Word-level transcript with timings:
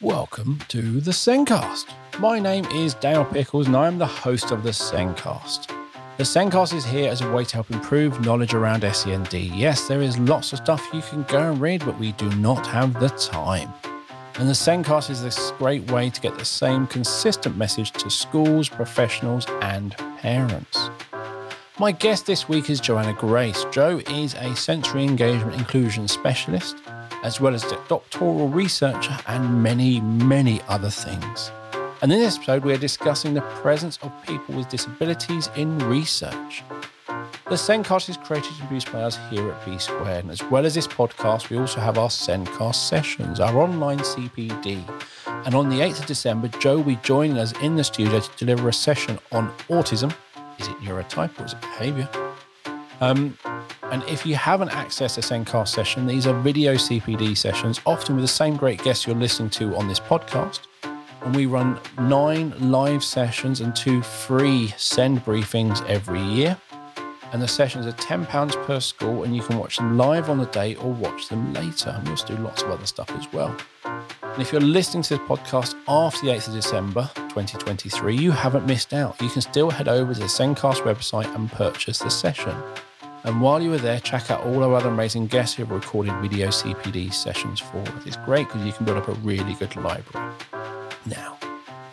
Welcome 0.00 0.58
to 0.68 1.00
the 1.00 1.12
Sencast. 1.12 1.86
My 2.18 2.40
name 2.40 2.64
is 2.66 2.94
Dale 2.94 3.24
Pickles 3.24 3.68
and 3.68 3.76
I 3.76 3.86
am 3.86 3.96
the 3.96 4.06
host 4.06 4.50
of 4.50 4.64
the 4.64 4.70
Sencast. 4.70 5.68
The 6.16 6.24
Sencast 6.24 6.74
is 6.74 6.84
here 6.84 7.08
as 7.08 7.20
a 7.20 7.30
way 7.30 7.44
to 7.44 7.54
help 7.54 7.70
improve 7.70 8.20
knowledge 8.20 8.54
around 8.54 8.82
SEND. 8.82 9.32
Yes, 9.32 9.86
there 9.86 10.02
is 10.02 10.18
lots 10.18 10.52
of 10.52 10.58
stuff 10.58 10.84
you 10.92 11.00
can 11.00 11.22
go 11.22 11.52
and 11.52 11.60
read, 11.60 11.84
but 11.86 11.98
we 11.98 12.10
do 12.12 12.28
not 12.34 12.66
have 12.66 12.98
the 12.98 13.08
time. 13.10 13.72
And 14.34 14.48
the 14.48 14.52
Sencast 14.52 15.10
is 15.10 15.22
this 15.22 15.52
great 15.58 15.88
way 15.92 16.10
to 16.10 16.20
get 16.20 16.36
the 16.36 16.44
same 16.44 16.88
consistent 16.88 17.56
message 17.56 17.92
to 17.92 18.10
schools, 18.10 18.68
professionals, 18.68 19.46
and 19.62 19.96
parents. 20.18 20.90
My 21.78 21.92
guest 21.92 22.26
this 22.26 22.48
week 22.48 22.68
is 22.68 22.80
Joanna 22.80 23.14
Grace. 23.14 23.64
Jo 23.70 24.00
is 24.10 24.34
a 24.34 24.56
sensory 24.56 25.04
engagement 25.04 25.56
inclusion 25.56 26.08
specialist 26.08 26.78
as 27.24 27.40
well 27.40 27.54
as 27.54 27.64
doctoral 27.88 28.48
researcher 28.48 29.16
and 29.26 29.62
many, 29.62 30.00
many 30.00 30.60
other 30.68 30.90
things. 30.90 31.50
And 32.02 32.12
in 32.12 32.18
this 32.20 32.36
episode, 32.36 32.64
we 32.64 32.74
are 32.74 32.78
discussing 32.78 33.32
the 33.32 33.40
presence 33.40 33.98
of 34.02 34.12
people 34.26 34.54
with 34.54 34.68
disabilities 34.68 35.48
in 35.56 35.78
research. 35.78 36.62
The 37.46 37.56
Sencast 37.56 38.10
is 38.10 38.18
created 38.18 38.52
and 38.58 38.68
produced 38.68 38.92
by 38.92 39.02
us 39.02 39.18
here 39.30 39.50
at 39.50 39.64
B 39.64 39.78
Squared. 39.78 40.24
And 40.24 40.30
as 40.30 40.42
well 40.44 40.66
as 40.66 40.74
this 40.74 40.86
podcast, 40.86 41.48
we 41.48 41.56
also 41.56 41.80
have 41.80 41.96
our 41.96 42.08
Sencast 42.08 42.74
sessions, 42.74 43.40
our 43.40 43.58
online 43.58 44.00
CPD. 44.00 44.82
And 45.46 45.54
on 45.54 45.70
the 45.70 45.80
8th 45.80 46.00
of 46.00 46.06
December, 46.06 46.48
Jo 46.48 46.76
will 46.76 46.84
be 46.84 46.96
joining 46.96 47.38
us 47.38 47.52
in 47.62 47.76
the 47.76 47.84
studio 47.84 48.20
to 48.20 48.30
deliver 48.36 48.68
a 48.68 48.72
session 48.72 49.18
on 49.32 49.50
autism. 49.68 50.14
Is 50.58 50.68
it 50.68 50.76
neurotype 50.78 51.38
or 51.40 51.46
is 51.46 51.54
it 51.54 51.60
behavior? 51.62 52.08
Um, 53.00 53.36
and 53.94 54.02
if 54.08 54.26
you 54.26 54.34
haven't 54.34 54.70
accessed 54.70 55.18
a 55.18 55.20
Sencast 55.20 55.68
session, 55.68 56.04
these 56.04 56.26
are 56.26 56.36
video 56.40 56.74
CPD 56.74 57.36
sessions, 57.36 57.80
often 57.86 58.16
with 58.16 58.24
the 58.24 58.28
same 58.28 58.56
great 58.56 58.82
guests 58.82 59.06
you're 59.06 59.14
listening 59.14 59.50
to 59.50 59.76
on 59.76 59.86
this 59.86 60.00
podcast. 60.00 60.62
And 61.22 61.36
we 61.36 61.46
run 61.46 61.78
nine 61.96 62.52
live 62.58 63.04
sessions 63.04 63.60
and 63.60 63.74
two 63.76 64.02
free 64.02 64.74
SEND 64.76 65.24
briefings 65.24 65.86
every 65.86 66.20
year. 66.20 66.58
And 67.32 67.40
the 67.40 67.46
sessions 67.46 67.86
are 67.86 67.92
£10 67.92 68.66
per 68.66 68.80
school, 68.80 69.22
and 69.22 69.36
you 69.36 69.42
can 69.42 69.58
watch 69.58 69.76
them 69.76 69.96
live 69.96 70.28
on 70.28 70.38
the 70.38 70.46
day 70.46 70.74
or 70.74 70.92
watch 70.92 71.28
them 71.28 71.52
later. 71.52 71.90
And 71.90 72.02
we 72.02 72.10
also 72.10 72.26
do 72.26 72.36
lots 72.42 72.62
of 72.62 72.72
other 72.72 72.86
stuff 72.86 73.12
as 73.12 73.32
well. 73.32 73.56
And 73.84 74.42
if 74.42 74.50
you're 74.50 74.60
listening 74.60 75.04
to 75.04 75.18
this 75.18 75.28
podcast 75.28 75.76
after 75.86 76.26
the 76.26 76.32
8th 76.32 76.48
of 76.48 76.54
December 76.54 77.08
2023, 77.14 78.16
you 78.16 78.32
haven't 78.32 78.66
missed 78.66 78.92
out. 78.92 79.22
You 79.22 79.28
can 79.28 79.42
still 79.42 79.70
head 79.70 79.86
over 79.86 80.14
to 80.14 80.18
the 80.18 80.26
Sencast 80.26 80.82
website 80.82 81.32
and 81.36 81.48
purchase 81.48 82.00
the 82.00 82.10
session. 82.10 82.60
And 83.24 83.40
while 83.40 83.62
you 83.62 83.72
are 83.72 83.78
there, 83.78 84.00
check 84.00 84.30
out 84.30 84.44
all 84.44 84.62
our 84.62 84.74
other 84.74 84.90
amazing 84.90 85.28
guests 85.28 85.56
who 85.56 85.62
have 85.64 85.70
recorded 85.70 86.12
video 86.20 86.48
CPD 86.48 87.12
sessions 87.12 87.58
for 87.58 87.78
us. 87.78 88.06
It's 88.06 88.18
great 88.18 88.48
because 88.48 88.66
you 88.66 88.72
can 88.72 88.84
build 88.84 88.98
up 88.98 89.08
a 89.08 89.12
really 89.12 89.54
good 89.54 89.74
library. 89.76 90.30
Now, 91.06 91.38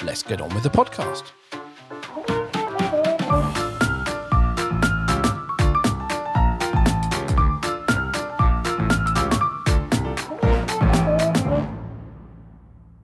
let's 0.03 0.23
get 0.23 0.41
on 0.41 0.53
with 0.53 0.63
the 0.63 0.69
podcast. 0.69 1.31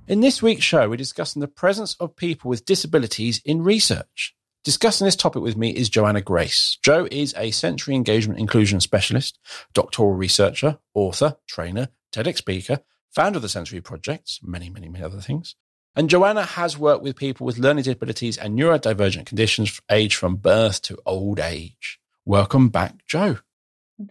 In 0.10 0.20
this 0.20 0.42
week's 0.42 0.64
show, 0.64 0.90
we're 0.90 0.98
discussing 0.98 1.40
the 1.40 1.48
presence 1.48 1.96
of 1.98 2.18
people 2.18 2.50
with 2.50 2.66
disabilities 2.66 3.42
in 3.46 3.62
research. 3.62 4.37
Discussing 4.68 5.06
this 5.06 5.16
topic 5.16 5.42
with 5.42 5.56
me 5.56 5.70
is 5.70 5.88
Joanna 5.88 6.20
Grace. 6.20 6.78
Jo 6.84 7.08
is 7.10 7.34
a 7.38 7.52
sensory 7.52 7.96
engagement 7.96 8.38
inclusion 8.38 8.82
specialist, 8.82 9.40
doctoral 9.74 10.12
researcher, 10.12 10.78
author, 10.94 11.38
trainer, 11.48 11.88
TEDx 12.12 12.40
speaker, 12.40 12.80
founder 13.16 13.38
of 13.38 13.44
the 13.44 13.48
Sensory 13.48 13.80
Project, 13.80 14.40
many, 14.44 14.70
many, 14.70 14.90
many 14.90 15.06
other 15.06 15.22
things. 15.22 15.56
And 15.96 16.10
Joanna 16.10 16.44
has 16.44 16.78
worked 16.78 17.02
with 17.02 17.16
people 17.16 17.46
with 17.46 17.58
learning 17.58 17.86
disabilities 17.86 18.38
and 18.38 18.60
neurodivergent 18.60 19.26
conditions 19.26 19.80
aged 19.90 20.16
from 20.18 20.36
birth 20.36 20.82
to 20.82 21.00
old 21.06 21.40
age. 21.40 21.98
Welcome 22.26 22.68
back, 22.68 22.96
Jo. 23.08 23.38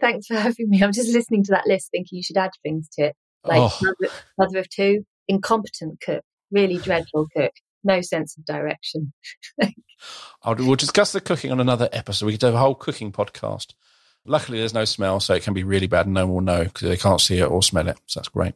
Thanks 0.01 0.25
for 0.25 0.37
having 0.37 0.71
me. 0.71 0.83
I'm 0.83 0.91
just 0.91 1.13
listening 1.13 1.43
to 1.43 1.51
that 1.51 1.67
list 1.67 1.91
thinking 1.91 2.17
you 2.17 2.23
should 2.23 2.35
add 2.35 2.49
things 2.63 2.89
to 2.93 3.09
it. 3.09 3.15
Like 3.45 3.59
Oh. 3.61 3.77
mother, 3.79 4.13
mother 4.39 4.57
of 4.57 4.69
two, 4.71 5.05
incompetent 5.27 6.01
cook, 6.01 6.23
really 6.49 6.77
dreadful 6.79 7.27
cook, 7.31 7.51
no 7.83 8.01
sense 8.01 8.37
of 8.37 8.45
direction. 8.45 9.13
I'll, 10.43 10.55
we'll 10.55 10.75
discuss 10.75 11.11
the 11.11 11.21
cooking 11.21 11.51
on 11.51 11.59
another 11.59 11.89
episode. 11.91 12.25
We 12.25 12.33
could 12.33 12.43
have 12.43 12.53
a 12.53 12.59
whole 12.59 12.75
cooking 12.75 13.11
podcast. 13.11 13.73
Luckily, 14.25 14.59
there's 14.59 14.73
no 14.73 14.85
smell, 14.85 15.19
so 15.19 15.33
it 15.33 15.43
can 15.43 15.53
be 15.53 15.63
really 15.63 15.87
bad 15.87 16.05
and 16.05 16.13
no 16.13 16.27
one 16.27 16.35
will 16.35 16.41
know 16.41 16.63
because 16.65 16.89
they 16.89 16.97
can't 16.97 17.21
see 17.21 17.39
it 17.39 17.49
or 17.49 17.63
smell 17.63 17.87
it. 17.87 17.97
So 18.05 18.19
that's 18.19 18.29
great. 18.29 18.53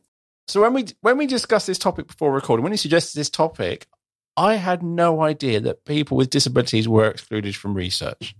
So 0.47 0.61
when 0.61 0.73
we 0.73 0.87
when 1.01 1.17
we 1.17 1.27
discussed 1.27 1.67
this 1.67 1.77
topic 1.77 2.07
before 2.07 2.33
recording, 2.33 2.63
when 2.63 2.73
you 2.73 2.77
suggested 2.77 3.17
this 3.17 3.29
topic, 3.29 3.87
I 4.35 4.55
had 4.55 4.83
no 4.83 5.21
idea 5.21 5.59
that 5.61 5.85
people 5.85 6.17
with 6.17 6.29
disabilities 6.29 6.87
were 6.87 7.09
excluded 7.09 7.55
from 7.55 7.73
research. 7.73 8.35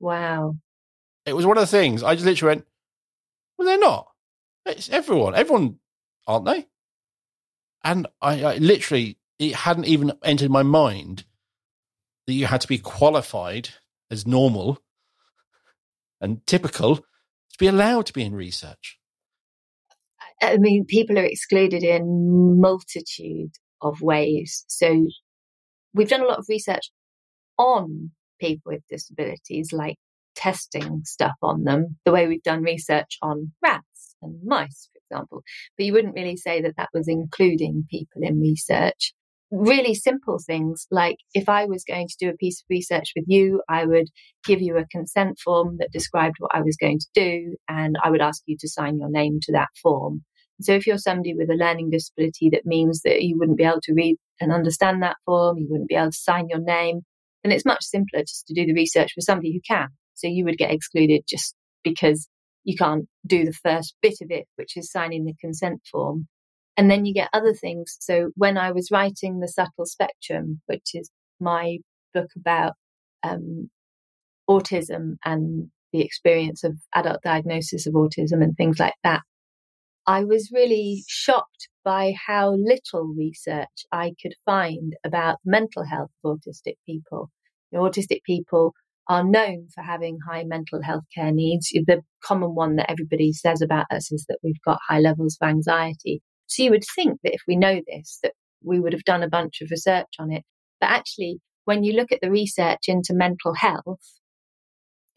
Wow. 0.00 0.56
It 1.26 1.34
was 1.34 1.46
one 1.46 1.56
of 1.56 1.62
the 1.62 1.68
things 1.68 2.02
I 2.02 2.14
just 2.14 2.26
literally 2.26 2.56
went, 2.56 2.66
"Well, 3.56 3.66
they're 3.66 3.78
not. 3.78 4.08
It's 4.66 4.88
everyone. 4.90 5.34
Everyone, 5.34 5.78
aren't 6.26 6.46
they?" 6.46 6.66
And 7.84 8.06
I, 8.20 8.42
I 8.42 8.56
literally, 8.56 9.18
it 9.38 9.54
hadn't 9.54 9.86
even 9.86 10.12
entered 10.22 10.50
my 10.50 10.62
mind 10.62 11.24
that 12.26 12.32
you 12.32 12.46
had 12.46 12.60
to 12.62 12.68
be 12.68 12.78
qualified 12.78 13.70
as 14.10 14.26
normal 14.26 14.78
and 16.20 16.46
typical 16.46 16.96
to 16.96 17.58
be 17.58 17.66
allowed 17.66 18.06
to 18.06 18.12
be 18.12 18.22
in 18.22 18.34
research. 18.34 18.98
I 20.42 20.56
mean, 20.56 20.84
people 20.84 21.18
are 21.18 21.24
excluded 21.24 21.82
in 21.82 22.60
multitude 22.60 23.52
of 23.80 24.00
ways. 24.00 24.64
So 24.68 25.06
we've 25.92 26.08
done 26.08 26.22
a 26.22 26.26
lot 26.26 26.38
of 26.38 26.46
research 26.48 26.90
on 27.58 28.10
people 28.40 28.72
with 28.72 28.82
disabilities, 28.90 29.72
like 29.72 29.96
testing 30.34 31.02
stuff 31.04 31.36
on 31.42 31.64
them, 31.64 31.96
the 32.04 32.12
way 32.12 32.26
we've 32.26 32.42
done 32.42 32.62
research 32.62 33.18
on 33.22 33.52
rats 33.62 34.16
and 34.22 34.40
mice, 34.44 34.88
for 34.92 35.00
example. 35.08 35.42
But 35.76 35.86
you 35.86 35.92
wouldn't 35.92 36.14
really 36.14 36.36
say 36.36 36.62
that 36.62 36.76
that 36.76 36.90
was 36.92 37.08
including 37.08 37.86
people 37.90 38.22
in 38.22 38.40
research. 38.40 39.14
Really 39.56 39.94
simple 39.94 40.40
things 40.44 40.84
like 40.90 41.18
if 41.32 41.48
I 41.48 41.66
was 41.66 41.84
going 41.84 42.08
to 42.08 42.16
do 42.18 42.28
a 42.28 42.36
piece 42.36 42.60
of 42.60 42.66
research 42.68 43.12
with 43.14 43.26
you, 43.28 43.62
I 43.68 43.84
would 43.84 44.08
give 44.44 44.60
you 44.60 44.76
a 44.76 44.86
consent 44.88 45.38
form 45.38 45.76
that 45.78 45.92
described 45.92 46.34
what 46.40 46.50
I 46.52 46.62
was 46.62 46.76
going 46.76 46.98
to 46.98 47.06
do, 47.14 47.54
and 47.68 47.96
I 48.02 48.10
would 48.10 48.20
ask 48.20 48.42
you 48.46 48.56
to 48.58 48.68
sign 48.68 48.98
your 48.98 49.10
name 49.10 49.38
to 49.42 49.52
that 49.52 49.68
form. 49.80 50.24
So 50.60 50.72
if 50.72 50.88
you're 50.88 50.98
somebody 50.98 51.34
with 51.34 51.50
a 51.50 51.54
learning 51.54 51.90
disability, 51.90 52.50
that 52.50 52.66
means 52.66 53.02
that 53.02 53.22
you 53.22 53.38
wouldn't 53.38 53.56
be 53.56 53.62
able 53.62 53.80
to 53.84 53.94
read 53.94 54.16
and 54.40 54.52
understand 54.52 55.04
that 55.04 55.18
form, 55.24 55.58
you 55.58 55.68
wouldn't 55.70 55.88
be 55.88 55.94
able 55.94 56.10
to 56.10 56.18
sign 56.18 56.48
your 56.48 56.60
name, 56.60 57.02
then 57.44 57.52
it's 57.52 57.64
much 57.64 57.84
simpler 57.84 58.22
just 58.22 58.48
to 58.48 58.54
do 58.54 58.66
the 58.66 58.74
research 58.74 59.12
with 59.14 59.24
somebody 59.24 59.52
who 59.52 59.60
can. 59.64 59.86
So 60.14 60.26
you 60.26 60.44
would 60.46 60.58
get 60.58 60.72
excluded 60.72 61.22
just 61.28 61.54
because 61.84 62.28
you 62.64 62.76
can't 62.76 63.06
do 63.24 63.44
the 63.44 63.52
first 63.52 63.94
bit 64.02 64.14
of 64.20 64.32
it, 64.32 64.46
which 64.56 64.76
is 64.76 64.90
signing 64.90 65.24
the 65.24 65.34
consent 65.40 65.80
form. 65.92 66.26
And 66.76 66.90
then 66.90 67.04
you 67.04 67.14
get 67.14 67.30
other 67.32 67.54
things. 67.54 67.96
So 68.00 68.30
when 68.34 68.58
I 68.58 68.72
was 68.72 68.90
writing 68.90 69.40
The 69.40 69.48
Subtle 69.48 69.86
Spectrum, 69.86 70.60
which 70.66 70.94
is 70.94 71.10
my 71.40 71.78
book 72.12 72.30
about 72.36 72.72
um, 73.22 73.70
autism 74.48 75.16
and 75.24 75.70
the 75.92 76.02
experience 76.02 76.64
of 76.64 76.76
adult 76.94 77.22
diagnosis 77.22 77.86
of 77.86 77.94
autism 77.94 78.42
and 78.42 78.56
things 78.56 78.80
like 78.80 78.94
that, 79.04 79.22
I 80.06 80.24
was 80.24 80.50
really 80.52 81.02
shocked 81.06 81.68
by 81.84 82.14
how 82.26 82.54
little 82.54 83.14
research 83.16 83.68
I 83.92 84.14
could 84.20 84.34
find 84.44 84.94
about 85.04 85.38
mental 85.44 85.84
health 85.84 86.10
of 86.24 86.38
autistic 86.38 86.74
people. 86.86 87.30
You 87.70 87.78
know, 87.78 87.84
autistic 87.84 88.22
people 88.26 88.74
are 89.08 89.24
known 89.24 89.68
for 89.74 89.82
having 89.82 90.18
high 90.28 90.44
mental 90.44 90.82
health 90.82 91.04
care 91.14 91.32
needs. 91.32 91.68
The 91.70 92.02
common 92.22 92.54
one 92.54 92.76
that 92.76 92.90
everybody 92.90 93.32
says 93.32 93.62
about 93.62 93.86
us 93.90 94.10
is 94.12 94.24
that 94.28 94.38
we've 94.42 94.60
got 94.64 94.78
high 94.88 95.00
levels 95.00 95.38
of 95.40 95.48
anxiety. 95.48 96.22
So 96.46 96.62
you 96.62 96.70
would 96.70 96.84
think 96.94 97.20
that 97.22 97.34
if 97.34 97.42
we 97.48 97.56
know 97.56 97.80
this, 97.86 98.18
that 98.22 98.32
we 98.62 98.80
would 98.80 98.92
have 98.92 99.04
done 99.04 99.22
a 99.22 99.28
bunch 99.28 99.60
of 99.60 99.70
research 99.70 100.14
on 100.18 100.32
it. 100.32 100.42
But 100.80 100.90
actually, 100.90 101.40
when 101.64 101.84
you 101.84 101.94
look 101.94 102.12
at 102.12 102.20
the 102.20 102.30
research 102.30 102.84
into 102.88 103.14
mental 103.14 103.54
health, 103.54 104.20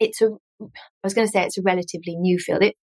it's 0.00 0.22
a, 0.22 0.30
I 0.60 0.66
was 1.04 1.14
going 1.14 1.26
to 1.26 1.30
say 1.30 1.44
it's 1.44 1.58
a 1.58 1.62
relatively 1.62 2.16
new 2.16 2.38
field. 2.38 2.62
It, 2.62 2.76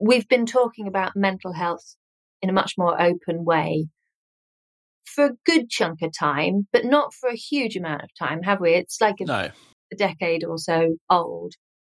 we've 0.00 0.28
been 0.28 0.46
talking 0.46 0.86
about 0.86 1.16
mental 1.16 1.52
health 1.52 1.96
in 2.40 2.50
a 2.50 2.54
much 2.54 2.74
more 2.78 3.00
open 3.00 3.44
way 3.44 3.88
for 5.04 5.26
a 5.26 5.36
good 5.44 5.68
chunk 5.68 6.00
of 6.02 6.12
time, 6.18 6.66
but 6.72 6.84
not 6.84 7.12
for 7.12 7.28
a 7.28 7.36
huge 7.36 7.76
amount 7.76 8.02
of 8.02 8.10
time, 8.18 8.42
have 8.42 8.60
we? 8.60 8.74
It's 8.74 9.00
like 9.00 9.16
a, 9.20 9.24
No. 9.24 9.50
a 9.92 9.96
decade 9.96 10.44
or 10.44 10.58
so 10.58 10.96
old. 11.10 11.52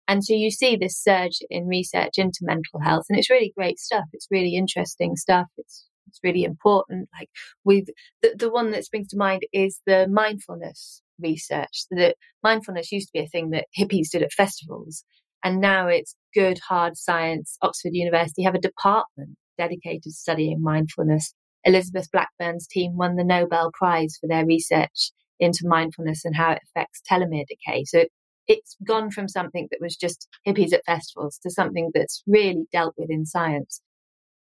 And 0.09 0.25
so 0.25 0.35
you 0.35 0.51
see 0.51 0.77
this 0.77 1.01
surge 1.01 1.39
in 1.49 1.67
research 1.67 2.15
into 2.17 2.41
mental 2.43 2.81
health, 2.83 3.07
and 3.09 3.19
it's 3.19 3.31
really 3.31 3.53
great 3.57 3.79
stuff. 3.79 4.05
It's 4.13 4.29
really 4.31 4.57
interesting 4.57 5.17
stuff. 5.17 5.47
It's 5.57 5.87
it's 6.09 6.21
really 6.23 6.45
important. 6.45 7.09
Like 7.19 7.31
we've 7.65 7.87
the, 8.23 8.35
the 8.39 8.51
one 8.51 8.73
that 8.73 8.85
springs 8.85 9.09
to 9.09 9.17
mind 9.17 9.43
is 9.53 9.81
the 9.87 10.09
mindfulness 10.11 11.03
research. 11.21 11.85
That 11.91 12.17
mindfulness 12.43 12.93
used 12.93 13.09
to 13.09 13.13
be 13.15 13.25
a 13.25 13.29
thing 13.29 13.51
that 13.51 13.67
hippies 13.79 14.11
did 14.11 14.23
at 14.23 14.33
festivals, 14.33 15.05
and 15.45 15.61
now 15.61 15.89
it's 15.89 16.17
good 16.35 16.59
hard 16.59 16.97
science. 16.97 17.57
Oxford 17.63 17.93
University 17.95 18.43
have 18.43 18.55
a 18.55 18.61
department 18.61 19.37
dedicated 19.57 20.03
to 20.05 20.11
studying 20.13 20.63
mindfulness 20.63 21.35
Elizabeth 21.65 22.11
Blackburn's 22.11 22.67
team 22.67 22.97
won 22.97 23.17
the 23.17 23.25
Nobel 23.25 23.71
Prize 23.73 24.17
for 24.21 24.27
their 24.27 24.45
research 24.45 25.13
into 25.39 25.61
mindfulness 25.65 26.25
and 26.25 26.35
how 26.35 26.53
it 26.53 26.63
affects 26.65 27.03
telomere 27.11 27.45
decay. 27.47 27.85
So 27.85 28.05
it's 28.49 28.77
gone 28.85 29.11
from 29.11 29.29
something 29.29 29.69
that 29.71 29.81
was 29.81 29.97
just 29.97 30.29
hippies 30.47 30.73
at 30.73 30.85
festivals 30.85 31.39
to 31.43 31.51
something 31.51 31.91
that's 31.95 32.23
really 32.27 32.67
dealt 32.73 32.95
with 32.97 33.11
in 33.11 33.25
science. 33.25 33.81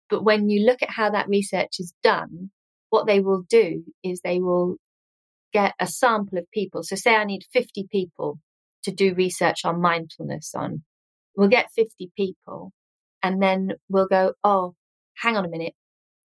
But 0.08 0.24
when 0.24 0.48
you 0.48 0.64
look 0.66 0.82
at 0.82 0.90
how 0.90 1.10
that 1.10 1.28
research 1.28 1.76
is 1.78 1.94
done, 2.02 2.50
what 2.90 3.06
they 3.06 3.20
will 3.20 3.44
do 3.48 3.82
is 4.02 4.20
they 4.20 4.40
will 4.40 4.76
get 5.52 5.74
a 5.80 5.86
sample 5.86 6.38
of 6.38 6.50
people. 6.52 6.82
So 6.82 6.96
say 6.96 7.14
I 7.14 7.24
need 7.24 7.42
50 7.52 7.86
people 7.90 8.38
to 8.84 8.92
do 8.92 9.14
research 9.14 9.64
on 9.64 9.80
mindfulness 9.80 10.52
on. 10.54 10.82
We'll 11.36 11.48
get 11.48 11.70
50 11.74 12.10
people 12.16 12.72
and 13.22 13.42
then 13.42 13.72
we'll 13.88 14.06
go, 14.06 14.34
oh, 14.44 14.74
hang 15.16 15.36
on 15.36 15.44
a 15.44 15.48
minute. 15.48 15.74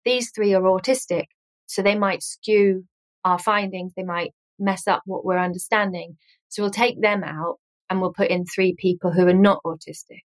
These 0.05 0.31
three 0.33 0.53
are 0.53 0.61
autistic. 0.61 1.25
So 1.65 1.81
they 1.81 1.95
might 1.95 2.23
skew 2.23 2.85
our 3.25 3.37
findings. 3.37 3.91
They 3.95 4.03
might 4.03 4.31
mess 4.59 4.87
up 4.87 5.01
what 5.05 5.25
we're 5.25 5.37
understanding. 5.37 6.17
So 6.49 6.63
we'll 6.63 6.71
take 6.71 7.01
them 7.01 7.23
out 7.23 7.57
and 7.89 8.01
we'll 8.01 8.13
put 8.13 8.29
in 8.29 8.45
three 8.45 8.75
people 8.77 9.11
who 9.11 9.27
are 9.27 9.33
not 9.33 9.61
autistic. 9.65 10.21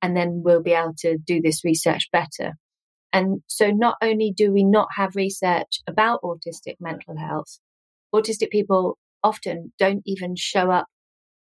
And 0.00 0.16
then 0.16 0.42
we'll 0.44 0.62
be 0.62 0.72
able 0.72 0.94
to 0.98 1.18
do 1.18 1.40
this 1.40 1.64
research 1.64 2.08
better. 2.12 2.54
And 3.12 3.42
so 3.46 3.70
not 3.70 3.96
only 4.02 4.32
do 4.34 4.52
we 4.52 4.64
not 4.64 4.88
have 4.96 5.16
research 5.16 5.80
about 5.86 6.22
autistic 6.22 6.76
mental 6.80 7.16
health, 7.16 7.58
autistic 8.14 8.50
people 8.50 8.98
often 9.22 9.72
don't 9.78 10.02
even 10.06 10.34
show 10.36 10.70
up 10.70 10.86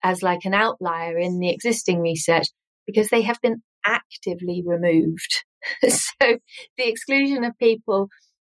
as 0.04 0.24
like 0.24 0.45
an 0.45 0.54
outlier 0.54 1.18
in 1.18 1.39
the 1.39 1.50
existing 1.50 2.00
research 2.00 2.48
because 2.88 3.10
they 3.10 3.22
have 3.22 3.39
been 3.42 3.62
actively 3.86 4.63
removed. 4.66 5.44
so 5.88 6.38
the 6.77 6.88
exclusion 6.88 7.44
of 7.44 7.57
people 7.60 8.10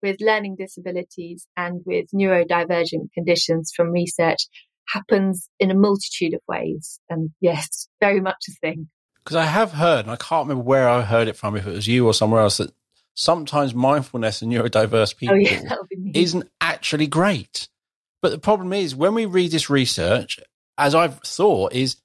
with 0.05 0.21
learning 0.21 0.55
disabilities 0.55 1.47
and 1.57 1.81
with 1.83 2.05
neurodivergent 2.13 3.11
conditions 3.13 3.71
from 3.75 3.91
research 3.91 4.47
happens 4.87 5.49
in 5.59 5.71
a 5.71 5.75
multitude 5.75 6.35
of 6.35 6.41
ways. 6.47 6.99
And 7.09 7.31
yes, 7.41 7.87
very 7.99 8.21
much 8.21 8.45
a 8.47 8.51
thing. 8.61 8.87
Because 9.23 9.37
I 9.37 9.45
have 9.45 9.71
heard, 9.71 10.05
and 10.05 10.11
I 10.11 10.17
can't 10.17 10.47
remember 10.47 10.63
where 10.63 10.87
I 10.87 11.01
heard 11.01 11.27
it 11.27 11.35
from, 11.35 11.55
if 11.55 11.65
it 11.65 11.71
was 11.71 11.87
you 11.87 12.05
or 12.05 12.13
somewhere 12.13 12.41
else, 12.41 12.57
that 12.57 12.71
sometimes 13.15 13.73
mindfulness 13.73 14.43
in 14.43 14.49
neurodiverse 14.49 15.17
people 15.17 15.35
oh, 15.35 15.39
yeah, 15.39 15.61
isn't 16.13 16.47
actually 16.61 17.07
great. 17.07 17.67
But 18.21 18.31
the 18.31 18.37
problem 18.37 18.71
is 18.73 18.95
when 18.95 19.15
we 19.15 19.25
read 19.25 19.49
this 19.49 19.69
research, 19.69 20.39
as 20.77 20.93
I've 20.93 21.19
thought, 21.21 21.73
is 21.73 21.97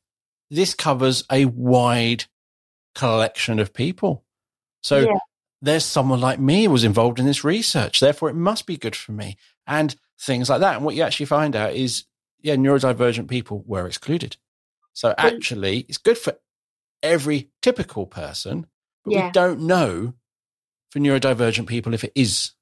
this 0.51 0.73
covers 0.73 1.25
a 1.31 1.45
wide 1.45 2.25
collection 2.95 3.59
of 3.59 3.75
people. 3.75 4.25
So 4.83 5.01
yeah. 5.01 5.19
There's 5.63 5.85
someone 5.85 6.21
like 6.21 6.41
me 6.41 6.65
who 6.65 6.71
was 6.71 6.85
involved 6.85 7.19
in 7.19 7.27
this 7.27 7.45
research. 7.45 8.01
Therefore, 8.01 8.31
it 8.31 8.37
must 8.37 8.67
be 8.67 8.77
good 8.77 8.97
for 8.97 9.13
me 9.13 9.37
and 9.67 9.95
things 10.19 10.49
like 10.49 10.61
that. 10.61 10.77
And 10.77 10.85
what 10.85 10.95
you 10.95 11.03
actually 11.03 11.27
find 11.27 11.55
out 11.55 11.75
is, 11.75 12.05
yeah, 12.41 12.57
neurodivergent 12.57 13.29
people 13.29 13.63
were 13.67 13.87
excluded. 13.87 14.37
So 14.93 15.15
actually, 15.17 15.87
it's 15.89 15.99
good 15.99 16.19
for 16.19 16.37
every 17.03 17.51
typical 17.63 18.07
person, 18.07 18.67
but 19.05 19.13
yeah. 19.13 19.27
we 19.27 19.33
don't 19.33 19.61
know 19.61 20.15
for 20.91 20.99
neurodivergent 20.99 21.67
people 21.67 21.95
if 21.95 22.05
it 22.05 22.13
is 22.15 22.53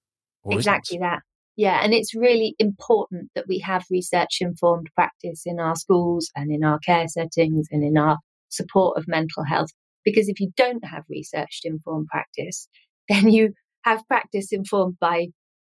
exactly 0.48 0.96
isn't. 0.96 1.00
that. 1.00 1.22
Yeah, 1.56 1.80
and 1.82 1.92
it's 1.92 2.14
really 2.14 2.54
important 2.60 3.30
that 3.34 3.48
we 3.48 3.58
have 3.60 3.84
research 3.90 4.38
informed 4.40 4.90
practice 4.94 5.42
in 5.44 5.58
our 5.58 5.74
schools 5.74 6.30
and 6.36 6.52
in 6.52 6.62
our 6.62 6.78
care 6.78 7.08
settings 7.08 7.66
and 7.72 7.82
in 7.82 7.98
our 7.98 8.18
support 8.48 8.96
of 8.96 9.08
mental 9.08 9.42
health. 9.42 9.70
Because 10.04 10.28
if 10.28 10.38
you 10.38 10.52
don't 10.56 10.84
have 10.84 11.02
research 11.10 11.62
informed 11.64 12.06
practice, 12.06 12.68
then 13.08 13.30
you 13.30 13.54
have 13.84 14.06
practice 14.06 14.52
informed 14.52 14.96
by 15.00 15.28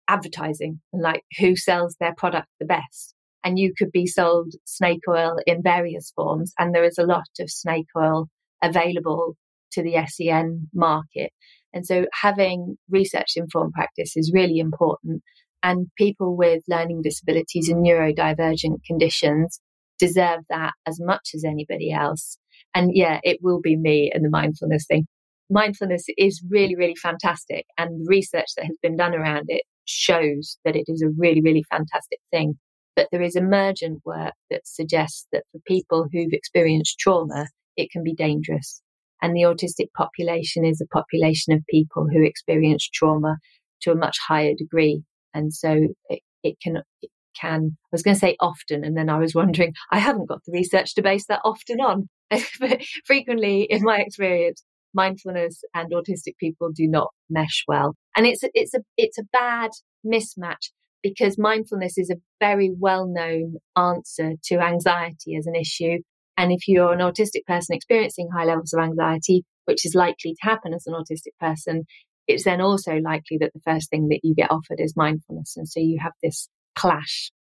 advertising, 0.07 0.79
and 0.93 1.01
like 1.01 1.21
who 1.39 1.55
sells 1.55 1.95
their 1.99 2.15
product 2.15 2.47
the 2.59 2.65
best. 2.65 3.13
And 3.43 3.59
you 3.59 3.73
could 3.77 3.91
be 3.91 4.07
sold 4.07 4.53
snake 4.65 5.01
oil 5.07 5.37
in 5.45 5.61
various 5.61 6.11
forms, 6.15 6.53
and 6.57 6.73
there 6.73 6.83
is 6.83 6.97
a 6.97 7.05
lot 7.05 7.27
of 7.39 7.49
snake 7.49 7.87
oil 7.97 8.27
available 8.61 9.35
to 9.73 9.83
the 9.83 9.95
SEN 10.07 10.69
market. 10.73 11.31
And 11.73 11.85
so 11.85 12.05
having 12.21 12.77
research 12.89 13.33
informed 13.35 13.73
practice 13.73 14.15
is 14.15 14.31
really 14.33 14.59
important. 14.59 15.21
And 15.61 15.87
people 15.97 16.37
with 16.37 16.63
learning 16.67 17.01
disabilities 17.03 17.69
and 17.69 17.85
neurodivergent 17.85 18.83
conditions 18.85 19.59
deserve 19.99 20.39
that 20.49 20.73
as 20.87 20.99
much 20.99 21.29
as 21.35 21.43
anybody 21.43 21.91
else. 21.91 22.37
And 22.73 22.91
yeah, 22.93 23.19
it 23.23 23.39
will 23.41 23.59
be 23.61 23.75
me 23.75 24.11
and 24.13 24.23
the 24.23 24.29
mindfulness 24.29 24.85
thing. 24.87 25.07
Mindfulness 25.49 26.05
is 26.17 26.43
really, 26.49 26.75
really 26.75 26.95
fantastic. 26.95 27.65
And 27.77 28.01
the 28.01 28.09
research 28.09 28.47
that 28.57 28.65
has 28.65 28.75
been 28.81 28.97
done 28.97 29.15
around 29.15 29.45
it 29.47 29.63
shows 29.85 30.57
that 30.65 30.75
it 30.75 30.85
is 30.87 31.01
a 31.01 31.09
really, 31.17 31.41
really 31.41 31.63
fantastic 31.69 32.19
thing. 32.31 32.57
But 32.95 33.07
there 33.11 33.21
is 33.21 33.35
emergent 33.35 34.01
work 34.05 34.33
that 34.49 34.65
suggests 34.65 35.27
that 35.31 35.43
for 35.51 35.59
people 35.67 36.07
who've 36.11 36.33
experienced 36.33 36.99
trauma, 36.99 37.47
it 37.77 37.91
can 37.91 38.03
be 38.03 38.13
dangerous. 38.13 38.81
And 39.21 39.35
the 39.35 39.43
autistic 39.43 39.91
population 39.95 40.65
is 40.65 40.81
a 40.81 40.87
population 40.87 41.53
of 41.53 41.61
people 41.69 42.07
who 42.11 42.23
experience 42.23 42.87
trauma 42.91 43.37
to 43.81 43.91
a 43.91 43.95
much 43.95 44.17
higher 44.27 44.53
degree. 44.57 45.03
And 45.33 45.53
so 45.53 45.87
it, 46.09 46.21
it 46.43 46.57
can, 46.61 46.77
it 47.01 47.11
can, 47.39 47.77
I 47.85 47.89
was 47.91 48.03
going 48.03 48.15
to 48.15 48.19
say 48.19 48.35
often, 48.39 48.83
and 48.83 48.97
then 48.97 49.09
I 49.09 49.17
was 49.17 49.35
wondering, 49.35 49.73
I 49.91 49.99
haven't 49.99 50.29
got 50.29 50.39
the 50.45 50.53
research 50.53 50.95
to 50.95 51.01
base 51.01 51.25
that 51.27 51.41
often 51.43 51.79
on. 51.79 52.09
but 52.59 52.81
frequently, 53.05 53.63
in 53.63 53.83
my 53.83 53.99
experience, 53.99 54.63
mindfulness 54.97 55.63
and 55.73 55.93
autistic 55.93 56.35
people 56.39 56.71
do 56.73 56.87
not 56.87 57.09
mesh 57.29 57.63
well. 57.67 57.95
And 58.17 58.25
it's, 58.25 58.41
it's 58.53 58.73
a, 58.73 58.79
it's 58.97 59.17
a 59.17 59.23
bad 59.31 59.71
mismatch 60.05 60.71
because 61.01 61.37
mindfulness 61.37 61.97
is 61.97 62.09
a 62.09 62.19
very 62.39 62.73
well 62.77 63.07
known 63.07 63.57
answer 63.77 64.33
to 64.45 64.59
anxiety 64.59 65.35
as 65.37 65.47
an 65.47 65.55
issue. 65.55 65.99
And 66.35 66.51
if 66.51 66.67
you're 66.67 66.91
an 66.91 66.99
autistic 66.99 67.45
person 67.47 67.75
experiencing 67.75 68.29
high 68.33 68.45
levels 68.45 68.73
of 68.73 68.83
anxiety, 68.83 69.43
which 69.65 69.85
is 69.85 69.95
likely 69.95 70.33
to 70.33 70.39
happen 70.41 70.73
as 70.73 70.85
an 70.85 70.93
autistic 70.93 71.37
person, 71.39 71.85
it's 72.27 72.43
then 72.43 72.61
also 72.61 72.95
likely 72.97 73.37
that 73.39 73.53
the 73.53 73.61
first 73.63 73.89
thing 73.89 74.09
that 74.09 74.19
you 74.23 74.35
get 74.35 74.51
offered 74.51 74.79
is 74.79 74.95
mindfulness. 74.95 75.55
And 75.55 75.67
so 75.67 75.79
you 75.79 75.99
have 76.01 76.13
this 76.21 76.49
clash. 76.75 77.31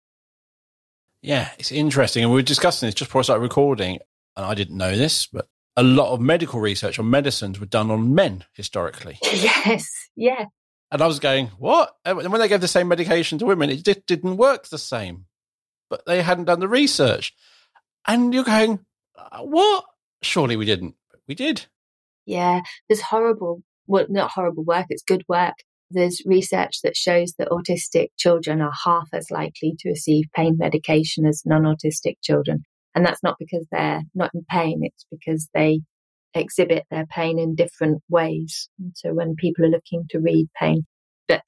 Yeah, 1.21 1.49
it's 1.59 1.71
interesting. 1.71 2.23
And 2.23 2.31
we 2.31 2.37
were 2.37 2.43
discussing 2.43 2.87
this 2.87 2.95
just 2.95 3.09
before 3.09 3.19
I 3.19 3.23
started 3.23 3.41
recording. 3.41 3.99
And 4.35 4.45
I 4.45 4.53
didn't 4.53 4.77
know 4.77 4.95
this, 4.95 5.27
but 5.27 5.47
a 5.77 5.83
lot 5.83 6.11
of 6.11 6.19
medical 6.19 6.59
research 6.59 6.97
on 6.97 7.09
medicines 7.09 7.59
were 7.59 7.67
done 7.67 7.91
on 7.91 8.13
men 8.13 8.43
historically. 8.53 9.17
Yes, 9.31 9.85
yeah. 10.15 10.45
And 10.91 11.01
I 11.01 11.07
was 11.07 11.19
going, 11.19 11.47
what? 11.59 11.93
And 12.03 12.31
when 12.31 12.39
they 12.39 12.47
gave 12.47 12.61
the 12.61 12.67
same 12.67 12.87
medication 12.87 13.37
to 13.39 13.45
women, 13.45 13.69
it 13.69 13.83
didn't 14.07 14.37
work 14.37 14.67
the 14.67 14.77
same. 14.77 15.25
But 15.89 16.05
they 16.05 16.21
hadn't 16.21 16.45
done 16.45 16.59
the 16.59 16.67
research. 16.67 17.33
And 18.07 18.33
you're 18.33 18.43
going, 18.43 18.79
uh, 19.17 19.43
what? 19.43 19.85
Surely 20.23 20.55
we 20.55 20.65
didn't. 20.65 20.95
we 21.27 21.35
did. 21.35 21.65
Yeah, 22.25 22.61
there's 22.89 23.01
horrible, 23.01 23.61
well, 23.85 24.05
not 24.09 24.31
horrible 24.31 24.63
work, 24.63 24.87
it's 24.89 25.03
good 25.03 25.23
work. 25.27 25.55
There's 25.91 26.21
research 26.25 26.81
that 26.83 26.97
shows 26.97 27.33
that 27.37 27.49
autistic 27.49 28.07
children 28.17 28.61
are 28.61 28.73
half 28.83 29.09
as 29.13 29.29
likely 29.29 29.75
to 29.79 29.89
receive 29.89 30.25
pain 30.35 30.57
medication 30.57 31.25
as 31.25 31.43
non 31.45 31.63
autistic 31.63 32.15
children. 32.21 32.63
And 32.97 33.05
that's 33.05 33.21
not 33.21 33.35
because 33.37 33.63
they're 33.71 34.01
not 34.15 34.31
in 34.33 34.43
pain, 34.49 34.79
it's 34.81 35.05
because 35.11 35.49
they 35.53 35.81
exhibit 36.33 36.83
their 36.89 37.05
pain 37.05 37.37
in 37.37 37.53
different 37.53 38.01
ways. 38.09 38.69
And 38.79 38.93
so 38.95 39.13
when 39.13 39.35
people 39.35 39.65
are 39.65 39.69
looking 39.69 40.07
to 40.09 40.19
read 40.19 40.47
pain, 40.59 40.87
but 41.27 41.43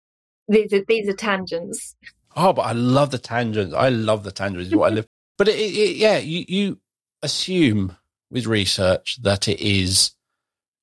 these 0.47 0.71
are, 0.73 0.83
these 0.87 1.09
are 1.09 1.13
tangents. 1.13 1.95
Oh, 2.35 2.53
but 2.53 2.67
I 2.67 2.73
love 2.73 3.09
the 3.09 3.17
tangents. 3.17 3.73
I 3.73 3.89
love 3.89 4.23
the 4.23 4.31
tangents. 4.31 4.75
What 4.75 4.91
I 4.91 4.95
live. 4.97 5.07
But 5.39 5.47
it, 5.47 5.57
it, 5.57 5.95
yeah, 5.95 6.19
you, 6.19 6.45
you 6.47 6.79
assume 7.23 7.97
with 8.29 8.45
research 8.45 9.17
that 9.23 9.47
it 9.47 9.59
is 9.59 10.11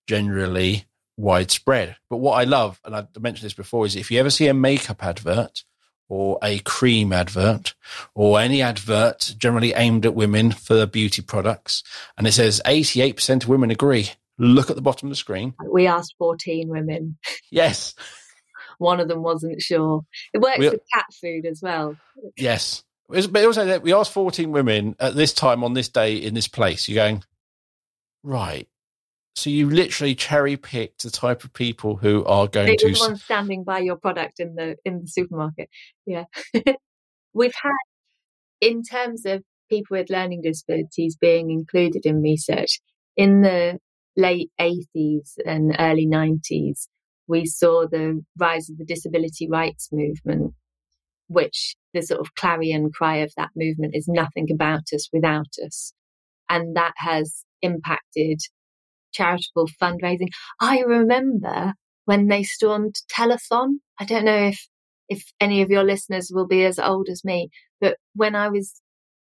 generally 0.09 0.87
widespread. 1.17 1.95
But 2.11 2.17
what 2.17 2.41
I 2.41 2.43
love, 2.43 2.81
and 2.85 2.97
I 2.97 3.07
mentioned 3.21 3.47
this 3.47 3.55
before, 3.55 3.87
is 3.87 3.95
if 3.95 4.11
you 4.11 4.19
ever 4.19 4.31
see 4.31 4.49
a 4.49 4.55
makeup 4.55 5.05
advert 5.05 5.63
or 6.09 6.39
a 6.43 6.59
cream 6.61 7.13
advert 7.13 7.75
or 8.15 8.39
any 8.41 8.63
advert 8.63 9.35
generally 9.39 9.73
aimed 9.75 10.07
at 10.07 10.15
women 10.15 10.53
for 10.53 10.87
beauty 10.87 11.23
products, 11.23 11.83
and 12.17 12.27
it 12.27 12.33
says 12.33 12.61
88% 12.65 13.43
of 13.43 13.49
women 13.49 13.71
agree, 13.71 14.11
look 14.39 14.71
at 14.71 14.77
the 14.77 14.83
bottom 14.83 15.09
of 15.09 15.11
the 15.11 15.17
screen. 15.17 15.55
We 15.71 15.87
asked 15.87 16.15
14 16.19 16.69
women. 16.69 17.19
Yes. 17.51 17.95
One 18.79 19.01
of 19.01 19.09
them 19.09 19.23
wasn't 19.23 19.63
sure. 19.63 20.05
It 20.35 20.41
works 20.41 20.59
we, 20.59 20.69
with 20.69 20.81
cat 20.93 21.07
food 21.19 21.47
as 21.47 21.63
well. 21.63 21.97
Yes. 22.37 22.83
But 23.09 23.45
also, 23.45 23.79
we 23.81 23.95
asked 23.95 24.13
14 24.13 24.51
women 24.51 24.97
at 24.99 25.15
this 25.15 25.33
time 25.33 25.65
on 25.65 25.73
this 25.73 25.89
day 25.89 26.17
in 26.17 26.35
this 26.35 26.49
place. 26.49 26.89
You're 26.89 27.03
going, 27.03 27.23
right. 28.23 28.69
So 29.37 29.51
you 29.51 29.69
literally 29.69 30.15
cherry 30.15 30.57
picked 30.57 31.03
the 31.03 31.11
type 31.11 31.45
of 31.45 31.53
people 31.53 31.97
who 31.97 32.25
are 32.25 32.49
going 32.49 32.69
they 32.69 32.77
to. 32.77 32.93
the 32.93 32.99
one 32.99 33.17
standing 33.17 33.65
by 33.65 33.81
your 33.81 33.97
product 33.97 34.41
in 34.41 34.55
the 34.55 34.77
in 34.85 35.01
the 35.01 35.09
supermarket. 35.09 35.69
Yeah, 36.07 36.25
we've 37.35 37.55
had 37.63 37.73
in 38.63 38.83
terms 38.83 39.27
of 39.27 39.43
people 39.69 39.99
with 39.99 40.09
learning 40.09 40.41
disabilities 40.43 41.17
being 41.21 41.51
included 41.51 42.07
in 42.07 42.23
research 42.23 42.81
in 43.17 43.43
the 43.43 43.79
late 44.17 44.51
80s 44.59 45.35
and 45.45 45.77
early 45.79 46.07
90s. 46.07 46.89
we 47.29 47.45
saw 47.45 47.87
the 47.87 48.25
rise 48.39 48.71
of 48.71 48.79
the 48.79 48.85
disability 48.85 49.49
rights 49.51 49.91
movement, 49.93 50.55
which 51.29 51.77
the 51.93 52.01
sort 52.01 52.21
of 52.21 52.35
clarion 52.35 52.91
cry 52.91 53.17
of 53.17 53.33
that 53.37 53.51
movement 53.55 53.95
is 53.95 54.09
nothing 54.09 54.47
about 54.51 54.85
us 54.95 55.09
without 55.13 55.53
us. 55.65 55.93
And 56.49 56.77
that 56.77 56.95
has 56.97 57.45
impacted 57.61 58.39
charitable 59.17 59.69
fundraising. 59.81 60.29
I 60.61 60.81
remember 60.81 61.75
when 62.05 62.29
they 62.29 62.43
stormed 62.43 62.97
telethon. 63.13 63.77
I 63.99 64.05
don't 64.05 64.25
know 64.25 64.49
if, 64.49 64.69
if 65.09 65.25
any 65.41 65.63
of 65.63 65.71
your 65.71 65.85
listeners 65.85 66.31
will 66.33 66.47
be 66.47 66.65
as 66.65 66.79
old 66.79 67.09
as 67.09 67.25
me, 67.25 67.49
but 67.81 67.97
when 68.15 68.35
I 68.35 68.49
was 68.49 68.81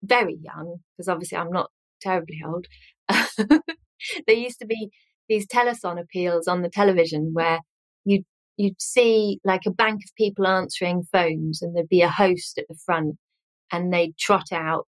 very 0.03 0.39
young, 0.41 0.79
because 0.97 1.09
obviously 1.09 1.39
I'm 1.39 1.51
not 1.51 1.71
terribly 2.01 2.41
old, 2.47 2.67
there 3.09 4.37
used 4.37 4.59
to 4.61 4.67
be 4.67 4.91
these 5.29 5.47
telethon 5.47 6.01
appeals 6.01 6.49
on 6.49 6.63
the 6.63 6.71
television 6.71 7.31
where 7.33 7.61
you'd 8.05 8.25
you'd 8.57 8.81
see 8.81 9.39
like 9.45 9.63
a 9.67 9.71
bank 9.71 10.01
of 10.05 10.15
people 10.17 10.47
answering 10.47 11.05
phones 11.13 11.63
and 11.63 11.77
there'd 11.77 11.89
be 11.89 12.03
a 12.03 12.09
host 12.09 12.59
at 12.59 12.67
the 12.69 12.79
front 12.85 13.17
and 13.71 13.93
they'd 13.93 14.17
trot 14.19 14.51
out 14.53 14.87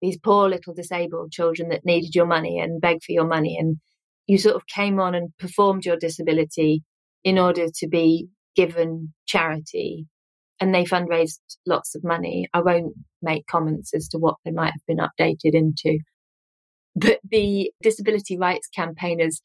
these 0.00 0.18
poor 0.18 0.48
little 0.48 0.72
disabled 0.72 1.30
children 1.30 1.68
that 1.68 1.84
needed 1.84 2.14
your 2.14 2.26
money 2.26 2.58
and 2.58 2.80
beg 2.80 3.02
for 3.04 3.12
your 3.12 3.26
money 3.26 3.58
and 3.58 3.76
you 4.30 4.38
sort 4.38 4.54
of 4.54 4.64
came 4.68 5.00
on 5.00 5.16
and 5.16 5.36
performed 5.38 5.84
your 5.84 5.96
disability 5.96 6.84
in 7.24 7.36
order 7.36 7.66
to 7.74 7.88
be 7.88 8.28
given 8.54 9.12
charity 9.26 10.06
and 10.60 10.72
they 10.72 10.84
fundraised 10.84 11.40
lots 11.66 11.96
of 11.96 12.04
money. 12.04 12.46
I 12.54 12.60
won't 12.60 12.94
make 13.20 13.48
comments 13.48 13.92
as 13.92 14.06
to 14.10 14.18
what 14.18 14.36
they 14.44 14.52
might 14.52 14.72
have 14.72 14.86
been 14.86 14.98
updated 14.98 15.54
into. 15.54 15.98
But 16.94 17.18
the 17.28 17.72
disability 17.82 18.38
rights 18.38 18.68
campaigners 18.68 19.42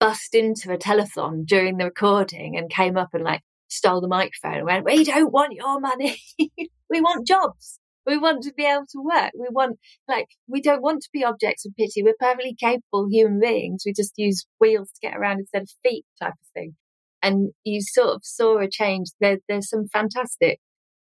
bust 0.00 0.34
into 0.34 0.72
a 0.72 0.78
telethon 0.78 1.44
during 1.44 1.76
the 1.76 1.84
recording 1.84 2.56
and 2.56 2.70
came 2.70 2.96
up 2.96 3.10
and 3.12 3.22
like 3.22 3.42
stole 3.68 4.00
the 4.00 4.08
microphone 4.08 4.60
and 4.60 4.64
went, 4.64 4.86
We 4.86 5.04
don't 5.04 5.30
want 5.30 5.52
your 5.52 5.78
money. 5.78 6.18
we 6.38 7.02
want 7.02 7.26
jobs. 7.26 7.78
We 8.06 8.18
want 8.18 8.44
to 8.44 8.52
be 8.52 8.64
able 8.64 8.86
to 8.92 9.02
work. 9.02 9.32
We 9.38 9.48
want, 9.50 9.78
like, 10.08 10.28
we 10.46 10.62
don't 10.62 10.82
want 10.82 11.02
to 11.02 11.08
be 11.12 11.24
objects 11.24 11.66
of 11.66 11.74
pity. 11.76 12.02
We're 12.02 12.14
perfectly 12.18 12.54
capable 12.58 13.08
human 13.10 13.40
beings. 13.40 13.82
We 13.84 13.92
just 13.92 14.12
use 14.16 14.46
wheels 14.60 14.90
to 14.92 15.08
get 15.08 15.16
around 15.16 15.40
instead 15.40 15.62
of 15.62 15.70
feet 15.82 16.04
type 16.22 16.34
of 16.34 16.48
thing. 16.54 16.76
And 17.22 17.50
you 17.64 17.80
sort 17.80 18.14
of 18.14 18.20
saw 18.24 18.58
a 18.58 18.68
change. 18.70 19.08
There, 19.20 19.38
there's 19.48 19.68
some 19.68 19.88
fantastic 19.92 20.60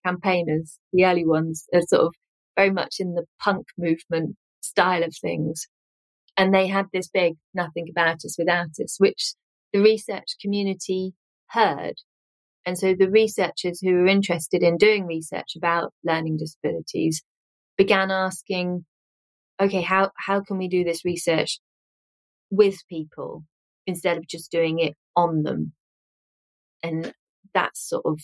campaigners. 0.07 0.79
The 0.93 1.05
early 1.05 1.27
ones 1.27 1.67
are 1.75 1.83
sort 1.83 2.03
of 2.03 2.15
very 2.57 2.71
much 2.71 2.97
in 3.01 3.15
the 3.15 3.25
punk 3.43 3.67
movement 3.77 4.37
style 4.61 5.03
of 5.03 5.15
things. 5.21 5.67
And 6.37 6.55
they 6.55 6.69
had 6.69 6.87
this 6.93 7.09
big 7.09 7.35
nothing 7.53 7.89
about 7.91 8.25
us 8.25 8.37
without 8.39 8.69
us, 8.83 8.97
which 8.99 9.35
the 9.73 9.81
research 9.81 10.37
community 10.41 11.15
heard. 11.51 11.95
And 12.65 12.79
so 12.79 12.95
the 12.95 13.11
researchers 13.11 13.81
who 13.81 13.93
were 13.93 14.07
interested 14.07 14.63
in 14.63 14.77
doing 14.77 15.07
research 15.07 15.57
about 15.57 15.93
learning 16.05 16.37
disabilities 16.37 17.23
began 17.77 18.11
asking, 18.11 18.85
okay, 19.61 19.83
how, 19.83 20.11
how 20.17 20.41
can 20.41 20.59
we 20.59 20.69
do 20.69 20.85
this 20.85 21.05
research 21.05 21.59
with 22.51 22.77
people 22.89 23.45
instead 23.87 24.17
of 24.17 24.27
just 24.27 24.51
doing 24.51 24.79
it 24.79 24.95
on 25.17 25.43
them? 25.43 25.73
And 26.83 27.13
that's 27.55 27.89
sort 27.89 28.05
of 28.07 28.19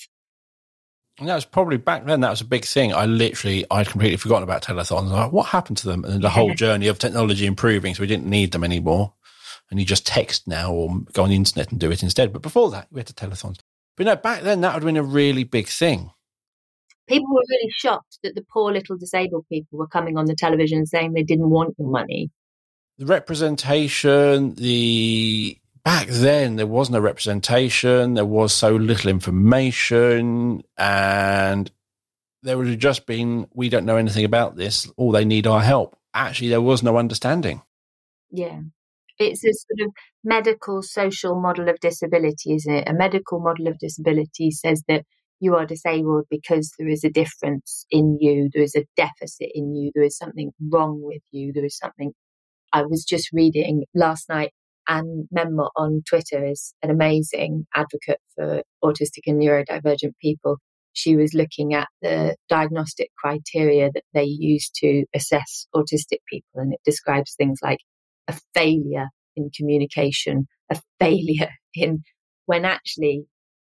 and 1.18 1.28
that 1.28 1.34
was 1.34 1.44
probably 1.44 1.78
back 1.78 2.04
then. 2.06 2.20
That 2.20 2.30
was 2.30 2.40
a 2.40 2.46
big 2.46 2.64
thing. 2.64 2.94
I 2.94 3.06
literally, 3.06 3.64
I'd 3.70 3.88
completely 3.88 4.16
forgotten 4.16 4.44
about 4.44 4.62
telethons. 4.62 5.10
Like, 5.10 5.32
what 5.32 5.48
happened 5.48 5.78
to 5.78 5.88
them? 5.88 6.04
And 6.04 6.22
the 6.22 6.30
whole 6.30 6.54
journey 6.54 6.86
of 6.86 6.98
technology 6.98 7.44
improving, 7.46 7.94
so 7.94 8.02
we 8.02 8.06
didn't 8.06 8.26
need 8.26 8.52
them 8.52 8.62
anymore. 8.62 9.14
And 9.70 9.80
you 9.80 9.84
just 9.84 10.06
text 10.06 10.46
now 10.46 10.72
or 10.72 11.00
go 11.12 11.24
on 11.24 11.30
the 11.30 11.34
internet 11.34 11.70
and 11.70 11.80
do 11.80 11.90
it 11.90 12.02
instead. 12.02 12.32
But 12.32 12.42
before 12.42 12.70
that, 12.70 12.86
we 12.90 13.00
had 13.00 13.06
the 13.06 13.12
telethons. 13.12 13.58
But 13.98 14.06
no, 14.06 14.16
back 14.16 14.42
then 14.42 14.62
that 14.62 14.72
would 14.72 14.82
have 14.82 14.86
been 14.86 14.96
a 14.96 15.02
really 15.02 15.44
big 15.44 15.66
thing. 15.66 16.12
People 17.08 17.34
were 17.34 17.42
really 17.48 17.70
shocked 17.76 18.18
that 18.22 18.34
the 18.34 18.44
poor 18.50 18.72
little 18.72 18.96
disabled 18.96 19.44
people 19.50 19.78
were 19.78 19.88
coming 19.88 20.16
on 20.16 20.26
the 20.26 20.34
television 20.34 20.86
saying 20.86 21.12
they 21.12 21.22
didn't 21.22 21.50
want 21.50 21.74
your 21.78 21.90
money. 21.90 22.30
The 22.98 23.06
representation, 23.06 24.54
the 24.54 25.58
back 25.84 26.08
then 26.08 26.56
there 26.56 26.66
was 26.66 26.90
no 26.90 27.00
representation, 27.00 28.14
there 28.14 28.24
was 28.24 28.52
so 28.52 28.76
little 28.76 29.10
information, 29.10 30.62
and 30.76 31.70
there 32.42 32.56
would 32.58 32.68
have 32.68 32.78
just 32.78 33.06
been, 33.06 33.48
we 33.54 33.68
don't 33.68 33.86
know 33.86 33.96
anything 33.96 34.24
about 34.24 34.56
this, 34.56 34.90
all 34.96 35.12
they 35.12 35.24
need 35.24 35.46
our 35.46 35.60
help. 35.60 35.96
Actually, 36.14 36.50
there 36.50 36.60
was 36.60 36.82
no 36.82 36.98
understanding. 36.98 37.62
Yeah. 38.30 38.60
It's 39.18 39.44
a 39.44 39.52
sort 39.52 39.88
of 39.88 39.92
medical 40.28 40.82
social 40.82 41.40
model 41.40 41.68
of 41.70 41.80
disability, 41.80 42.54
isn't 42.54 42.74
it? 42.74 42.88
A 42.88 42.92
medical 42.92 43.40
model 43.40 43.66
of 43.66 43.78
disability 43.78 44.50
says 44.50 44.82
that 44.86 45.04
you 45.40 45.54
are 45.54 45.64
disabled 45.64 46.26
because 46.30 46.70
there 46.78 46.88
is 46.88 47.02
a 47.02 47.10
difference 47.10 47.86
in 47.90 48.18
you, 48.20 48.50
there 48.52 48.62
is 48.62 48.74
a 48.74 48.84
deficit 48.94 49.48
in 49.54 49.74
you, 49.74 49.90
there 49.94 50.04
is 50.04 50.18
something 50.18 50.50
wrong 50.70 51.00
with 51.02 51.22
you, 51.30 51.52
there 51.54 51.64
is 51.64 51.78
something. 51.78 52.12
I 52.72 52.82
was 52.82 53.04
just 53.04 53.30
reading 53.32 53.84
last 53.94 54.28
night 54.28 54.52
and 54.86 55.26
Menmot 55.34 55.70
on 55.76 56.02
Twitter 56.06 56.44
is 56.44 56.74
an 56.82 56.90
amazing 56.90 57.66
advocate 57.74 58.20
for 58.34 58.62
autistic 58.84 59.24
and 59.26 59.40
neurodivergent 59.40 60.12
people. 60.20 60.56
She 60.92 61.16
was 61.16 61.32
looking 61.32 61.72
at 61.72 61.88
the 62.02 62.36
diagnostic 62.50 63.10
criteria 63.16 63.90
that 63.94 64.04
they 64.12 64.24
use 64.24 64.70
to 64.76 65.04
assess 65.14 65.68
autistic 65.74 66.18
people, 66.28 66.60
and 66.60 66.72
it 66.74 66.80
describes 66.84 67.34
things 67.34 67.60
like 67.62 67.78
a 68.26 68.36
failure 68.54 69.08
in 69.38 69.50
communication, 69.56 70.46
a 70.70 70.80
failure 71.00 71.50
in 71.74 72.02
when 72.46 72.64
actually 72.64 73.24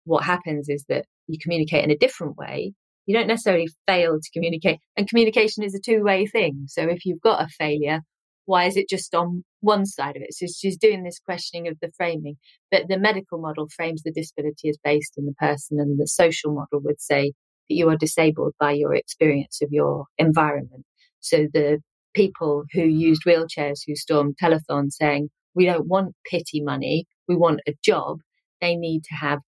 what 0.04 0.24
happens 0.24 0.68
is 0.68 0.84
that 0.88 1.04
you 1.26 1.38
communicate 1.40 1.84
in 1.84 1.90
a 1.90 1.96
different 1.96 2.36
way. 2.36 2.72
You 3.06 3.16
don't 3.16 3.28
necessarily 3.28 3.68
fail 3.86 4.18
to 4.20 4.30
communicate, 4.32 4.78
and 4.96 5.08
communication 5.08 5.64
is 5.64 5.74
a 5.74 5.80
two 5.80 6.02
way 6.02 6.26
thing. 6.26 6.64
So 6.68 6.82
if 6.82 7.04
you've 7.04 7.20
got 7.20 7.42
a 7.42 7.48
failure, 7.48 8.00
why 8.46 8.64
is 8.64 8.76
it 8.76 8.88
just 8.88 9.14
on 9.14 9.44
one 9.60 9.86
side 9.86 10.16
of 10.16 10.22
it? 10.22 10.34
So 10.34 10.46
she's 10.46 10.76
doing 10.76 11.02
this 11.02 11.20
questioning 11.24 11.68
of 11.68 11.76
the 11.80 11.90
framing. 11.96 12.36
But 12.70 12.88
the 12.88 12.98
medical 12.98 13.40
model 13.40 13.68
frames 13.74 14.02
the 14.02 14.12
disability 14.12 14.68
as 14.68 14.78
based 14.82 15.14
in 15.16 15.26
the 15.26 15.34
person, 15.34 15.78
and 15.80 15.98
the 15.98 16.06
social 16.06 16.52
model 16.52 16.80
would 16.84 17.00
say 17.00 17.32
that 17.68 17.74
you 17.74 17.88
are 17.88 17.96
disabled 17.96 18.54
by 18.58 18.72
your 18.72 18.94
experience 18.94 19.60
of 19.62 19.68
your 19.70 20.06
environment. 20.18 20.84
So 21.20 21.46
the 21.52 21.80
people 22.14 22.64
who 22.72 22.82
used 22.82 23.22
wheelchairs 23.24 23.80
who 23.86 23.94
stormed 23.94 24.36
telethon 24.42 24.90
saying, 24.90 25.30
we 25.54 25.66
don't 25.66 25.86
want 25.86 26.14
pity 26.30 26.62
money, 26.62 27.06
we 27.28 27.36
want 27.36 27.60
a 27.66 27.74
job, 27.82 28.18
they 28.60 28.76
need 28.76 29.02
to 29.04 29.14
have 29.14 29.40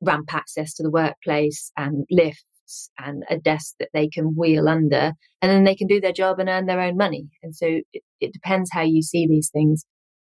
ramp 0.00 0.32
access 0.32 0.74
to 0.74 0.82
the 0.82 0.90
workplace 0.90 1.70
and 1.76 2.04
lifts 2.10 2.90
and 2.98 3.24
a 3.28 3.38
desk 3.38 3.74
that 3.78 3.90
they 3.92 4.08
can 4.08 4.34
wheel 4.36 4.68
under, 4.68 5.12
and 5.42 5.50
then 5.50 5.64
they 5.64 5.74
can 5.74 5.86
do 5.86 6.00
their 6.00 6.12
job 6.12 6.38
and 6.38 6.48
earn 6.48 6.66
their 6.66 6.80
own 6.80 6.96
money. 6.96 7.28
And 7.42 7.54
so 7.54 7.66
it, 7.92 8.02
it 8.20 8.32
depends 8.32 8.70
how 8.72 8.82
you 8.82 9.02
see 9.02 9.26
these 9.26 9.50
things. 9.52 9.84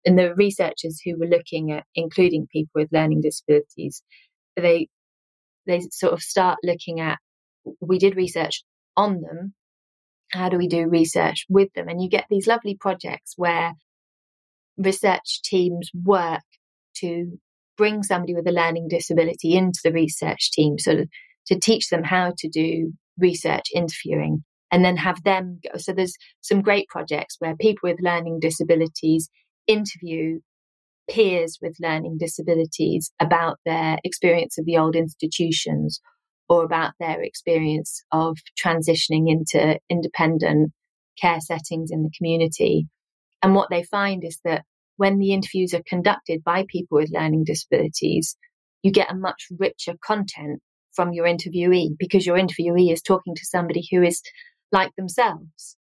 And 0.05 0.19
the 0.19 0.35
researchers 0.35 1.00
who 1.05 1.19
were 1.19 1.26
looking 1.26 1.73
at 1.73 1.85
including 1.95 2.47
people 2.50 2.71
with 2.75 2.93
learning 2.93 3.21
disabilities, 3.21 4.02
they 4.57 4.88
they 5.67 5.81
sort 5.90 6.12
of 6.12 6.23
start 6.23 6.59
looking 6.62 7.00
at 7.00 7.19
we 7.81 7.99
did 7.99 8.17
research 8.17 8.62
on 8.97 9.21
them. 9.21 9.55
How 10.33 10.49
do 10.49 10.57
we 10.57 10.69
do 10.69 10.88
research 10.88 11.45
with 11.49 11.73
them? 11.75 11.88
And 11.88 12.00
you 12.00 12.09
get 12.09 12.26
these 12.31 12.47
lovely 12.47 12.76
projects 12.81 13.35
where 13.37 13.73
research 14.81 15.43
teams 15.45 15.91
work 15.95 16.43
to 16.97 17.39
bring 17.77 18.03
somebody 18.03 18.35
with 18.35 18.47
a 18.47 18.53
learning 18.53 18.89
disability 18.89 19.55
into 19.55 19.81
the 19.85 19.93
research 19.93 20.51
team 20.53 20.79
so 20.79 21.05
to 21.47 21.59
teach 21.59 21.89
them 21.89 22.03
how 22.03 22.33
to 22.39 22.49
do 22.49 22.93
research 23.19 23.65
interviewing 23.75 24.45
and 24.71 24.85
then 24.85 24.97
have 24.97 25.23
them 25.25 25.59
go. 25.63 25.79
So 25.79 25.93
there's 25.93 26.17
some 26.41 26.63
great 26.63 26.89
projects 26.89 27.37
where 27.39 27.57
people 27.57 27.91
with 27.91 27.99
learning 28.01 28.39
disabilities 28.41 29.29
interview 29.67 30.41
peers 31.09 31.59
with 31.61 31.77
learning 31.81 32.19
disabilities 32.19 33.11
about 33.21 33.59
their 33.65 33.99
experience 34.05 34.59
of 34.59 34.65
the 34.65 34.77
old 34.77 34.95
institutions 34.95 36.01
or 36.49 36.65
about 36.65 36.93
their 37.01 37.23
experience 37.23 38.03
of 38.13 38.37
transitioning 38.63 39.29
into 39.29 39.79
independent 39.89 40.73
care 41.21 41.41
settings 41.41 41.91
in 41.91 42.03
the 42.03 42.11
community. 42.17 42.87
And 43.43 43.55
what 43.55 43.71
they 43.71 43.83
find 43.83 44.25
is 44.25 44.39
that 44.45 44.65
when 45.00 45.19
the 45.19 45.33
interviews 45.33 45.73
are 45.73 45.83
conducted 45.87 46.45
by 46.45 46.66
people 46.69 46.99
with 46.99 47.11
learning 47.11 47.42
disabilities, 47.45 48.37
you 48.83 48.92
get 48.92 49.11
a 49.11 49.16
much 49.16 49.47
richer 49.59 49.95
content 50.04 50.61
from 50.92 51.14
your 51.14 51.25
interviewee 51.25 51.88
because 51.99 52.26
your 52.26 52.37
interviewee 52.37 52.92
is 52.92 53.00
talking 53.00 53.35
to 53.35 53.47
somebody 53.47 53.83
who 53.90 54.02
is 54.02 54.21
like 54.71 54.95
themselves. 54.97 55.78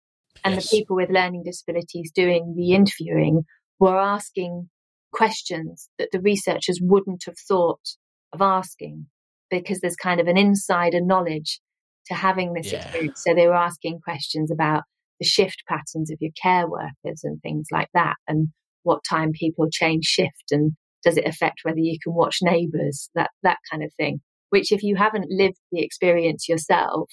And 0.44 0.54
yes. 0.54 0.68
the 0.68 0.76
people 0.76 0.96
with 0.96 1.10
learning 1.10 1.44
disabilities 1.44 2.10
doing 2.12 2.54
the 2.56 2.72
interviewing 2.72 3.44
were 3.78 3.96
asking 3.96 4.68
questions 5.12 5.88
that 5.96 6.08
the 6.10 6.20
researchers 6.20 6.80
wouldn't 6.82 7.22
have 7.26 7.38
thought 7.38 7.86
of 8.32 8.42
asking 8.42 9.06
because 9.48 9.78
there's 9.78 9.94
kind 9.94 10.20
of 10.20 10.26
an 10.26 10.36
insider 10.36 11.00
knowledge 11.00 11.60
to 12.06 12.14
having 12.14 12.52
this 12.52 12.72
yeah. 12.72 12.80
experience. 12.80 13.22
So 13.24 13.32
they 13.32 13.46
were 13.46 13.54
asking 13.54 14.00
questions 14.00 14.50
about 14.50 14.82
the 15.20 15.24
shift 15.24 15.62
patterns 15.68 16.10
of 16.10 16.18
your 16.20 16.32
care 16.42 16.66
workers 16.68 17.22
and 17.22 17.40
things 17.42 17.68
like 17.70 17.90
that, 17.94 18.16
and 18.26 18.48
what 18.84 19.02
time 19.08 19.32
people 19.32 19.68
change 19.70 20.04
shift 20.04 20.52
and 20.52 20.72
Does 21.02 21.16
it 21.18 21.26
affect 21.26 21.60
whether 21.64 21.80
you 21.80 21.98
can 22.02 22.14
watch 22.14 22.38
neighbours? 22.40 23.10
That, 23.14 23.30
that 23.42 23.58
kind 23.70 23.82
of 23.82 23.92
thing. 23.94 24.20
Which, 24.50 24.72
if 24.72 24.82
you 24.82 24.96
haven't 24.96 25.30
lived 25.30 25.58
the 25.72 25.82
experience 25.82 26.48
yourself, 26.48 27.10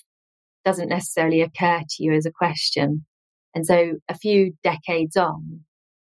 doesn't 0.63 0.89
necessarily 0.89 1.41
occur 1.41 1.79
to 1.79 2.03
you 2.03 2.13
as 2.13 2.25
a 2.25 2.31
question. 2.31 3.05
And 3.55 3.65
so, 3.65 3.93
a 4.07 4.15
few 4.15 4.53
decades 4.63 5.17
on, 5.17 5.61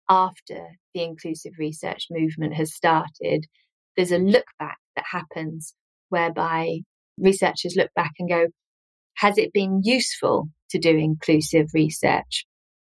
after 0.09 0.77
the 0.93 1.03
inclusive 1.03 1.53
research 1.59 2.07
movement 2.09 2.53
has 2.53 2.73
started, 2.73 3.45
there's 3.97 4.11
a 4.11 4.17
look 4.17 4.45
back 4.57 4.77
that 4.95 5.05
happens 5.11 5.73
whereby 6.09 6.79
researchers 7.17 7.75
look 7.75 7.89
back 7.95 8.11
and 8.19 8.29
go, 8.29 8.47
has 9.15 9.37
it 9.37 9.53
been 9.53 9.81
useful 9.83 10.49
to 10.69 10.79
do 10.79 10.89
inclusive 10.89 11.67
research? 11.73 12.45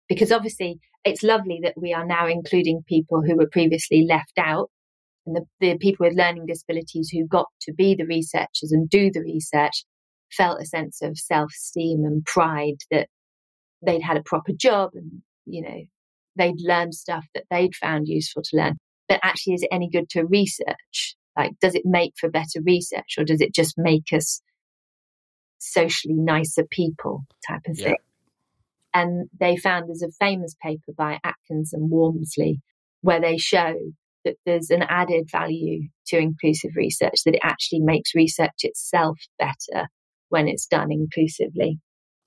Because 0.09 0.33
obviously 0.33 0.79
it's 1.05 1.23
lovely 1.23 1.61
that 1.63 1.75
we 1.77 1.93
are 1.93 2.07
now 2.07 2.27
including 2.27 2.83
people 2.87 3.23
who 3.23 3.37
were 3.37 3.49
previously 3.49 4.07
left 4.09 4.39
out 4.39 4.71
and 5.27 5.37
the, 5.37 5.45
the 5.61 5.79
people 5.79 6.07
with 6.07 6.17
learning 6.17 6.47
disabilities 6.47 7.11
who 7.11 7.27
got 7.27 7.47
to 7.63 7.73
be 7.73 7.95
the 7.95 8.07
researchers 8.07 8.73
and 8.73 8.89
do 8.89 9.11
the 9.11 9.21
research 9.21 9.85
felt 10.33 10.61
a 10.61 10.67
sense 10.67 11.01
of 11.03 11.19
self-esteem 11.19 12.05
and 12.05 12.25
pride 12.25 12.77
that 12.91 13.09
they'd 13.85 14.03
had 14.03 14.17
a 14.17 14.23
proper 14.23 14.53
job 14.53 14.91
and, 14.95 15.23
you 15.47 15.63
know, 15.63 15.81
they'd 16.37 16.61
learned 16.61 16.95
stuff 16.95 17.27
that 17.35 17.45
they'd 17.51 17.75
found 17.75 18.09
useful 18.09 18.43
to 18.43 18.57
learn. 18.57 18.77
But 19.09 19.21
actually, 19.23 19.55
is 19.55 19.63
it 19.63 19.71
any 19.73 19.89
good 19.91 20.09
to 20.11 20.25
research? 20.25 21.17
Like, 21.37 21.53
does 21.61 21.75
it 21.75 21.83
make 21.85 22.15
for 22.19 22.29
better 22.29 22.61
research 22.65 23.15
or 23.17 23.25
does 23.25 23.41
it 23.41 23.55
just 23.55 23.75
make 23.79 24.13
us 24.13 24.41
socially 25.59 26.15
nicer 26.15 26.65
people 26.71 27.25
type 27.47 27.63
of 27.67 27.77
thing? 27.77 27.97
And 28.95 29.29
they 29.39 29.57
found 29.57 29.89
there's 29.89 30.03
a 30.03 30.25
famous 30.25 30.55
paper 30.63 30.93
by 30.97 31.19
Atkins 31.25 31.73
and 31.73 31.91
Walmsley 31.91 32.61
where 33.03 33.21
they 33.21 33.37
show 33.37 33.75
that 34.25 34.37
there's 34.45 34.71
an 34.71 34.83
added 34.83 35.29
value 35.31 35.89
to 36.09 36.19
inclusive 36.19 36.73
research, 36.75 37.23
that 37.25 37.35
it 37.35 37.41
actually 37.43 37.81
makes 37.81 38.15
research 38.15 38.63
itself 38.63 39.19
better 39.39 39.89
when 40.29 40.49
it's 40.49 40.67
done 40.67 40.91
inclusively. 40.91 41.79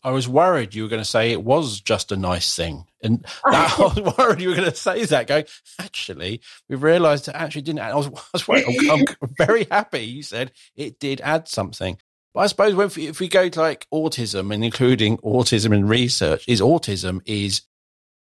I 0.03 0.11
was 0.11 0.27
worried 0.27 0.73
you 0.73 0.83
were 0.83 0.89
going 0.89 1.01
to 1.01 1.09
say 1.09 1.31
it 1.31 1.43
was 1.43 1.79
just 1.79 2.11
a 2.11 2.17
nice 2.17 2.55
thing. 2.55 2.85
And 3.03 3.23
that, 3.45 3.75
I 3.79 3.83
was 3.83 4.17
worried 4.17 4.41
you 4.41 4.49
were 4.49 4.55
going 4.55 4.69
to 4.69 4.75
say 4.75 5.05
that, 5.05 5.27
going, 5.27 5.45
actually, 5.79 6.41
we 6.67 6.75
realized 6.75 7.27
it 7.27 7.35
actually 7.35 7.61
didn't. 7.61 7.81
I 7.81 7.93
was, 7.93 8.07
I 8.33 8.39
was. 8.47 8.89
I'm, 8.89 9.05
I'm, 9.21 9.35
very 9.37 9.67
happy 9.69 9.99
you 9.99 10.23
said 10.23 10.51
it 10.75 10.99
did 10.99 11.21
add 11.21 11.47
something. 11.47 11.97
But 12.33 12.41
I 12.41 12.47
suppose 12.47 12.77
if 12.79 12.95
we, 12.95 13.07
if 13.07 13.19
we 13.19 13.27
go 13.27 13.49
to 13.49 13.59
like 13.59 13.87
autism 13.93 14.53
and 14.53 14.63
including 14.63 15.17
autism 15.17 15.73
in 15.73 15.87
research, 15.87 16.45
is 16.47 16.61
autism 16.61 17.21
is 17.25 17.63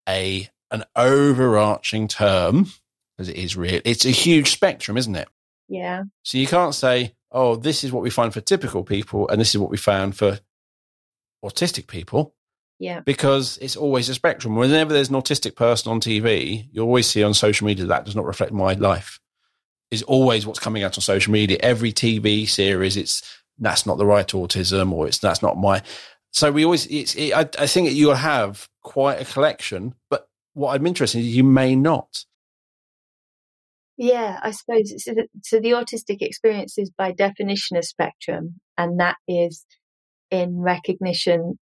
a 0.08 0.48
an 0.70 0.84
overarching 0.94 2.08
term 2.08 2.66
as 3.18 3.28
it 3.28 3.36
is 3.36 3.56
real. 3.56 3.80
It's 3.84 4.04
a 4.04 4.10
huge 4.10 4.50
spectrum, 4.50 4.96
isn't 4.96 5.16
it? 5.16 5.28
Yeah. 5.68 6.04
So 6.22 6.38
you 6.38 6.46
can't 6.46 6.74
say, 6.74 7.14
oh, 7.32 7.56
this 7.56 7.84
is 7.84 7.92
what 7.92 8.02
we 8.02 8.10
find 8.10 8.32
for 8.32 8.40
typical 8.40 8.84
people 8.84 9.28
and 9.28 9.40
this 9.40 9.54
is 9.54 9.58
what 9.58 9.70
we 9.70 9.76
found 9.76 10.16
for 10.16 10.38
autistic 11.44 11.86
people. 11.86 12.34
Yeah. 12.78 13.00
Because 13.00 13.58
it's 13.58 13.76
always 13.76 14.08
a 14.08 14.14
spectrum. 14.14 14.54
Whenever 14.54 14.92
there's 14.92 15.08
an 15.08 15.14
autistic 15.14 15.56
person 15.56 15.90
on 15.90 16.00
TV, 16.00 16.66
you 16.70 16.82
always 16.82 17.08
see 17.08 17.22
on 17.22 17.32
social 17.32 17.66
media 17.66 17.86
that 17.86 18.04
does 18.04 18.16
not 18.16 18.26
reflect 18.26 18.52
my 18.52 18.74
life. 18.74 19.18
Is 19.90 20.02
always 20.02 20.46
what's 20.46 20.58
coming 20.58 20.82
out 20.82 20.98
on 20.98 21.02
social 21.02 21.32
media. 21.32 21.58
Every 21.60 21.92
TV 21.92 22.48
series, 22.48 22.96
it's 22.96 23.22
that's 23.58 23.86
not 23.86 23.98
the 23.98 24.06
right 24.06 24.26
autism, 24.26 24.92
or 24.92 25.06
it's 25.06 25.18
that's 25.18 25.42
not 25.42 25.56
my. 25.56 25.82
So 26.32 26.52
we 26.52 26.64
always, 26.64 26.86
it's. 26.86 27.14
It, 27.14 27.32
I, 27.32 27.48
I 27.58 27.66
think 27.66 27.92
you'll 27.92 28.14
have 28.14 28.68
quite 28.82 29.20
a 29.20 29.24
collection, 29.24 29.94
but 30.10 30.28
what 30.54 30.74
I'm 30.74 30.86
interested 30.86 31.18
in 31.18 31.24
is 31.24 31.36
you 31.36 31.44
may 31.44 31.74
not. 31.74 32.24
Yeah, 33.96 34.38
I 34.42 34.50
suppose 34.50 34.92
so. 35.02 35.14
The, 35.14 35.26
so 35.42 35.60
the 35.60 35.70
autistic 35.70 36.20
experience 36.20 36.76
is 36.78 36.90
by 36.90 37.12
definition 37.12 37.76
a 37.76 37.82
spectrum, 37.82 38.60
and 38.76 39.00
that 39.00 39.16
is 39.26 39.64
in 40.30 40.58
recognition 40.58 41.58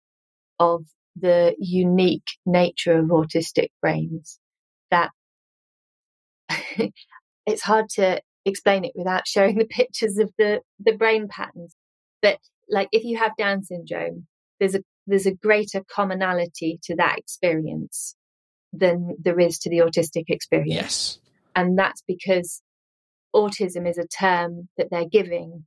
of 0.59 0.85
the 1.19 1.55
unique 1.59 2.27
nature 2.45 2.99
of 2.99 3.07
autistic 3.07 3.69
brains 3.81 4.39
that 4.91 5.09
it's 7.45 7.63
hard 7.63 7.89
to 7.89 8.21
explain 8.45 8.85
it 8.85 8.93
without 8.95 9.27
showing 9.27 9.57
the 9.57 9.65
pictures 9.65 10.17
of 10.17 10.31
the, 10.37 10.61
the 10.79 10.93
brain 10.93 11.27
patterns. 11.27 11.75
But 12.21 12.39
like 12.69 12.89
if 12.91 13.03
you 13.03 13.17
have 13.17 13.35
Down 13.37 13.63
syndrome, 13.63 14.27
there's 14.59 14.75
a 14.75 14.83
there's 15.07 15.25
a 15.25 15.33
greater 15.33 15.83
commonality 15.89 16.79
to 16.83 16.95
that 16.95 17.17
experience 17.17 18.15
than 18.71 19.15
there 19.21 19.39
is 19.39 19.59
to 19.59 19.69
the 19.69 19.79
autistic 19.79 20.25
experience. 20.27 20.73
Yes. 20.73 21.19
And 21.55 21.77
that's 21.77 22.03
because 22.07 22.61
autism 23.35 23.89
is 23.89 23.97
a 23.97 24.07
term 24.07 24.69
that 24.77 24.87
they're 24.89 25.09
giving 25.09 25.65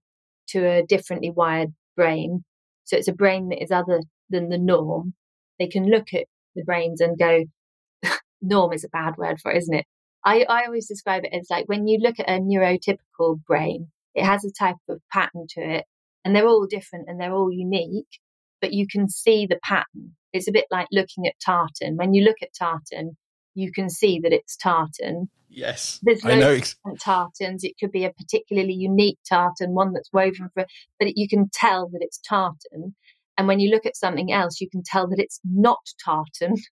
to 0.49 0.67
a 0.67 0.83
differently 0.83 1.31
wired 1.31 1.75
brain 1.97 2.45
so 2.85 2.97
it's 2.97 3.09
a 3.09 3.13
brain 3.13 3.49
that 3.49 3.63
is 3.63 3.71
other 3.71 4.03
than 4.31 4.51
the 4.51 4.59
norm. 4.59 5.15
They 5.59 5.67
can 5.67 5.87
look 5.87 6.13
at 6.15 6.27
the 6.55 6.65
brains 6.65 7.01
and 7.01 7.19
go, 7.19 7.45
norm 8.43 8.73
is 8.73 8.85
a 8.85 8.89
bad 8.89 9.17
word 9.17 9.41
for 9.41 9.51
it, 9.51 9.59
isn't 9.59 9.75
it? 9.75 9.87
I, 10.25 10.45
I 10.49 10.65
always 10.65 10.87
describe 10.87 11.25
it 11.25 11.35
as 11.35 11.49
like 11.51 11.69
when 11.69 11.87
you 11.87 11.99
look 11.99 12.21
at 12.21 12.29
a 12.29 12.39
neurotypical 12.39 13.43
brain, 13.47 13.89
it 14.15 14.25
has 14.25 14.45
a 14.45 14.53
type 14.53 14.77
of 14.89 15.01
pattern 15.13 15.47
to 15.51 15.61
it 15.61 15.85
and 16.25 16.35
they're 16.35 16.47
all 16.47 16.67
different 16.67 17.09
and 17.09 17.21
they're 17.21 17.35
all 17.35 17.53
unique, 17.53 18.21
but 18.61 18.73
you 18.73 18.87
can 18.91 19.09
see 19.09 19.47
the 19.47 19.59
pattern. 19.63 20.15
It's 20.33 20.49
a 20.49 20.53
bit 20.53 20.67
like 20.71 20.89
looking 20.91 21.27
at 21.27 21.35
tartan. 21.45 21.97
When 21.97 22.15
you 22.15 22.25
look 22.25 22.39
at 22.43 22.55
tartan, 22.59 23.17
you 23.55 23.73
can 23.73 23.89
see 23.89 24.19
that 24.21 24.33
it's 24.33 24.57
tartan. 24.57 25.29
Yes, 25.49 26.01
there's 26.03 26.25
I 26.25 26.35
know 26.35 26.57
different 26.59 27.01
tartans. 27.01 27.63
It 27.63 27.75
could 27.79 27.93
be 27.93 28.05
a 28.05 28.13
particularly 28.13 28.73
unique 28.73 29.19
tartan, 29.29 29.75
one 29.75 29.93
that's 29.93 30.13
woven 30.13 30.51
for, 30.53 30.67
but 30.99 31.17
you 31.17 31.29
can 31.29 31.49
tell 31.53 31.89
that 31.91 32.01
it's 32.01 32.19
tartan. 32.19 32.97
And 33.37 33.47
when 33.47 33.61
you 33.61 33.71
look 33.71 33.87
at 33.87 33.97
something 33.97 34.33
else, 34.33 34.61
you 34.61 34.69
can 34.69 34.83
tell 34.85 35.09
that 35.09 35.19
it's 35.19 35.41
not 35.45 35.81
tartan. 36.05 36.57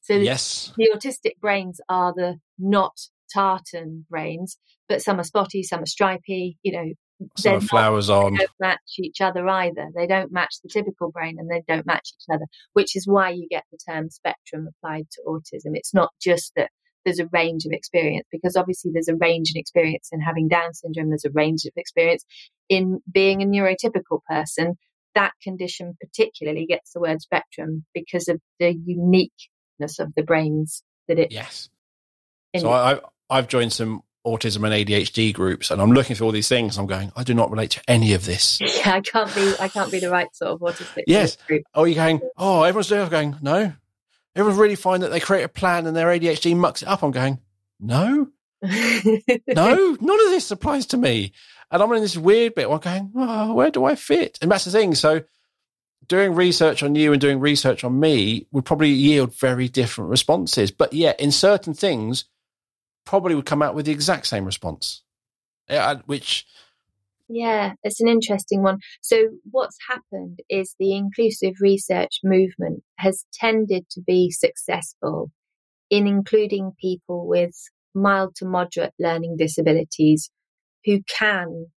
So 0.00 0.14
yes, 0.14 0.72
the 0.78 0.90
autistic 0.96 1.38
brains 1.38 1.82
are 1.90 2.14
the 2.16 2.36
not 2.58 2.96
tartan 3.30 4.06
brains, 4.08 4.56
but 4.88 5.02
some 5.02 5.20
are 5.20 5.24
spotty, 5.24 5.62
some 5.62 5.82
are 5.82 5.86
stripy. 5.86 6.56
You 6.62 6.72
know, 6.72 6.92
some 7.36 7.60
flowers 7.60 8.10
on. 8.10 8.34
They 8.34 8.38
don't 8.38 8.50
match 8.60 8.94
each 8.98 9.20
other 9.20 9.48
either. 9.48 9.88
They 9.94 10.06
don't 10.06 10.32
match 10.32 10.56
the 10.62 10.68
typical 10.68 11.10
brain 11.10 11.36
and 11.38 11.50
they 11.50 11.62
don't 11.66 11.86
match 11.86 12.12
each 12.14 12.34
other, 12.34 12.46
which 12.72 12.96
is 12.96 13.06
why 13.06 13.30
you 13.30 13.46
get 13.50 13.64
the 13.70 13.78
term 13.88 14.10
spectrum 14.10 14.68
applied 14.68 15.06
to 15.12 15.22
autism. 15.26 15.74
It's 15.74 15.94
not 15.94 16.10
just 16.20 16.52
that 16.56 16.70
there's 17.04 17.18
a 17.18 17.28
range 17.32 17.64
of 17.64 17.72
experience 17.72 18.26
because 18.30 18.56
obviously 18.56 18.90
there's 18.92 19.08
a 19.08 19.16
range 19.16 19.52
in 19.54 19.58
experience 19.58 20.10
in 20.12 20.20
having 20.20 20.48
Down 20.48 20.74
syndrome. 20.74 21.08
There's 21.08 21.24
a 21.24 21.30
range 21.30 21.64
of 21.64 21.72
experience 21.76 22.24
in 22.68 23.00
being 23.10 23.42
a 23.42 23.46
neurotypical 23.46 24.20
person. 24.28 24.76
That 25.14 25.32
condition 25.42 25.96
particularly 26.00 26.66
gets 26.66 26.92
the 26.92 27.00
word 27.00 27.20
spectrum 27.20 27.84
because 27.94 28.28
of 28.28 28.40
the 28.60 28.72
uniqueness 28.72 29.98
of 29.98 30.12
the 30.14 30.22
brains 30.22 30.82
that 31.08 31.18
it. 31.18 31.32
Yes. 31.32 31.70
So 32.56 32.70
I, 32.70 33.00
I've 33.30 33.48
joined 33.48 33.72
some 33.72 34.02
autism 34.26 34.64
and 34.64 34.74
ADHD 34.88 35.32
groups, 35.32 35.70
and 35.70 35.80
I'm 35.80 35.92
looking 35.92 36.16
through 36.16 36.26
all 36.26 36.32
these 36.32 36.48
things. 36.48 36.78
I'm 36.78 36.86
going, 36.86 37.12
I 37.16 37.24
do 37.24 37.34
not 37.34 37.50
relate 37.50 37.70
to 37.72 37.82
any 37.88 38.14
of 38.14 38.24
this. 38.24 38.58
Yeah, 38.78 38.94
I 38.94 39.00
can't 39.00 39.34
be. 39.34 39.54
I 39.58 39.68
can't 39.68 39.90
be 39.90 39.98
the 39.98 40.10
right 40.10 40.28
sort 40.34 40.52
of 40.52 40.60
autistic. 40.60 41.04
Yes. 41.06 41.36
Group. 41.48 41.62
Oh, 41.74 41.84
you're 41.84 41.96
going. 41.96 42.20
Oh, 42.36 42.62
everyone's 42.62 42.88
doing. 42.88 43.02
I'm 43.02 43.08
going. 43.08 43.36
No. 43.42 43.72
Everyone's 44.36 44.58
really 44.58 44.76
fine 44.76 45.00
that 45.00 45.10
they 45.10 45.20
create 45.20 45.42
a 45.42 45.48
plan 45.48 45.86
and 45.86 45.96
their 45.96 46.08
ADHD 46.08 46.56
mucks 46.56 46.82
it 46.82 46.88
up. 46.88 47.02
I'm 47.02 47.10
going. 47.10 47.40
No. 47.80 48.28
no, 48.62 49.96
none 50.00 50.26
of 50.26 50.30
this 50.30 50.50
applies 50.50 50.86
to 50.86 50.96
me. 50.96 51.32
And 51.70 51.82
I'm 51.82 51.92
in 51.92 52.02
this 52.02 52.16
weird 52.16 52.54
bit. 52.54 52.68
I'm 52.68 52.78
going, 52.78 53.12
oh, 53.16 53.54
where 53.54 53.70
do 53.70 53.84
I 53.84 53.94
fit? 53.94 54.38
And 54.40 54.50
that's 54.50 54.64
the 54.64 54.70
thing. 54.70 54.94
So, 54.94 55.22
doing 56.06 56.34
research 56.34 56.82
on 56.82 56.94
you 56.94 57.12
and 57.12 57.20
doing 57.20 57.40
research 57.40 57.84
on 57.84 57.98
me 57.98 58.46
would 58.52 58.64
probably 58.64 58.90
yield 58.90 59.34
very 59.34 59.68
different 59.68 60.10
responses. 60.10 60.70
But 60.70 60.92
yeah, 60.92 61.12
in 61.18 61.30
certain 61.32 61.74
things, 61.74 62.24
probably 63.08 63.34
would 63.34 63.46
come 63.46 63.62
out 63.62 63.74
with 63.74 63.86
the 63.86 63.92
exact 63.92 64.26
same 64.26 64.44
response, 64.44 65.02
which. 66.04 66.46
Yeah, 67.26 67.72
it's 67.82 68.02
an 68.02 68.08
interesting 68.08 68.62
one. 68.62 68.80
So, 69.00 69.28
what's 69.50 69.78
happened 69.88 70.40
is 70.50 70.74
the 70.78 70.94
inclusive 70.94 71.54
research 71.60 72.20
movement 72.22 72.82
has 72.98 73.24
tended 73.32 73.88
to 73.92 74.02
be 74.02 74.30
successful 74.30 75.30
in 75.88 76.06
including 76.06 76.72
people 76.78 77.26
with 77.26 77.54
mild 77.94 78.34
to 78.36 78.44
moderate 78.44 78.92
learning 78.98 79.36
disabilities 79.38 80.30
who 80.84 81.00
can 81.08 81.68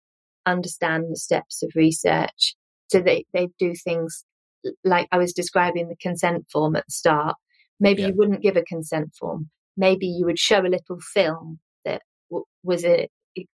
understand 0.45 1.05
the 1.09 1.15
steps 1.15 1.63
of 1.63 1.71
research. 1.75 2.55
So, 2.89 2.99
they, 2.99 3.25
they 3.33 3.47
do 3.57 3.73
things 3.73 4.25
like 4.83 5.07
I 5.13 5.17
was 5.17 5.31
describing 5.31 5.87
the 5.87 5.95
consent 5.95 6.45
form 6.51 6.75
at 6.75 6.85
the 6.87 6.91
start. 6.91 7.37
Maybe 7.79 8.01
yeah. 8.01 8.09
you 8.09 8.15
wouldn't 8.17 8.41
give 8.41 8.57
a 8.57 8.63
consent 8.63 9.13
form, 9.17 9.49
maybe 9.77 10.07
you 10.07 10.25
would 10.25 10.39
show 10.39 10.59
a 10.59 10.67
little 10.67 10.99
film 11.13 11.59
that 11.85 12.01
w- 12.29 12.45
was 12.63 12.83
an 12.83 13.07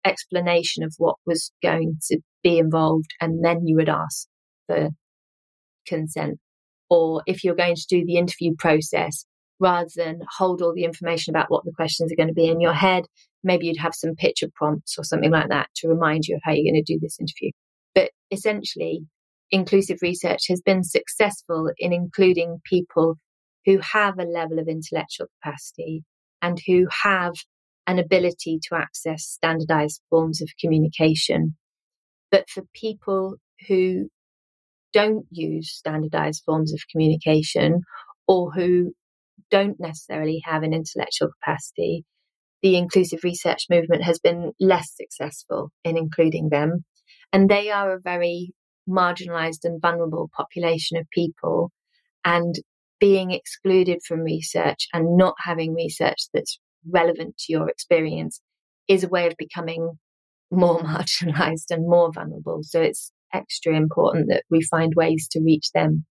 explanation 0.06 0.84
of 0.84 0.94
what 0.98 1.16
was 1.26 1.52
going 1.62 1.98
to 2.10 2.20
be 2.44 2.58
involved, 2.58 3.12
and 3.22 3.44
then 3.44 3.66
you 3.66 3.76
would 3.76 3.90
ask 3.90 4.28
for 4.68 4.90
consent. 5.88 6.40
Or 6.90 7.22
if 7.28 7.44
you're 7.44 7.56
going 7.56 7.76
to 7.76 7.86
do 7.90 8.06
the 8.06 8.18
interview 8.18 8.56
process, 8.58 9.26
rather 9.60 9.90
than 9.96 10.20
hold 10.38 10.62
all 10.62 10.74
the 10.74 10.84
information 10.84 11.36
about 11.36 11.50
what 11.50 11.66
the 11.66 11.74
questions 11.76 12.12
are 12.12 12.16
going 12.16 12.28
to 12.28 12.34
be 12.34 12.48
in 12.48 12.62
your 12.62 12.74
head, 12.74 13.06
maybe 13.44 13.68
you'd 13.68 13.78
have 13.78 13.96
some 13.96 14.16
picture 14.16 14.48
prompts 14.54 14.98
or 14.98 15.04
something 15.04 15.32
like 15.32 15.50
that 15.50 15.68
to 15.76 15.88
remind 15.88 16.26
you 16.26 16.36
of 16.36 16.42
how 16.44 16.52
you're 16.52 16.72
going 16.72 16.84
to 16.84 16.94
do 16.94 17.00
this 17.00 17.20
interview. 17.20 17.52
But 17.96 18.12
essentially, 18.32 19.02
inclusive 19.52 19.98
research 20.02 20.48
has 20.50 20.62
been 20.62 20.84
successful 20.84 21.72
in 21.78 21.94
including 21.94 22.62
people 22.66 23.18
who 23.68 23.80
have 23.80 24.18
a 24.18 24.24
level 24.24 24.58
of 24.58 24.70
intellectual 24.70 25.28
capacity 25.44 26.04
and 26.42 26.58
who 26.66 26.88
have 27.04 27.34
an 27.86 28.00
ability 28.00 28.60
to 28.64 28.76
access 28.76 29.26
standardized 29.26 30.02
forms 30.10 30.42
of 30.42 30.50
communication. 30.60 31.56
But 32.32 32.50
for 32.50 32.64
people 32.74 33.36
who 33.68 34.08
don't 34.94 35.26
use 35.32 35.72
standardized 35.72 36.44
forms 36.46 36.74
of 36.74 36.80
communication 36.90 37.82
or 38.26 38.52
who 38.54 38.94
don't 39.52 39.80
necessarily 39.80 40.42
have 40.46 40.64
an 40.64 40.74
intellectual 40.74 41.30
capacity, 41.42 42.06
the 42.62 42.78
inclusive 42.78 43.20
research 43.24 43.66
movement 43.70 44.04
has 44.04 44.20
been 44.20 44.54
less 44.62 44.94
successful 44.96 45.72
in 45.84 45.98
including 45.98 46.50
them. 46.50 46.86
And 47.34 47.50
they 47.50 47.70
are 47.70 47.94
a 47.94 48.00
very 48.00 48.54
marginalized 48.90 49.66
and 49.66 49.82
vulnerable 49.82 50.30
population 50.36 50.98
of 50.98 51.06
people. 51.14 51.72
And 52.24 52.56
being 53.00 53.32
excluded 53.32 54.00
from 54.06 54.22
research 54.22 54.88
and 54.94 55.18
not 55.18 55.36
having 55.40 55.74
research 55.74 56.18
that's 56.34 56.60
relevant 56.90 57.38
to 57.38 57.54
your 57.54 57.70
experience 57.70 58.42
is 58.88 59.04
a 59.04 59.08
way 59.08 59.28
of 59.28 59.36
becoming 59.38 59.98
more 60.52 60.80
marginalized 60.84 61.70
and 61.70 61.88
more 61.88 62.12
vulnerable. 62.12 62.62
So 62.64 62.82
it's 62.82 63.12
extra 63.34 63.76
important 63.76 64.30
that 64.30 64.44
we 64.50 64.62
find 64.62 64.94
ways 64.96 65.28
to 65.30 65.42
reach 65.42 65.72
them. 65.72 66.06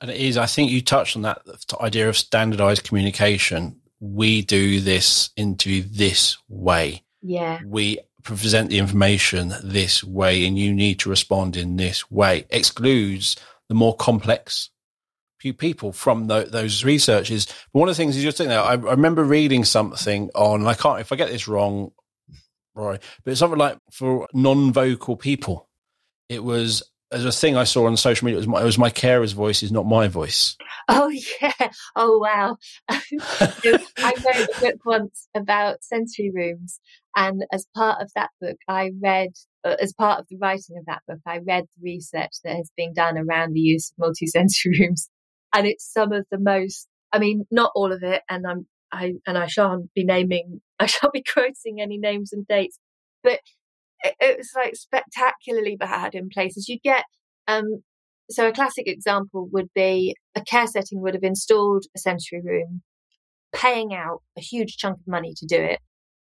And 0.00 0.10
it 0.10 0.18
is, 0.18 0.36
I 0.36 0.46
think 0.46 0.70
you 0.70 0.82
touched 0.82 1.16
on 1.16 1.22
that 1.22 1.42
idea 1.80 2.08
of 2.08 2.16
standardized 2.16 2.84
communication. 2.84 3.80
We 4.00 4.42
do 4.42 4.80
this 4.80 5.30
into 5.36 5.82
this 5.82 6.36
way. 6.48 7.02
Yeah. 7.22 7.60
We 7.64 8.00
present 8.22 8.70
the 8.70 8.78
information 8.78 9.54
this 9.62 10.02
way 10.02 10.46
and 10.46 10.58
you 10.58 10.74
need 10.74 10.98
to 10.98 11.08
respond 11.08 11.56
in 11.56 11.76
this 11.76 12.10
way 12.10 12.44
excludes 12.50 13.36
the 13.68 13.74
more 13.74 13.94
complex 13.96 14.68
few 15.38 15.52
people 15.52 15.92
from 15.92 16.26
the, 16.26 16.44
those 16.44 16.84
researches. 16.84 17.46
But 17.72 17.80
one 17.80 17.88
of 17.88 17.96
the 17.96 18.02
things 18.02 18.16
is 18.16 18.22
you're 18.22 18.32
saying 18.32 18.50
there, 18.50 18.60
I, 18.60 18.72
I, 18.72 18.74
remember 18.74 19.24
reading 19.24 19.64
something 19.64 20.30
on, 20.34 20.66
I 20.66 20.74
can't, 20.74 21.00
if 21.00 21.12
I 21.12 21.16
get 21.16 21.28
this 21.28 21.48
wrong, 21.48 21.92
right, 22.74 23.00
but 23.24 23.30
it's 23.30 23.40
something 23.40 23.58
like 23.58 23.78
for 23.90 24.28
non-vocal 24.32 25.16
people, 25.16 25.68
it 26.28 26.42
was 26.42 26.82
as 27.12 27.24
a 27.24 27.32
thing 27.32 27.56
I 27.56 27.64
saw 27.64 27.86
on 27.86 27.96
social 27.96 28.24
media. 28.24 28.36
It 28.36 28.40
was 28.40 28.48
my, 28.48 28.60
it 28.60 28.64
was 28.64 28.78
my 28.78 28.90
carer's 28.90 29.32
voice 29.32 29.62
is 29.62 29.72
not 29.72 29.86
my 29.86 30.08
voice. 30.08 30.56
Oh 30.88 31.08
yeah! 31.08 31.70
Oh 31.94 32.18
wow! 32.18 32.56
I 32.88 34.12
wrote 34.24 34.48
a 34.48 34.60
book 34.60 34.80
once 34.84 35.28
about 35.34 35.84
sensory 35.84 36.30
rooms, 36.34 36.80
and 37.16 37.44
as 37.52 37.66
part 37.74 38.02
of 38.02 38.10
that 38.14 38.30
book, 38.40 38.56
I 38.68 38.90
read, 39.02 39.30
uh, 39.64 39.76
as 39.80 39.92
part 39.92 40.20
of 40.20 40.26
the 40.28 40.36
writing 40.36 40.76
of 40.78 40.86
that 40.86 41.02
book, 41.06 41.20
I 41.26 41.38
read 41.38 41.64
the 41.64 41.82
research 41.82 42.32
that 42.44 42.56
has 42.56 42.70
been 42.76 42.92
done 42.92 43.16
around 43.18 43.52
the 43.52 43.60
use 43.60 43.92
of 43.92 44.04
multisensory 44.04 44.78
rooms, 44.80 45.08
and 45.56 45.66
it's 45.66 45.90
some 45.90 46.12
of 46.12 46.26
the 46.30 46.38
most. 46.38 46.86
I 47.12 47.18
mean, 47.18 47.46
not 47.50 47.72
all 47.74 47.92
of 47.92 48.02
it, 48.02 48.22
and 48.28 48.46
I'm 48.46 48.66
I 48.92 49.14
and 49.26 49.38
I 49.38 49.46
shan't 49.46 49.92
be 49.94 50.04
naming, 50.04 50.60
I 50.78 50.86
shan't 50.86 51.12
be 51.12 51.24
quoting 51.24 51.80
any 51.80 51.98
names 51.98 52.32
and 52.32 52.46
dates, 52.46 52.78
but 53.24 53.40
it, 54.00 54.14
it 54.20 54.38
was 54.38 54.50
like 54.54 54.76
spectacularly 54.76 55.76
bad 55.76 56.14
in 56.14 56.28
places. 56.28 56.68
You 56.68 56.78
get 56.84 57.04
um, 57.48 57.82
so 58.30 58.46
a 58.46 58.52
classic 58.52 58.86
example 58.86 59.48
would 59.52 59.68
be 59.74 60.16
a 60.34 60.42
care 60.42 60.66
setting 60.66 61.00
would 61.00 61.14
have 61.14 61.22
installed 61.22 61.84
a 61.96 61.98
sensory 61.98 62.42
room, 62.44 62.82
paying 63.54 63.94
out 63.94 64.22
a 64.36 64.40
huge 64.40 64.76
chunk 64.76 64.98
of 64.98 65.08
money 65.08 65.32
to 65.38 65.46
do 65.46 65.60
it, 65.60 65.80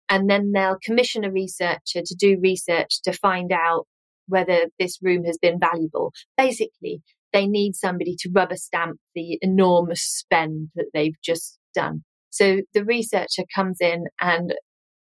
and 0.10 0.28
then 0.28 0.54
they'll 0.54 0.78
commission 0.84 1.24
a 1.24 1.32
researcher 1.32 2.02
to 2.04 2.15
do 2.18 2.39
research 2.42 3.02
to 3.04 3.13
find 3.13 3.52
out 3.52 3.86
whether 4.28 4.65
this 4.80 4.98
room 5.02 5.24
has 5.26 5.38
been 5.38 5.60
valuable. 5.60 6.13
Basically, 6.36 7.02
they 7.34 7.48
need 7.48 7.76
somebody 7.76 8.15
to 8.20 8.30
rubber 8.34 8.56
stamp 8.56 8.98
the 9.15 9.38
enormous 9.42 10.02
spend 10.02 10.70
that 10.76 10.89
they've 10.94 11.20
just 11.24 11.58
done. 11.74 12.04
So 12.30 12.62
the 12.74 12.86
researcher 12.86 13.44
comes 13.54 13.78
in 13.82 14.06
and 14.20 14.54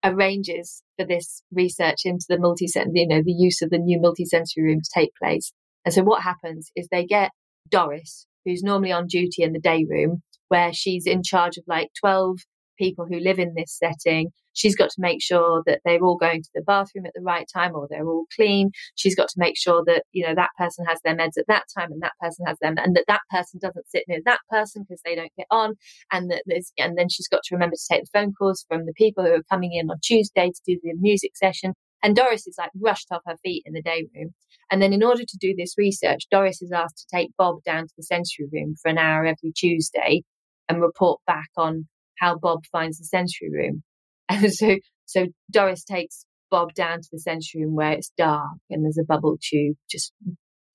arranges 0.04 0.82
for 0.98 1.06
this 1.06 1.42
research 1.52 2.00
into 2.04 2.24
the 2.28 2.38
multi 2.38 2.66
you 2.92 3.06
know, 3.06 3.22
the 3.24 3.32
use 3.32 3.62
of 3.62 3.70
the 3.70 3.78
new 3.78 4.00
multi-sensory 4.00 4.64
room 4.64 4.80
to 4.82 4.90
take 4.94 5.10
place. 5.22 5.52
And 5.84 5.94
so 5.94 6.02
what 6.02 6.22
happens 6.22 6.70
is 6.76 6.88
they 6.90 7.06
get 7.06 7.30
Doris, 7.68 8.26
who's 8.44 8.62
normally 8.62 8.92
on 8.92 9.06
duty 9.06 9.42
in 9.42 9.52
the 9.52 9.60
day 9.60 9.86
room, 9.88 10.22
where 10.48 10.72
she's 10.72 11.06
in 11.06 11.22
charge 11.22 11.56
of 11.56 11.64
like 11.66 11.88
12 12.00 12.38
people 12.80 13.06
who 13.08 13.20
live 13.20 13.38
in 13.38 13.54
this 13.54 13.78
setting. 13.78 14.30
She's 14.54 14.74
got 14.74 14.90
to 14.90 15.00
make 15.00 15.22
sure 15.22 15.62
that 15.66 15.80
they're 15.84 16.02
all 16.02 16.16
going 16.16 16.42
to 16.42 16.50
the 16.54 16.62
bathroom 16.62 17.06
at 17.06 17.12
the 17.14 17.22
right 17.22 17.46
time 17.52 17.72
or 17.74 17.86
they're 17.88 18.08
all 18.08 18.24
clean. 18.34 18.70
She's 18.96 19.14
got 19.14 19.28
to 19.28 19.34
make 19.38 19.56
sure 19.56 19.84
that, 19.86 20.04
you 20.12 20.26
know, 20.26 20.34
that 20.34 20.50
person 20.58 20.84
has 20.86 20.98
their 21.04 21.16
meds 21.16 21.38
at 21.38 21.46
that 21.46 21.64
time 21.76 21.92
and 21.92 22.02
that 22.02 22.14
person 22.20 22.46
has 22.46 22.56
them 22.60 22.74
and 22.78 22.96
that 22.96 23.04
that 23.06 23.20
person 23.30 23.60
doesn't 23.62 23.88
sit 23.88 24.04
near 24.08 24.20
that 24.24 24.40
person 24.48 24.84
because 24.88 25.02
they 25.04 25.14
don't 25.14 25.32
get 25.36 25.46
on. 25.50 25.74
And 26.10 26.30
that 26.30 26.42
there's, 26.46 26.72
and 26.78 26.98
then 26.98 27.08
she's 27.08 27.28
got 27.28 27.42
to 27.44 27.54
remember 27.54 27.76
to 27.76 27.94
take 27.94 28.02
the 28.04 28.18
phone 28.18 28.32
calls 28.32 28.64
from 28.68 28.86
the 28.86 28.94
people 28.94 29.24
who 29.24 29.32
are 29.32 29.42
coming 29.50 29.74
in 29.74 29.90
on 29.90 29.98
Tuesday 30.02 30.48
to 30.48 30.60
do 30.66 30.80
the 30.82 30.94
music 30.98 31.36
session. 31.36 31.74
And 32.02 32.16
Doris 32.16 32.46
is 32.46 32.56
like 32.58 32.70
rushed 32.80 33.08
off 33.12 33.22
her 33.26 33.36
feet 33.44 33.62
in 33.66 33.74
the 33.74 33.82
day 33.82 34.06
room. 34.14 34.30
And 34.70 34.80
then 34.80 34.92
in 34.92 35.02
order 35.02 35.22
to 35.22 35.38
do 35.38 35.54
this 35.56 35.74
research, 35.76 36.26
Doris 36.30 36.62
is 36.62 36.72
asked 36.72 36.98
to 36.98 37.16
take 37.16 37.30
Bob 37.36 37.62
down 37.64 37.84
to 37.84 37.92
the 37.96 38.02
sensory 38.02 38.46
room 38.50 38.74
for 38.80 38.88
an 38.88 38.98
hour 38.98 39.26
every 39.26 39.52
Tuesday 39.52 40.22
and 40.68 40.80
report 40.80 41.20
back 41.26 41.50
on 41.56 41.88
how 42.20 42.36
Bob 42.36 42.64
finds 42.70 42.98
the 42.98 43.04
sensory 43.04 43.50
room. 43.50 43.82
And 44.32 44.52
so, 44.54 44.76
so 45.06 45.26
Doris 45.50 45.82
takes 45.82 46.24
Bob 46.52 46.72
down 46.74 47.00
to 47.00 47.08
the 47.10 47.18
sensory 47.18 47.64
room 47.64 47.74
where 47.74 47.90
it's 47.90 48.12
dark 48.16 48.58
and 48.70 48.84
there's 48.84 48.96
a 48.96 49.04
bubble 49.04 49.38
tube 49.42 49.76
just 49.90 50.12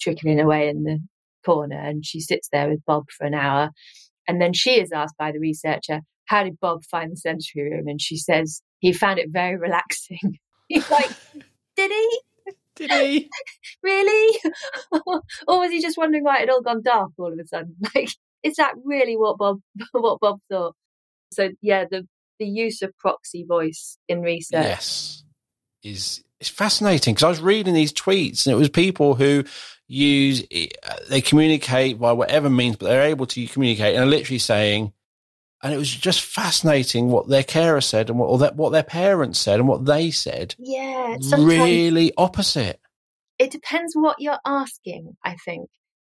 trickling 0.01 0.41
away 0.41 0.67
in 0.67 0.83
the 0.83 0.99
corner. 1.45 1.79
And 1.79 2.05
she 2.05 2.19
sits 2.19 2.49
there 2.51 2.69
with 2.69 2.83
Bob 2.85 3.05
for 3.17 3.25
an 3.25 3.33
hour. 3.33 3.69
And 4.27 4.41
then 4.41 4.51
she 4.51 4.71
is 4.71 4.91
asked 4.91 5.15
by 5.17 5.31
the 5.31 5.39
researcher, 5.39 6.01
how 6.25 6.43
did 6.43 6.59
Bob 6.59 6.83
find 6.83 7.13
the 7.13 7.17
sensory 7.17 7.71
room? 7.71 7.87
And 7.87 8.01
she 8.01 8.17
says, 8.17 8.61
he 8.79 8.91
found 8.91 9.19
it 9.19 9.29
very 9.31 9.55
relaxing. 9.59 10.39
He's 10.67 10.89
like, 10.91 11.11
did 11.77 11.91
he? 11.91 12.19
Did 12.75 12.91
he? 12.91 13.29
really? 13.83 14.39
or 15.47 15.59
was 15.59 15.71
he 15.71 15.81
just 15.81 15.97
wondering 15.97 16.25
why 16.25 16.37
it 16.37 16.39
had 16.41 16.49
all 16.49 16.61
gone 16.61 16.81
dark 16.83 17.11
all 17.17 17.31
of 17.31 17.39
a 17.39 17.47
sudden? 17.47 17.75
Like, 17.95 18.09
is 18.43 18.55
that 18.57 18.73
really 18.83 19.15
what 19.15 19.37
Bob 19.37 19.59
what 19.91 20.19
Bob 20.19 20.39
thought? 20.51 20.75
So 21.31 21.49
yeah, 21.61 21.85
the 21.89 22.07
the 22.39 22.45
use 22.45 22.81
of 22.81 22.97
proxy 22.97 23.45
voice 23.47 23.97
in 24.07 24.21
research. 24.21 24.63
Yes, 24.63 25.23
is 25.83 26.23
it's 26.39 26.49
fascinating 26.49 27.13
because 27.13 27.23
I 27.23 27.29
was 27.29 27.41
reading 27.41 27.73
these 27.73 27.93
tweets 27.93 28.45
and 28.45 28.53
it 28.53 28.57
was 28.57 28.69
people 28.69 29.15
who 29.15 29.43
use 29.87 30.43
eh, 30.51 30.67
they 31.09 31.21
communicate 31.21 31.99
by 31.99 32.11
whatever 32.11 32.49
means, 32.49 32.75
but 32.75 32.87
they're 32.87 33.03
able 33.03 33.25
to 33.27 33.47
communicate 33.47 33.95
and 33.95 34.03
are 34.03 34.07
literally 34.07 34.39
saying, 34.39 34.93
and 35.63 35.73
it 35.73 35.77
was 35.77 35.89
just 35.89 36.21
fascinating 36.21 37.09
what 37.09 37.27
their 37.27 37.43
carer 37.43 37.81
said 37.81 38.09
and 38.09 38.19
what 38.19 38.27
or 38.27 38.37
that 38.39 38.55
what 38.55 38.71
their 38.71 38.83
parents 38.83 39.39
said 39.39 39.59
and 39.59 39.67
what 39.67 39.85
they 39.85 40.11
said. 40.11 40.55
Yeah, 40.59 41.15
it's 41.15 41.33
really 41.33 42.13
opposite. 42.17 42.79
It 43.39 43.51
depends 43.51 43.95
what 43.95 44.17
you're 44.19 44.39
asking. 44.45 45.15
I 45.23 45.35
think 45.45 45.69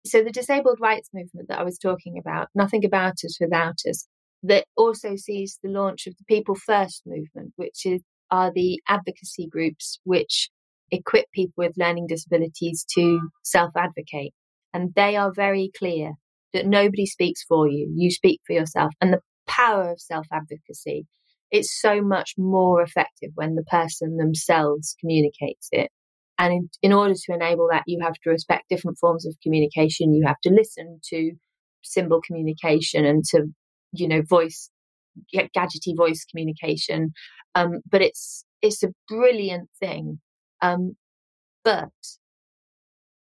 so. 0.06 0.22
The 0.22 0.30
disabled 0.30 0.78
rights 0.80 1.10
movement 1.12 1.48
that 1.48 1.58
I 1.58 1.64
was 1.64 1.78
talking 1.78 2.18
about, 2.18 2.48
nothing 2.54 2.84
about 2.84 3.14
us 3.24 3.38
without 3.40 3.78
us, 3.88 4.06
that 4.42 4.66
also 4.76 5.16
sees 5.16 5.58
the 5.62 5.70
launch 5.70 6.06
of 6.06 6.14
the 6.16 6.24
People 6.28 6.54
First 6.54 7.02
movement, 7.06 7.52
which 7.56 7.84
is, 7.84 8.02
are 8.30 8.52
the 8.52 8.80
advocacy 8.88 9.48
groups 9.50 9.98
which 10.04 10.50
equip 10.90 11.26
people 11.32 11.54
with 11.56 11.76
learning 11.76 12.06
disabilities 12.06 12.84
to 12.94 13.20
self 13.44 13.70
advocate. 13.76 14.32
And 14.72 14.94
they 14.94 15.16
are 15.16 15.32
very 15.34 15.70
clear 15.76 16.12
that 16.52 16.66
nobody 16.66 17.06
speaks 17.06 17.42
for 17.44 17.68
you, 17.68 17.92
you 17.94 18.10
speak 18.10 18.40
for 18.46 18.52
yourself. 18.52 18.92
And 19.00 19.12
the 19.12 19.20
power 19.46 19.90
of 19.90 20.00
self 20.00 20.26
advocacy, 20.32 21.06
it's 21.50 21.80
so 21.80 22.00
much 22.02 22.34
more 22.36 22.82
effective 22.82 23.30
when 23.34 23.54
the 23.54 23.64
person 23.64 24.16
themselves 24.16 24.96
communicates 25.00 25.68
it. 25.72 25.90
And 26.38 26.52
in, 26.52 26.68
in 26.82 26.92
order 26.92 27.14
to 27.14 27.34
enable 27.34 27.68
that, 27.70 27.82
you 27.86 27.98
have 28.02 28.14
to 28.22 28.30
respect 28.30 28.68
different 28.68 28.98
forms 28.98 29.26
of 29.26 29.34
communication. 29.42 30.14
You 30.14 30.24
have 30.26 30.40
to 30.44 30.50
listen 30.50 31.00
to 31.10 31.32
symbol 31.82 32.20
communication 32.24 33.04
and 33.04 33.24
to 33.30 33.46
you 33.92 34.08
know, 34.08 34.22
voice, 34.22 34.70
gadgety 35.34 35.96
voice 35.96 36.24
communication. 36.24 37.12
Um, 37.54 37.80
but 37.90 38.02
it's, 38.02 38.44
it's 38.62 38.82
a 38.82 38.92
brilliant 39.08 39.68
thing. 39.80 40.20
Um, 40.60 40.96
but 41.64 41.88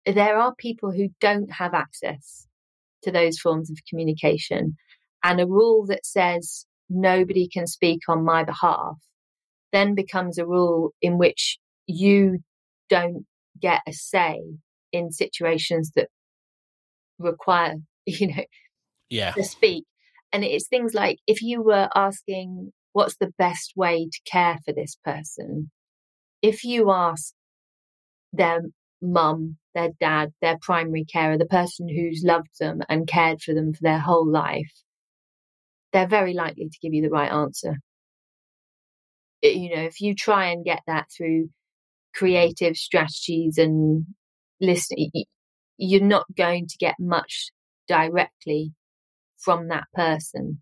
there 0.05 0.37
are 0.37 0.53
people 0.55 0.91
who 0.91 1.09
don't 1.19 1.51
have 1.51 1.73
access 1.73 2.47
to 3.03 3.11
those 3.11 3.39
forms 3.39 3.69
of 3.69 3.77
communication. 3.89 4.75
And 5.23 5.39
a 5.39 5.47
rule 5.47 5.85
that 5.87 6.05
says 6.05 6.65
nobody 6.89 7.47
can 7.47 7.67
speak 7.67 8.01
on 8.07 8.23
my 8.23 8.43
behalf 8.43 8.97
then 9.75 9.93
becomes 9.93 10.37
a 10.37 10.45
rule 10.45 10.93
in 11.01 11.17
which 11.17 11.57
you 11.85 12.39
don't 12.89 13.25
get 13.59 13.81
a 13.85 13.91
say 13.91 14.39
in 14.93 15.11
situations 15.11 15.91
that 15.97 16.07
require, 17.19 17.75
you 18.05 18.27
know, 18.27 18.43
yeah. 19.09 19.33
to 19.33 19.43
speak. 19.43 19.83
And 20.31 20.43
it's 20.43 20.67
things 20.67 20.93
like 20.93 21.19
if 21.27 21.41
you 21.41 21.61
were 21.61 21.89
asking 21.95 22.71
what's 22.95 23.17
the 23.17 23.33
best 23.37 23.73
way 23.75 24.07
to 24.09 24.19
care 24.25 24.57
for 24.65 24.73
this 24.73 24.97
person? 25.03 25.69
If 26.41 26.63
you 26.63 26.91
ask 26.91 27.33
their 28.31 28.61
mum, 29.01 29.57
their 29.73 29.89
dad, 29.99 30.31
their 30.41 30.57
primary 30.61 31.03
carer, 31.03 31.37
the 31.37 31.45
person 31.45 31.89
who's 31.89 32.23
loved 32.23 32.57
them 32.57 32.81
and 32.87 33.05
cared 33.05 33.41
for 33.41 33.53
them 33.53 33.73
for 33.73 33.81
their 33.81 33.99
whole 33.99 34.25
life, 34.25 34.71
they're 35.91 36.07
very 36.07 36.33
likely 36.33 36.69
to 36.69 36.79
give 36.81 36.93
you 36.93 37.01
the 37.01 37.09
right 37.09 37.31
answer. 37.31 37.75
You 39.41 39.75
know, 39.75 39.81
if 39.83 39.99
you 39.99 40.15
try 40.15 40.47
and 40.47 40.63
get 40.63 40.81
that 40.87 41.07
through 41.15 41.49
creative 42.13 42.77
strategies 42.77 43.57
and 43.57 44.05
listening, 44.61 45.11
you're 45.77 46.01
not 46.01 46.25
going 46.35 46.67
to 46.67 46.77
get 46.77 46.95
much 46.97 47.51
directly 47.87 48.71
from 49.45 49.69
that 49.69 49.85
person 49.93 50.61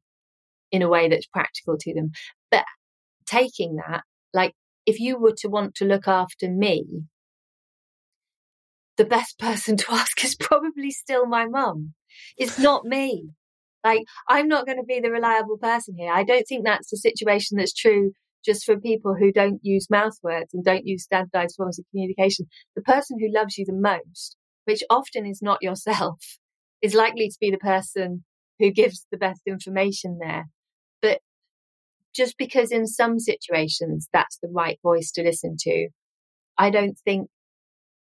in 0.72 0.82
a 0.82 0.89
way 0.89 1.08
that's 1.10 1.26
practical 1.28 1.78
to 1.80 1.93
them. 1.93 2.12
But 2.52 2.65
taking 3.26 3.78
that, 3.78 4.04
like 4.34 4.54
if 4.86 5.00
you 5.00 5.17
were 5.17 5.36
to 5.38 5.48
want 5.48 5.76
to 5.76 5.86
look 5.86 6.08
after 6.08 6.50
me, 6.50 6.86
the 8.98 9.06
best 9.06 9.39
person 9.39 9.78
to 9.78 9.93
ask 9.93 10.24
is 10.24 10.36
probably 10.36 10.91
still 10.91 11.26
my 11.26 11.46
mum. 11.46 11.93
It's 12.38 12.60
not 12.60 12.86
me. 12.86 13.30
Like, 13.84 14.04
I'm 14.30 14.48
not 14.48 14.65
going 14.65 14.78
to 14.78 14.86
be 14.86 15.02
the 15.02 15.12
reliable 15.12 15.58
person 15.58 15.96
here. 15.98 16.12
I 16.13 16.24
don't 16.24 16.46
think 16.48 16.63
that's 16.63 16.89
the 16.89 16.98
situation 16.98 17.58
that's 17.58 17.74
true 17.74 18.13
just 18.46 18.65
for 18.65 18.80
people 18.80 19.15
who 19.17 19.32
don't 19.32 19.60
use 19.62 19.89
mouth 19.89 20.17
words 20.22 20.54
and 20.54 20.63
don't 20.63 20.86
use 20.86 21.04
standardized 21.04 21.56
forms 21.56 21.80
of 21.80 21.86
communication. 21.91 22.48
The 22.76 22.82
person 22.82 23.17
who 23.19 23.34
loves 23.34 23.58
you 23.58 23.65
the 23.65 23.74
most, 23.74 24.38
which 24.65 24.84
often 24.89 25.26
is 25.26 25.41
not 25.41 25.62
yourself, 25.62 26.19
is 26.82 26.93
likely 26.93 27.30
to 27.30 27.38
be 27.39 27.52
the 27.52 27.58
person 27.58 28.24
who 28.59 28.71
gives 28.71 29.05
the 29.11 29.17
best 29.17 29.41
information 29.45 30.19
there. 30.19 30.45
But 31.01 31.19
just 32.13 32.37
because 32.37 32.71
in 32.71 32.87
some 32.87 33.19
situations 33.19 34.07
that's 34.13 34.37
the 34.37 34.49
right 34.49 34.79
voice 34.83 35.11
to 35.11 35.23
listen 35.23 35.55
to, 35.59 35.89
I 36.57 36.69
don't 36.69 36.97
think 36.99 37.29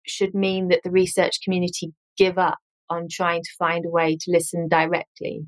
should 0.07 0.35
mean 0.35 0.69
that 0.69 0.81
the 0.83 0.91
research 0.91 1.41
community 1.45 1.93
give 2.17 2.39
up 2.39 2.59
on 2.89 3.07
trying 3.11 3.43
to 3.43 3.51
find 3.59 3.85
a 3.87 3.91
way 3.91 4.17
to 4.21 4.31
listen 4.31 4.69
directly 4.69 5.47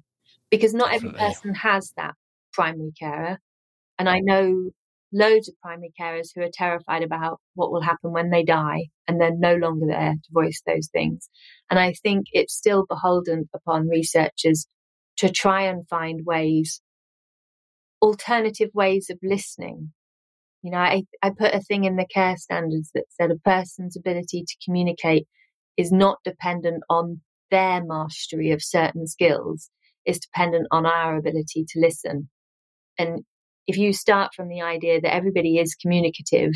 because 0.51 0.75
not 0.75 0.93
Definitely. 0.93 1.19
every 1.19 1.29
person 1.29 1.55
has 1.55 1.93
that 1.97 2.15
primary 2.53 2.93
carer. 2.99 3.39
And 3.99 4.09
I 4.09 4.21
know 4.21 4.71
loads 5.13 5.49
of 5.49 5.55
primary 5.61 5.93
carers 6.01 6.29
who 6.35 6.43
are 6.43 6.51
terrified 6.53 7.03
about 7.03 7.41
what 7.55 7.71
will 7.71 7.83
happen 7.83 8.13
when 8.13 8.31
they 8.31 8.45
die 8.45 8.87
and 9.07 9.21
they're 9.21 9.37
no 9.37 9.55
longer 9.57 9.87
there 9.87 10.13
to 10.13 10.31
voice 10.33 10.63
those 10.67 10.89
things. 10.93 11.29
And 11.71 11.79
I 11.79 11.95
think 12.03 12.27
it's 12.33 12.55
still 12.55 12.87
beholden 12.89 13.49
upon 13.55 13.89
researchers 13.89 14.67
to 15.19 15.31
try 15.31 15.63
and 15.63 15.87
find 15.89 16.25
ways, 16.25 16.81
alternative 18.01 18.71
ways 18.75 19.09
of 19.11 19.19
listening. 19.23 19.93
You 20.63 20.71
know, 20.71 20.79
I, 20.79 21.03
I 21.23 21.31
put 21.31 21.55
a 21.55 21.61
thing 21.61 21.85
in 21.85 21.97
the 21.97 22.07
care 22.07 22.37
standards 22.37 22.91
that 22.95 23.05
said 23.11 23.31
a 23.31 23.37
person's 23.37 23.97
ability 23.97 24.45
to 24.47 24.57
communicate 24.65 25.27
is 25.77 25.91
not 25.91 26.19
dependent 26.25 26.83
on 26.89 27.21
their 27.51 27.85
mastery 27.85 28.51
of 28.51 28.63
certain 28.63 29.07
skills, 29.07 29.71
it's 30.05 30.19
dependent 30.19 30.67
on 30.71 30.87
our 30.87 31.17
ability 31.17 31.65
to 31.69 31.81
listen. 31.81 32.29
And 32.99 33.25
if 33.67 33.77
you 33.77 33.93
start 33.93 34.33
from 34.35 34.49
the 34.49 34.63
idea 34.63 35.01
that 35.01 35.15
everybody 35.15 35.59
is 35.59 35.77
communicative, 35.81 36.53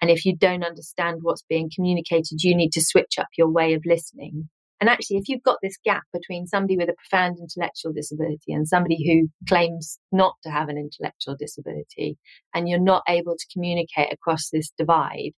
and 0.00 0.10
if 0.10 0.24
you 0.24 0.36
don't 0.36 0.64
understand 0.64 1.18
what's 1.22 1.44
being 1.48 1.70
communicated, 1.74 2.42
you 2.42 2.54
need 2.54 2.72
to 2.72 2.82
switch 2.82 3.18
up 3.18 3.28
your 3.36 3.50
way 3.50 3.74
of 3.74 3.82
listening. 3.86 4.48
And 4.80 4.90
actually, 4.90 5.16
if 5.16 5.28
you've 5.28 5.42
got 5.42 5.56
this 5.62 5.78
gap 5.84 6.02
between 6.12 6.46
somebody 6.46 6.76
with 6.76 6.90
a 6.90 6.94
profound 6.94 7.38
intellectual 7.40 7.92
disability 7.92 8.52
and 8.52 8.68
somebody 8.68 8.98
who 9.06 9.28
claims 9.48 9.98
not 10.12 10.34
to 10.42 10.50
have 10.50 10.68
an 10.68 10.76
intellectual 10.76 11.34
disability, 11.38 12.18
and 12.54 12.68
you're 12.68 12.78
not 12.78 13.02
able 13.08 13.36
to 13.36 13.46
communicate 13.52 14.12
across 14.12 14.50
this 14.50 14.70
divide, 14.76 15.32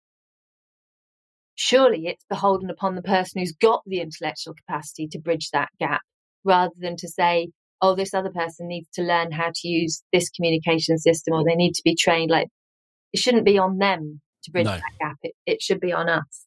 surely 1.54 2.08
it's 2.08 2.26
beholden 2.30 2.70
upon 2.70 2.96
the 2.96 3.02
person 3.04 3.40
who's 3.40 3.54
got 3.54 3.82
the 3.86 4.00
intellectual 4.00 4.56
capacity 4.56 5.08
to 5.12 5.20
bridge 5.20 5.50
that 5.52 5.70
gap 5.80 6.02
rather 6.44 6.74
than 6.80 6.96
to 6.98 7.08
say, 7.08 7.50
oh, 7.82 7.96
this 7.96 8.16
other 8.16 8.32
person 8.32 8.68
needs 8.68 8.88
to 8.94 9.04
learn 9.04 9.32
how 9.32 9.52
to 9.54 9.68
use 9.68 10.02
this 10.12 10.30
communication 10.30 10.98
system 10.98 11.34
or 11.36 11.44
they 11.44 11.56
need 11.56 11.74
to 11.74 11.82
be 11.84 11.96
trained. 11.96 12.32
Like 12.32 12.48
it 13.14 13.20
shouldn't 13.20 13.46
be 13.46 13.60
on 13.60 13.78
them 13.78 14.22
to 14.44 14.52
bridge 14.52 14.66
no. 14.66 14.72
that 14.72 14.82
gap. 15.00 15.18
It, 15.22 15.34
it 15.46 15.62
should 15.62 15.80
be 15.80 15.94
on 15.94 16.10
us. 16.10 16.46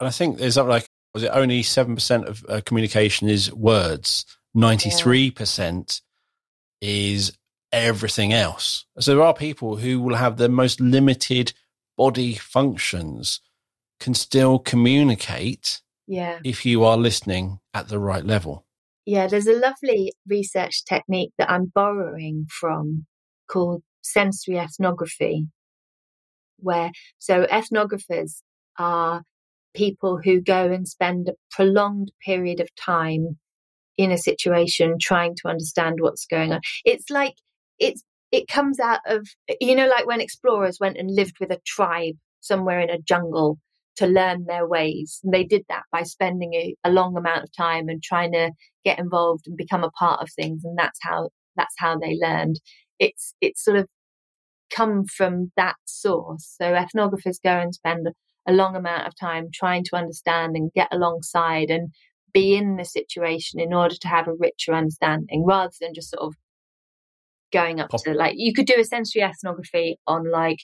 And 0.00 0.08
I 0.08 0.10
think 0.10 0.38
there's 0.38 0.56
that, 0.56 0.66
like, 0.66 0.86
was 1.16 1.22
it 1.22 1.30
only 1.32 1.62
7% 1.62 2.26
of 2.26 2.44
uh, 2.46 2.60
communication 2.66 3.26
is 3.26 3.50
words? 3.50 4.26
93% 4.54 6.02
yeah. 6.82 6.86
is 6.86 7.32
everything 7.72 8.34
else. 8.34 8.84
So 8.98 9.14
there 9.14 9.24
are 9.24 9.32
people 9.32 9.76
who 9.76 9.98
will 9.98 10.16
have 10.16 10.36
the 10.36 10.50
most 10.50 10.78
limited 10.78 11.54
body 11.96 12.34
functions 12.34 13.40
can 13.98 14.12
still 14.12 14.58
communicate 14.58 15.80
yeah. 16.06 16.38
if 16.44 16.66
you 16.66 16.84
are 16.84 16.98
listening 16.98 17.60
at 17.72 17.88
the 17.88 17.98
right 17.98 18.22
level. 18.22 18.66
Yeah, 19.06 19.26
there's 19.26 19.46
a 19.46 19.58
lovely 19.58 20.12
research 20.28 20.84
technique 20.84 21.32
that 21.38 21.50
I'm 21.50 21.72
borrowing 21.74 22.44
from 22.50 23.06
called 23.48 23.82
sensory 24.02 24.58
ethnography, 24.58 25.46
where 26.58 26.90
so 27.18 27.46
ethnographers 27.46 28.42
are 28.78 29.22
people 29.76 30.18
who 30.22 30.40
go 30.40 30.72
and 30.72 30.88
spend 30.88 31.28
a 31.28 31.34
prolonged 31.50 32.10
period 32.24 32.60
of 32.60 32.68
time 32.74 33.38
in 33.96 34.10
a 34.10 34.18
situation 34.18 34.96
trying 35.00 35.34
to 35.36 35.48
understand 35.48 35.96
what's 36.00 36.26
going 36.26 36.52
on. 36.52 36.60
It's 36.84 37.10
like 37.10 37.34
it's 37.78 38.02
it 38.32 38.48
comes 38.48 38.80
out 38.80 39.00
of 39.06 39.26
you 39.60 39.74
know 39.74 39.86
like 39.86 40.06
when 40.06 40.20
explorers 40.20 40.78
went 40.80 40.96
and 40.96 41.14
lived 41.14 41.36
with 41.40 41.50
a 41.50 41.60
tribe 41.66 42.16
somewhere 42.40 42.80
in 42.80 42.90
a 42.90 42.98
jungle 43.00 43.58
to 43.96 44.06
learn 44.06 44.44
their 44.46 44.66
ways. 44.66 45.20
And 45.24 45.32
they 45.32 45.44
did 45.44 45.64
that 45.68 45.84
by 45.90 46.02
spending 46.02 46.52
a, 46.54 46.74
a, 46.84 46.90
long 46.90 47.16
amount 47.16 47.44
of 47.44 47.56
time 47.56 47.88
and 47.88 48.02
trying 48.02 48.32
to 48.32 48.50
get 48.84 48.98
involved 48.98 49.46
and 49.46 49.56
become 49.56 49.82
a 49.82 49.90
part 49.90 50.20
of 50.20 50.28
things. 50.30 50.64
And 50.64 50.78
that's 50.78 50.98
how 51.02 51.30
that's 51.56 51.74
how 51.78 51.98
they 51.98 52.16
learned. 52.20 52.60
It's 52.98 53.34
it's 53.40 53.64
sort 53.64 53.78
of 53.78 53.86
come 54.70 55.04
from 55.06 55.52
that 55.56 55.76
source. 55.86 56.54
So 56.60 56.74
ethnographers 56.74 57.42
go 57.42 57.58
and 57.58 57.74
spend 57.74 58.06
a 58.46 58.52
long 58.52 58.76
amount 58.76 59.06
of 59.06 59.14
time 59.18 59.48
trying 59.52 59.84
to 59.84 59.96
understand 59.96 60.56
and 60.56 60.72
get 60.72 60.88
alongside 60.92 61.70
and 61.70 61.90
be 62.32 62.54
in 62.54 62.76
the 62.76 62.84
situation 62.84 63.58
in 63.60 63.72
order 63.72 63.94
to 64.00 64.08
have 64.08 64.28
a 64.28 64.34
richer 64.34 64.74
understanding 64.74 65.44
rather 65.46 65.72
than 65.80 65.94
just 65.94 66.10
sort 66.10 66.22
of 66.22 66.34
going 67.52 67.80
up 67.80 67.90
Pop. 67.90 68.02
to 68.02 68.12
like 68.12 68.34
you 68.36 68.52
could 68.52 68.66
do 68.66 68.78
a 68.78 68.84
sensory 68.84 69.22
ethnography 69.22 69.98
on 70.06 70.30
like 70.30 70.58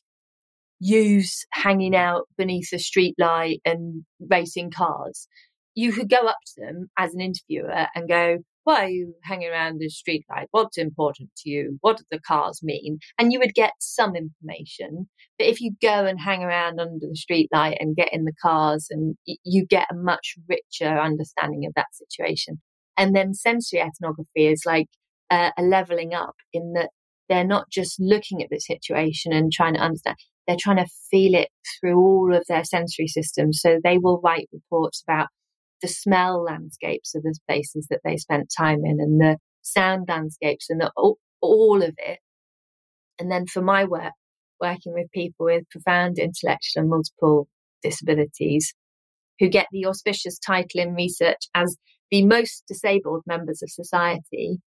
use 0.83 1.47
hanging 1.53 1.95
out 1.95 2.29
beneath 2.37 2.73
a 2.73 2.79
street 2.79 3.15
light 3.19 3.61
and 3.65 4.05
racing 4.29 4.71
cars. 4.71 5.29
You 5.75 5.93
could 5.93 6.11
go 6.11 6.27
up 6.27 6.39
to 6.45 6.61
them 6.61 6.91
as 6.99 7.15
an 7.15 7.21
interviewer 7.21 7.87
and 7.95 8.09
go, 8.09 8.39
why 8.65 8.85
are 8.85 8.89
you 8.89 9.15
hanging 9.23 9.49
around 9.49 9.79
the 9.79 9.89
street 9.89 10.25
light? 10.31 10.49
What's 10.51 10.79
important 10.79 11.31
to 11.39 11.51
you? 11.51 11.79
What 11.81 11.99
do 11.99 12.05
the 12.11 12.21
cars 12.21 12.61
mean? 12.63 12.99
And 13.19 13.33
you 13.33 13.39
would 13.39 13.55
get 13.55 13.73
some 13.81 14.15
information. 14.15 15.09
But 15.39 15.49
if 15.49 15.61
you 15.61 15.73
go 15.81 16.07
and 16.07 16.21
hang 16.21 16.43
around 16.43 16.81
under 16.81 17.07
the 17.07 17.17
street 17.17 17.49
light 17.53 17.79
and 17.81 17.97
get 17.97 18.13
in 18.13 18.25
the 18.25 18.35
cars 18.41 18.87
and 18.91 19.17
you 19.25 19.67
get 19.67 19.89
a 19.91 19.95
much 19.95 20.35
richer 20.49 20.99
understanding 20.99 21.67
of 21.67 21.73
that 21.75 21.95
situation. 21.95 22.61
And 22.97 23.17
then 23.17 23.35
sensory 23.35 23.81
ethnography 23.81 24.47
is 24.47 24.63
like 24.67 24.89
uh, 25.31 25.51
a 25.59 25.63
leveling 25.63 26.15
up 26.15 26.35
in 26.53 26.75
that 26.75 26.91
they're 27.29 27.45
not 27.45 27.71
just 27.71 27.99
looking 27.99 28.43
at 28.43 28.51
the 28.51 28.61
situation 28.61 29.33
and 29.33 29.51
trying 29.51 29.75
to 29.75 29.81
understand 29.81 30.17
they're 30.47 30.57
trying 30.59 30.77
to 30.77 30.91
feel 31.11 31.35
it 31.35 31.49
through 31.81 31.97
all 31.97 32.35
of 32.35 32.45
their 32.49 32.65
sensory 32.65 33.07
systems. 33.07 33.61
So 33.63 33.79
they 33.83 33.99
will 33.99 34.21
write 34.23 34.49
reports 34.53 35.03
about 35.07 35.29
the 35.83 35.89
smell 35.89 36.43
landscapes 36.43 37.15
of 37.15 37.23
the 37.23 37.35
spaces 37.35 37.87
that 37.91 38.01
they 38.05 38.17
spent 38.17 38.53
time 38.57 38.81
in 38.85 39.01
and 39.01 39.21
the 39.21 39.37
sound 39.63 40.07
landscapes 40.09 40.71
and 40.71 40.81
the, 40.81 40.91
all, 40.97 41.19
all 41.41 41.83
of 41.83 41.95
it. 41.99 42.19
And 43.19 43.31
then 43.31 43.47
for 43.47 43.63
my 43.63 43.85
work, 43.85 44.13
working 44.61 44.95
with 44.95 45.11
people 45.13 45.47
with 45.47 45.69
profound 45.71 46.19
intellectual 46.19 46.83
and 46.83 46.91
multiple 46.91 47.49
disabilities 47.83 48.75
who 49.39 49.49
get 49.49 49.67
the 49.73 49.87
auspicious 49.87 50.39
title 50.39 50.81
in 50.81 50.95
research 50.95 51.49
as 51.55 51.77
the 52.11 52.25
most 52.25 52.65
disabled 52.69 53.23
members 53.27 53.63
of 53.63 53.71
society, 53.71 54.59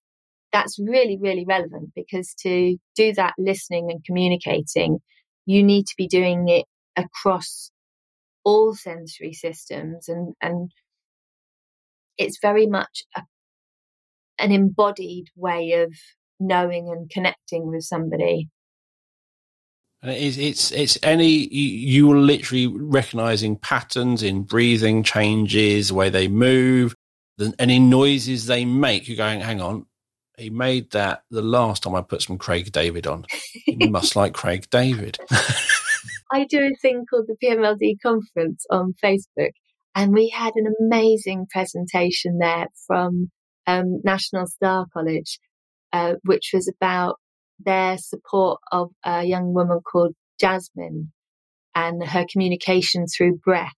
that's 0.51 0.77
really, 0.79 1.17
really 1.19 1.45
relevant 1.47 1.91
because 1.95 2.33
to 2.41 2.77
do 2.95 3.13
that 3.13 3.33
listening 3.37 3.89
and 3.89 4.03
communicating 4.05 4.99
you 5.45 5.63
need 5.63 5.85
to 5.85 5.93
be 5.97 6.07
doing 6.07 6.47
it 6.47 6.65
across 6.95 7.71
all 8.43 8.73
sensory 8.73 9.33
systems 9.33 10.07
and 10.07 10.33
and 10.41 10.71
it's 12.17 12.39
very 12.41 12.67
much 12.67 13.03
a, 13.15 13.23
an 14.39 14.51
embodied 14.51 15.27
way 15.35 15.73
of 15.73 15.93
knowing 16.39 16.89
and 16.89 17.09
connecting 17.09 17.67
with 17.67 17.83
somebody 17.83 18.49
and 20.01 20.11
it 20.11 20.21
is 20.21 20.37
it's 20.37 20.71
it's 20.71 20.99
any 21.01 21.47
you, 21.53 22.11
are 22.11 22.17
literally 22.17 22.67
recognizing 22.67 23.55
patterns 23.55 24.21
in 24.21 24.43
breathing 24.43 25.01
changes 25.01 25.87
the 25.87 25.93
way 25.93 26.09
they 26.09 26.27
move 26.27 26.93
the, 27.37 27.53
any 27.57 27.79
noises 27.79 28.45
they 28.45 28.65
make 28.65 29.07
you're 29.07 29.17
going 29.17 29.39
hang 29.39 29.61
on 29.61 29.85
he 30.37 30.49
made 30.49 30.91
that 30.91 31.23
the 31.31 31.41
last 31.41 31.83
time 31.83 31.95
I 31.95 32.01
put 32.01 32.21
some 32.21 32.37
Craig 32.37 32.71
David 32.71 33.07
on. 33.07 33.25
You 33.67 33.89
must 33.89 34.15
like 34.15 34.33
Craig 34.33 34.67
David. 34.69 35.17
I 36.31 36.45
do 36.45 36.59
a 36.59 36.75
thing 36.81 37.05
called 37.05 37.27
the 37.27 37.37
PMLD 37.41 38.01
conference 38.01 38.65
on 38.69 38.93
Facebook, 39.01 39.51
and 39.95 40.13
we 40.13 40.29
had 40.29 40.53
an 40.55 40.73
amazing 40.79 41.47
presentation 41.49 42.37
there 42.39 42.67
from 42.85 43.31
um, 43.65 44.01
National 44.03 44.45
Star 44.45 44.85
College, 44.93 45.39
uh, 45.93 46.15
which 46.23 46.51
was 46.53 46.67
about 46.67 47.15
their 47.59 47.97
support 47.97 48.59
of 48.71 48.89
a 49.05 49.23
young 49.23 49.53
woman 49.53 49.79
called 49.79 50.13
Jasmine 50.39 51.13
and 51.73 52.05
her 52.05 52.25
communication 52.31 53.05
through 53.07 53.37
breath. 53.37 53.71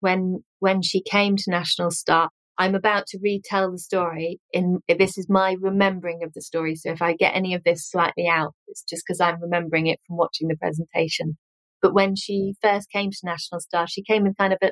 When 0.00 0.42
when 0.58 0.82
she 0.82 1.02
came 1.02 1.36
to 1.36 1.50
National 1.50 1.90
Star, 1.90 2.30
I'm 2.58 2.74
about 2.74 3.06
to 3.08 3.18
retell 3.22 3.72
the 3.72 3.78
story. 3.78 4.40
In 4.52 4.78
this 4.88 5.18
is 5.18 5.26
my 5.28 5.56
remembering 5.60 6.22
of 6.24 6.32
the 6.34 6.40
story. 6.40 6.74
So 6.74 6.90
if 6.90 7.02
I 7.02 7.14
get 7.14 7.36
any 7.36 7.54
of 7.54 7.62
this 7.64 7.88
slightly 7.88 8.26
out, 8.28 8.54
it's 8.66 8.82
just 8.88 9.04
because 9.06 9.20
I'm 9.20 9.42
remembering 9.42 9.86
it 9.88 10.00
from 10.06 10.16
watching 10.16 10.48
the 10.48 10.56
presentation. 10.56 11.36
But 11.82 11.94
when 11.94 12.14
she 12.14 12.54
first 12.62 12.90
came 12.90 13.10
to 13.10 13.18
National 13.24 13.60
Star, 13.60 13.86
she 13.88 14.02
came 14.02 14.22
with 14.22 14.36
kind 14.36 14.52
of 14.52 14.58
a, 14.62 14.70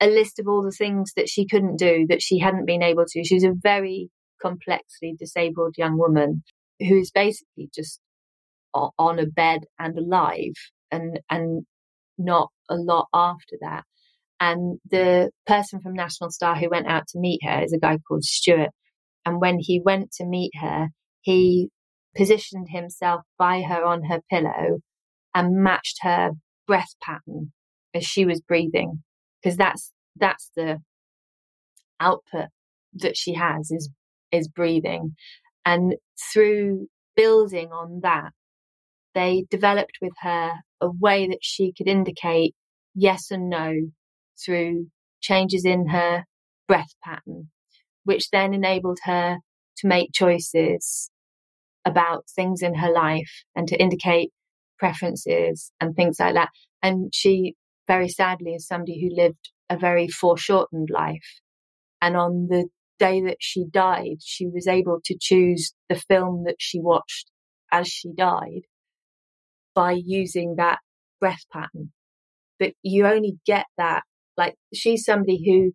a, 0.00 0.06
list 0.06 0.38
of 0.38 0.48
all 0.48 0.62
the 0.62 0.70
things 0.70 1.12
that 1.16 1.28
she 1.28 1.46
couldn't 1.46 1.76
do, 1.76 2.06
that 2.08 2.22
she 2.22 2.38
hadn't 2.38 2.66
been 2.66 2.82
able 2.82 3.04
to. 3.06 3.24
She 3.24 3.34
was 3.34 3.44
a 3.44 3.54
very 3.54 4.10
complexly 4.40 5.14
disabled 5.18 5.74
young 5.76 5.98
woman 5.98 6.42
who's 6.78 7.10
basically 7.10 7.68
just 7.74 8.00
on 8.72 9.18
a 9.18 9.26
bed 9.26 9.60
and 9.78 9.98
alive 9.98 10.54
and 10.90 11.20
and 11.28 11.66
not 12.18 12.50
a 12.68 12.76
lot 12.76 13.08
after 13.12 13.56
that. 13.60 13.84
And 14.38 14.78
the 14.90 15.30
person 15.46 15.80
from 15.80 15.94
National 15.94 16.30
Star 16.30 16.56
who 16.56 16.70
went 16.70 16.86
out 16.86 17.06
to 17.08 17.18
meet 17.18 17.40
her 17.42 17.62
is 17.62 17.72
a 17.72 17.78
guy 17.78 17.98
called 18.06 18.24
Stuart. 18.24 18.70
And 19.26 19.40
when 19.40 19.58
he 19.58 19.82
went 19.84 20.12
to 20.12 20.24
meet 20.24 20.52
her, 20.60 20.88
he 21.20 21.68
positioned 22.16 22.68
himself 22.70 23.22
by 23.38 23.62
her 23.62 23.84
on 23.84 24.04
her 24.04 24.20
pillow 24.30 24.78
and 25.34 25.62
matched 25.62 25.98
her 26.02 26.30
breath 26.66 26.94
pattern 27.02 27.52
as 27.94 28.04
she 28.04 28.24
was 28.24 28.40
breathing. 28.40 29.02
Because 29.42 29.56
that's 29.56 29.92
that's 30.16 30.50
the 30.56 30.78
output 31.98 32.48
that 32.94 33.16
she 33.16 33.34
has 33.34 33.70
is 33.70 33.90
is 34.32 34.48
breathing. 34.48 35.14
And 35.64 35.96
through 36.32 36.88
building 37.16 37.70
on 37.72 38.00
that, 38.02 38.30
they 39.14 39.44
developed 39.50 39.98
with 40.00 40.12
her 40.22 40.52
a 40.80 40.90
way 40.90 41.28
that 41.28 41.40
she 41.42 41.72
could 41.76 41.88
indicate 41.88 42.54
yes 42.94 43.30
and 43.30 43.48
no 43.48 43.74
through 44.44 44.86
changes 45.20 45.64
in 45.64 45.88
her 45.88 46.24
breath 46.66 46.94
pattern, 47.04 47.50
which 48.04 48.30
then 48.30 48.54
enabled 48.54 48.98
her 49.04 49.36
to 49.78 49.86
make 49.86 50.12
choices 50.12 51.10
about 51.84 52.24
things 52.34 52.62
in 52.62 52.74
her 52.74 52.92
life 52.92 53.44
and 53.54 53.68
to 53.68 53.80
indicate 53.80 54.30
preferences 54.78 55.72
and 55.80 55.94
things 55.94 56.18
like 56.18 56.34
that. 56.34 56.48
And 56.82 57.12
she 57.14 57.54
very 57.90 58.08
sadly 58.08 58.52
is 58.54 58.68
somebody 58.68 59.00
who 59.00 59.20
lived 59.20 59.50
a 59.68 59.76
very 59.76 60.06
foreshortened 60.06 60.90
life. 60.92 61.40
And 62.00 62.16
on 62.16 62.46
the 62.48 62.68
day 63.00 63.20
that 63.22 63.38
she 63.40 63.64
died, 63.68 64.18
she 64.20 64.46
was 64.46 64.68
able 64.68 65.00
to 65.06 65.16
choose 65.20 65.74
the 65.88 65.96
film 65.96 66.44
that 66.46 66.54
she 66.60 66.78
watched 66.80 67.32
as 67.72 67.88
she 67.88 68.12
died 68.16 68.62
by 69.74 69.98
using 70.04 70.54
that 70.56 70.78
breath 71.18 71.44
pattern. 71.52 71.90
But 72.60 72.74
you 72.80 73.08
only 73.08 73.38
get 73.44 73.66
that, 73.76 74.02
like, 74.36 74.54
she's 74.72 75.04
somebody 75.04 75.42
who 75.44 75.72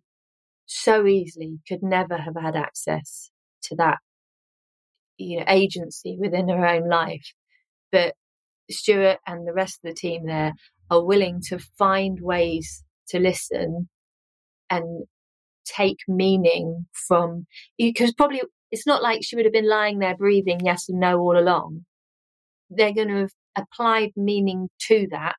so 0.64 1.06
easily 1.06 1.58
could 1.68 1.82
never 1.82 2.16
have 2.16 2.36
had 2.40 2.56
access 2.56 3.30
to 3.64 3.76
that, 3.76 3.98
you 5.18 5.40
know, 5.40 5.44
agency 5.48 6.16
within 6.18 6.48
her 6.48 6.66
own 6.66 6.88
life. 6.88 7.34
But 7.92 8.14
Stuart 8.70 9.18
and 9.26 9.46
the 9.46 9.52
rest 9.52 9.80
of 9.84 9.90
the 9.90 9.94
team 9.94 10.24
there 10.24 10.54
are 10.90 11.04
willing 11.04 11.40
to 11.48 11.58
find 11.58 12.18
ways 12.20 12.84
to 13.08 13.18
listen 13.18 13.88
and 14.70 15.04
take 15.64 15.98
meaning 16.08 16.86
from 16.92 17.46
because 17.76 18.12
probably 18.14 18.42
it's 18.70 18.86
not 18.86 19.02
like 19.02 19.20
she 19.22 19.36
would 19.36 19.44
have 19.44 19.52
been 19.52 19.68
lying 19.68 19.98
there 19.98 20.16
breathing 20.16 20.60
yes 20.64 20.88
and 20.88 21.00
no 21.00 21.18
all 21.18 21.38
along. 21.38 21.84
They're 22.70 22.94
going 22.94 23.08
to 23.08 23.16
have 23.16 23.30
applied 23.56 24.10
meaning 24.16 24.68
to 24.88 25.06
that 25.10 25.36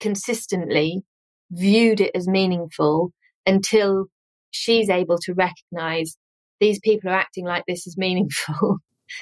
consistently, 0.00 1.02
viewed 1.50 2.00
it 2.00 2.12
as 2.14 2.26
meaningful 2.26 3.12
until 3.46 4.06
she's 4.50 4.88
able 4.88 5.18
to 5.18 5.34
recognize 5.34 6.16
these 6.60 6.80
people 6.80 7.10
are 7.10 7.18
acting 7.18 7.44
like 7.44 7.64
this 7.66 7.86
is 7.86 7.96
meaningful. 7.96 8.78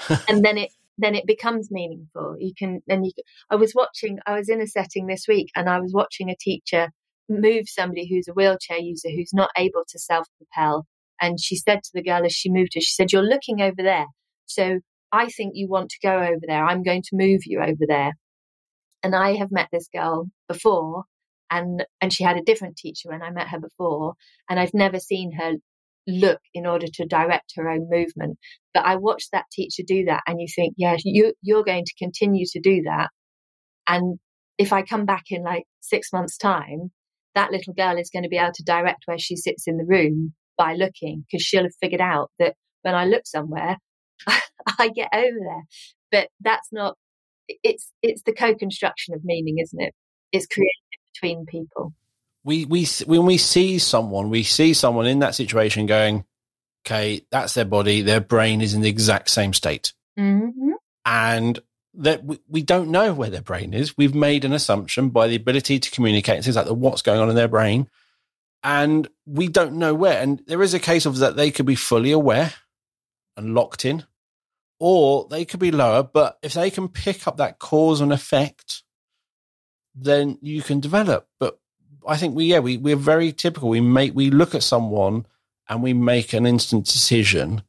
and 0.29 0.45
then 0.45 0.59
it 0.59 0.71
then 0.99 1.15
it 1.15 1.27
becomes 1.27 1.71
meaningful. 1.71 2.37
You 2.39 2.53
can 2.57 2.81
then 2.87 3.05
you. 3.05 3.13
I 3.51 3.57
was 3.57 3.75
watching. 3.75 4.19
I 4.27 4.35
was 4.39 4.49
in 4.49 4.61
a 4.61 4.67
setting 4.67 5.07
this 5.07 5.27
week, 5.29 5.51
and 5.55 5.69
I 5.69 5.81
was 5.81 5.93
watching 5.93 6.31
a 6.31 6.37
teacher 6.39 6.91
move 7.29 7.69
somebody 7.69 8.09
who's 8.09 8.29
a 8.29 8.33
wheelchair 8.33 8.79
user 8.79 9.11
who's 9.11 9.35
not 9.35 9.51
able 9.57 9.83
to 9.89 9.99
self 9.99 10.27
propel. 10.39 10.87
And 11.21 11.41
she 11.41 11.57
said 11.57 11.83
to 11.83 11.91
the 11.95 12.03
girl 12.03 12.25
as 12.25 12.33
she 12.33 12.51
moved 12.51 12.75
her, 12.75 12.81
she 12.81 12.93
said, 12.93 13.13
"You're 13.13 13.23
looking 13.23 13.61
over 13.61 13.83
there, 13.83 14.07
so 14.47 14.81
I 15.13 15.27
think 15.29 15.53
you 15.55 15.69
want 15.69 15.91
to 15.91 15.99
go 16.03 16.19
over 16.19 16.43
there. 16.47 16.65
I'm 16.65 16.83
going 16.83 17.03
to 17.03 17.17
move 17.17 17.43
you 17.45 17.61
over 17.61 17.85
there." 17.87 18.13
And 19.03 19.15
I 19.15 19.35
have 19.35 19.51
met 19.51 19.69
this 19.73 19.89
girl 19.89 20.27
before, 20.49 21.05
and 21.51 21.85
and 22.01 22.13
she 22.13 22.25
had 22.25 22.37
a 22.37 22.43
different 22.43 22.77
teacher 22.77 23.11
when 23.11 23.23
I 23.23 23.31
met 23.31 23.49
her 23.49 23.61
before, 23.61 24.15
and 24.49 24.59
I've 24.61 24.75
never 24.75 24.99
seen 24.99 25.33
her 25.33 25.55
look 26.07 26.41
in 26.55 26.67
order 26.67 26.87
to 26.95 27.07
direct 27.07 27.53
her 27.57 27.69
own 27.69 27.89
movement. 27.91 28.39
But 28.73 28.85
I 28.87 28.97
watched 28.97 29.31
that 29.33 29.47
teacher 29.53 29.83
do 29.87 30.05
that, 30.05 30.23
and 30.27 30.41
you 30.41 30.47
think, 30.55 30.75
yeah, 30.77 30.97
you, 31.05 31.35
you're 31.43 31.65
going 31.65 31.85
to 31.85 31.95
continue 31.99 32.47
to 32.53 32.61
do 32.61 32.83
that. 32.83 33.11
And 33.89 34.19
if 34.59 34.73
I 34.73 34.83
come 34.83 35.05
back 35.05 35.25
in 35.31 35.43
like 35.43 35.65
six 35.81 36.13
months' 36.13 36.37
time, 36.37 36.91
that 37.35 37.51
little 37.51 37.75
girl 37.75 37.99
is 37.99 38.11
going 38.11 38.23
to 38.23 38.29
be 38.29 38.39
able 38.39 38.53
to 38.55 38.65
direct 38.65 39.03
where 39.07 39.19
she 39.19 39.37
sits 39.37 39.65
in 39.67 39.77
the 39.77 39.85
room 39.85 40.35
by 40.57 40.75
looking 40.75 41.25
because 41.31 41.45
she'll 41.45 41.65
have 41.65 41.75
figured 41.81 42.01
out 42.01 42.31
that 42.39 42.55
when 42.83 42.95
I 42.95 43.05
look 43.05 43.27
somewhere, 43.27 43.77
I 44.27 44.89
get 44.89 45.11
over 45.13 45.39
there. 45.39 45.65
But 46.11 46.29
that's 46.41 46.69
not. 46.73 46.97
It's 47.49 47.93
it's 48.03 48.23
the 48.23 48.33
co-construction 48.33 49.15
of 49.15 49.21
meaning, 49.25 49.57
isn't 49.63 49.81
it? 49.81 49.95
It's 50.33 50.47
created 50.47 50.73
between 51.15 51.47
people 51.47 51.93
we 52.47 52.65
we 52.65 52.87
when 53.07 53.27
we 53.27 53.39
see 53.39 53.79
someone, 53.81 54.31
we 54.31 54.45
see 54.45 54.73
someone 54.73 55.07
in 55.07 55.19
that 55.19 55.35
situation 55.35 55.87
going, 55.87 56.25
okay, 56.87 57.27
that's 57.33 57.55
their 57.55 57.65
body, 57.65 58.03
their 58.03 58.21
brain 58.21 58.61
is 58.61 58.73
in 58.73 58.83
the 58.83 58.89
exact 58.89 59.31
same 59.31 59.53
state, 59.53 59.93
mm-hmm. 60.17 60.71
and 61.05 61.59
that 61.95 62.25
we, 62.25 62.39
we 62.49 62.63
don't 62.63 62.91
know 62.93 63.13
where 63.13 63.31
their 63.31 63.43
brain 63.43 63.75
is. 63.75 63.99
We've 63.99 64.15
made 64.15 64.45
an 64.45 64.53
assumption 64.53 65.09
by 65.09 65.27
the 65.27 65.35
ability 65.35 65.81
to 65.81 65.91
communicate 65.91 66.37
and 66.37 66.45
things 66.45 66.55
like 66.55 66.67
that, 66.67 66.75
what's 66.75 67.03
going 67.03 67.19
on 67.19 67.29
in 67.29 67.35
their 67.35 67.49
brain, 67.49 67.89
and 68.63 69.09
we 69.27 69.49
don't 69.49 69.75
know 69.75 69.95
where. 69.95 70.23
And 70.23 70.41
there 70.47 70.63
is 70.63 70.73
a 70.73 70.79
case 70.79 71.05
of 71.05 71.19
that 71.19 71.35
they 71.35 71.51
could 71.51 71.67
be 71.67 71.75
fully 71.75 72.13
aware 72.13 72.55
and 73.37 73.57
locked 73.57 73.85
in, 73.85 74.05
or 74.79 75.27
they 75.29 75.45
could 75.45 75.59
be 75.59 75.73
lower. 75.73 76.05
But 76.05 76.39
if 76.43 76.55
they 76.55 76.71
can 76.71 76.89
pick 76.89 77.27
up 77.27 77.39
that 77.39 77.59
cause 77.59 78.01
and 78.01 78.13
effect, 78.13 78.85
then 79.97 80.39
you 80.43 80.63
can 80.63 80.79
develop. 80.79 81.27
But 81.41 81.59
I 82.07 82.17
think 82.17 82.35
we 82.35 82.47
yeah 82.47 82.61
we 82.61 82.77
we're 82.77 82.97
very 82.97 83.33
typical. 83.33 83.69
We 83.69 83.81
make 83.81 84.15
we 84.15 84.31
look 84.31 84.55
at 84.55 84.63
someone 84.63 85.27
and 85.69 85.83
we 85.83 85.93
make 85.93 86.33
an 86.33 86.47
instant 86.47 86.87
decision 86.87 87.63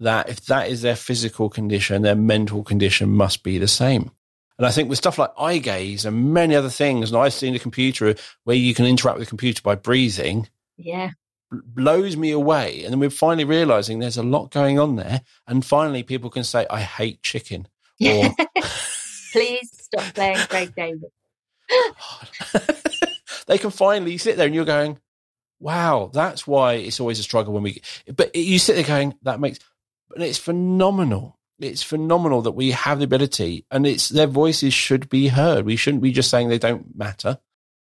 that 0.00 0.28
if 0.28 0.46
that 0.46 0.68
is 0.68 0.82
their 0.82 0.96
physical 0.96 1.48
condition, 1.48 2.02
their 2.02 2.14
mental 2.14 2.62
condition 2.62 3.10
must 3.10 3.42
be 3.42 3.58
the 3.58 3.68
same. 3.68 4.10
And 4.58 4.66
I 4.66 4.70
think 4.70 4.88
with 4.88 4.98
stuff 4.98 5.18
like 5.18 5.30
eye 5.38 5.58
gaze 5.58 6.04
and 6.04 6.32
many 6.32 6.56
other 6.56 6.68
things, 6.68 7.10
and 7.10 7.20
I've 7.20 7.32
seen 7.32 7.54
a 7.54 7.60
computer 7.60 8.14
where 8.44 8.56
you 8.56 8.74
can 8.74 8.86
interact 8.86 9.18
with 9.18 9.28
the 9.28 9.30
computer 9.30 9.62
by 9.62 9.76
breathing. 9.76 10.48
Yeah. 10.76 11.10
Blows 11.50 12.16
me 12.16 12.32
away. 12.32 12.82
And 12.82 12.92
then 12.92 12.98
we're 12.98 13.10
finally 13.10 13.44
realizing 13.44 13.98
there's 13.98 14.16
a 14.16 14.22
lot 14.22 14.50
going 14.50 14.78
on 14.78 14.96
there. 14.96 15.22
And 15.46 15.64
finally, 15.64 16.02
people 16.02 16.28
can 16.28 16.44
say, 16.44 16.66
I 16.68 16.80
hate 16.80 17.22
chicken. 17.22 17.68
Or, 18.04 18.34
Please 19.32 19.70
stop 19.72 20.14
playing 20.14 20.38
Craig 20.48 20.74
David. 20.76 21.10
they 23.48 23.58
can 23.58 23.70
finally 23.70 24.16
sit 24.18 24.36
there 24.36 24.46
and 24.46 24.54
you're 24.54 24.64
going, 24.64 24.98
wow, 25.58 26.10
that's 26.12 26.46
why 26.46 26.74
it's 26.74 27.00
always 27.00 27.18
a 27.18 27.24
struggle 27.24 27.52
when 27.52 27.64
we, 27.64 27.82
but 28.14 28.34
you 28.36 28.60
sit 28.60 28.76
there 28.76 28.84
going, 28.84 29.14
that 29.22 29.40
makes, 29.40 29.58
but 30.08 30.22
it's 30.22 30.38
phenomenal. 30.38 31.36
It's 31.58 31.82
phenomenal 31.82 32.42
that 32.42 32.52
we 32.52 32.70
have 32.70 32.98
the 32.98 33.04
ability 33.04 33.66
and 33.72 33.84
it's 33.84 34.08
their 34.10 34.28
voices 34.28 34.72
should 34.72 35.08
be 35.08 35.26
heard. 35.26 35.64
We 35.64 35.74
shouldn't 35.74 36.04
be 36.04 36.12
just 36.12 36.30
saying 36.30 36.48
they 36.48 36.58
don't 36.58 36.96
matter. 36.96 37.38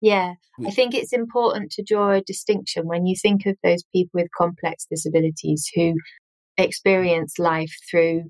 Yeah, 0.01 0.35
I 0.63 0.69
think 0.69 0.93
it's 0.93 1.13
important 1.13 1.71
to 1.71 1.83
draw 1.83 2.11
a 2.11 2.21
distinction 2.21 2.85
when 2.85 3.07
you 3.07 3.15
think 3.19 3.47
of 3.47 3.57
those 3.63 3.83
people 3.91 4.21
with 4.21 4.27
complex 4.37 4.85
disabilities 4.87 5.67
who 5.73 5.95
experience 6.57 7.39
life 7.39 7.73
through 7.89 8.25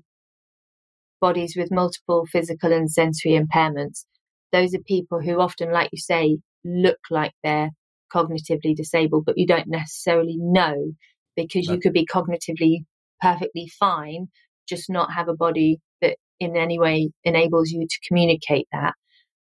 bodies 1.20 1.54
with 1.56 1.70
multiple 1.70 2.24
physical 2.24 2.72
and 2.72 2.90
sensory 2.90 3.32
impairments. 3.32 4.04
Those 4.52 4.74
are 4.74 4.80
people 4.86 5.20
who 5.20 5.40
often, 5.40 5.70
like 5.70 5.90
you 5.92 5.98
say, 5.98 6.38
look 6.64 6.98
like 7.10 7.32
they're 7.42 7.70
cognitively 8.14 8.74
disabled, 8.74 9.24
but 9.26 9.38
you 9.38 9.46
don't 9.46 9.68
necessarily 9.68 10.36
know 10.38 10.92
because 11.36 11.68
you 11.68 11.78
could 11.78 11.92
be 11.92 12.06
cognitively 12.06 12.84
perfectly 13.20 13.70
fine, 13.78 14.28
just 14.68 14.88
not 14.88 15.12
have 15.12 15.28
a 15.28 15.34
body 15.34 15.78
that 16.00 16.16
in 16.40 16.56
any 16.56 16.78
way 16.78 17.10
enables 17.24 17.70
you 17.70 17.86
to 17.88 18.08
communicate 18.08 18.66
that. 18.72 18.94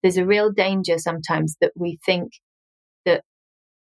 There's 0.02 0.16
a 0.16 0.26
real 0.26 0.50
danger 0.52 0.98
sometimes 0.98 1.57
that 1.61 1.72
we 1.74 1.98
think 2.05 2.32
that 3.05 3.22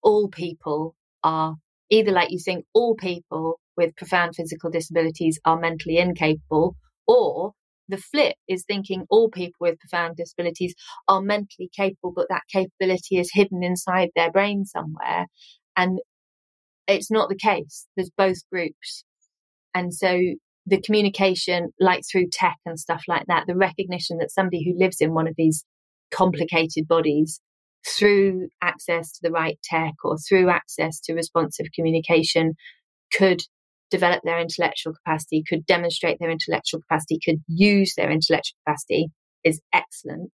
all 0.02 0.28
people 0.28 0.94
are 1.22 1.54
either 1.90 2.12
like 2.12 2.30
you 2.30 2.38
think 2.44 2.64
all 2.74 2.94
people 2.94 3.58
with 3.76 3.96
profound 3.96 4.34
physical 4.36 4.70
disabilities 4.70 5.38
are 5.44 5.58
mentally 5.58 5.98
incapable, 5.98 6.76
or 7.06 7.52
the 7.88 7.98
flip 7.98 8.36
is 8.48 8.64
thinking 8.64 9.06
all 9.10 9.30
people 9.30 9.56
with 9.60 9.78
profound 9.78 10.16
disabilities 10.16 10.74
are 11.06 11.22
mentally 11.22 11.70
capable, 11.74 12.12
but 12.14 12.26
that 12.28 12.42
capability 12.52 13.18
is 13.18 13.30
hidden 13.32 13.62
inside 13.62 14.10
their 14.14 14.30
brain 14.30 14.64
somewhere. 14.64 15.26
And 15.76 16.00
it's 16.86 17.10
not 17.10 17.28
the 17.28 17.36
case. 17.36 17.86
There's 17.96 18.10
both 18.16 18.38
groups. 18.50 19.04
And 19.74 19.94
so 19.94 20.18
the 20.66 20.80
communication, 20.80 21.70
like 21.80 22.02
through 22.10 22.28
tech 22.32 22.56
and 22.66 22.78
stuff 22.78 23.04
like 23.08 23.24
that, 23.28 23.44
the 23.46 23.56
recognition 23.56 24.18
that 24.18 24.30
somebody 24.30 24.64
who 24.64 24.78
lives 24.78 25.00
in 25.00 25.14
one 25.14 25.26
of 25.26 25.34
these 25.36 25.64
complicated 26.10 26.86
bodies 26.88 27.40
through 27.86 28.48
access 28.62 29.12
to 29.12 29.20
the 29.22 29.30
right 29.30 29.58
tech 29.62 29.94
or 30.04 30.16
through 30.18 30.50
access 30.50 31.00
to 31.00 31.14
responsive 31.14 31.66
communication 31.74 32.54
could 33.12 33.42
develop 33.90 34.20
their 34.24 34.38
intellectual 34.38 34.94
capacity, 34.94 35.42
could 35.48 35.66
demonstrate 35.66 36.18
their 36.18 36.30
intellectual 36.30 36.80
capacity, 36.80 37.18
could 37.24 37.42
use 37.46 37.94
their 37.96 38.10
intellectual 38.10 38.56
capacity 38.66 39.08
is 39.44 39.60
excellent. 39.72 40.30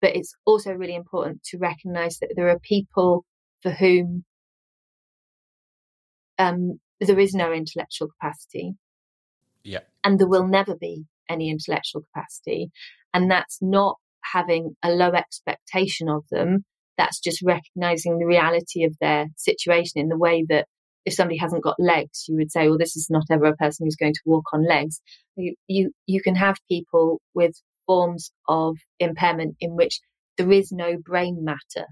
But 0.00 0.16
it's 0.16 0.34
also 0.44 0.72
really 0.72 0.94
important 0.94 1.42
to 1.44 1.58
recognize 1.58 2.18
that 2.18 2.34
there 2.36 2.48
are 2.48 2.58
people 2.58 3.24
for 3.62 3.70
whom 3.70 4.24
um, 6.38 6.78
there 7.00 7.18
is 7.18 7.34
no 7.34 7.52
intellectual 7.52 8.08
capacity. 8.08 8.74
Yeah. 9.62 9.80
And 10.02 10.18
there 10.18 10.28
will 10.28 10.46
never 10.46 10.76
be 10.76 11.04
any 11.28 11.50
intellectual 11.50 12.02
capacity. 12.12 12.70
And 13.14 13.30
that's 13.30 13.58
not 13.62 13.96
having 14.32 14.76
a 14.82 14.90
low 14.90 15.12
expectation 15.12 16.08
of 16.08 16.24
them. 16.30 16.64
That's 16.98 17.18
just 17.20 17.42
recognizing 17.42 18.18
the 18.18 18.26
reality 18.26 18.84
of 18.84 18.94
their 19.00 19.26
situation 19.36 20.00
in 20.00 20.08
the 20.08 20.18
way 20.18 20.44
that 20.48 20.66
if 21.04 21.14
somebody 21.14 21.36
hasn't 21.36 21.62
got 21.62 21.78
legs, 21.78 22.24
you 22.28 22.36
would 22.36 22.50
say, 22.50 22.68
well, 22.68 22.78
this 22.78 22.96
is 22.96 23.08
not 23.10 23.24
ever 23.30 23.46
a 23.46 23.56
person 23.56 23.86
who's 23.86 23.96
going 23.96 24.14
to 24.14 24.20
walk 24.24 24.44
on 24.52 24.66
legs. 24.66 25.00
You, 25.36 25.54
you, 25.68 25.92
you 26.06 26.22
can 26.22 26.34
have 26.34 26.56
people 26.68 27.20
with 27.34 27.54
forms 27.86 28.30
of 28.48 28.76
impairment 28.98 29.56
in 29.60 29.76
which 29.76 30.00
there 30.38 30.50
is 30.50 30.72
no 30.72 30.96
brain 30.96 31.44
matter. 31.44 31.86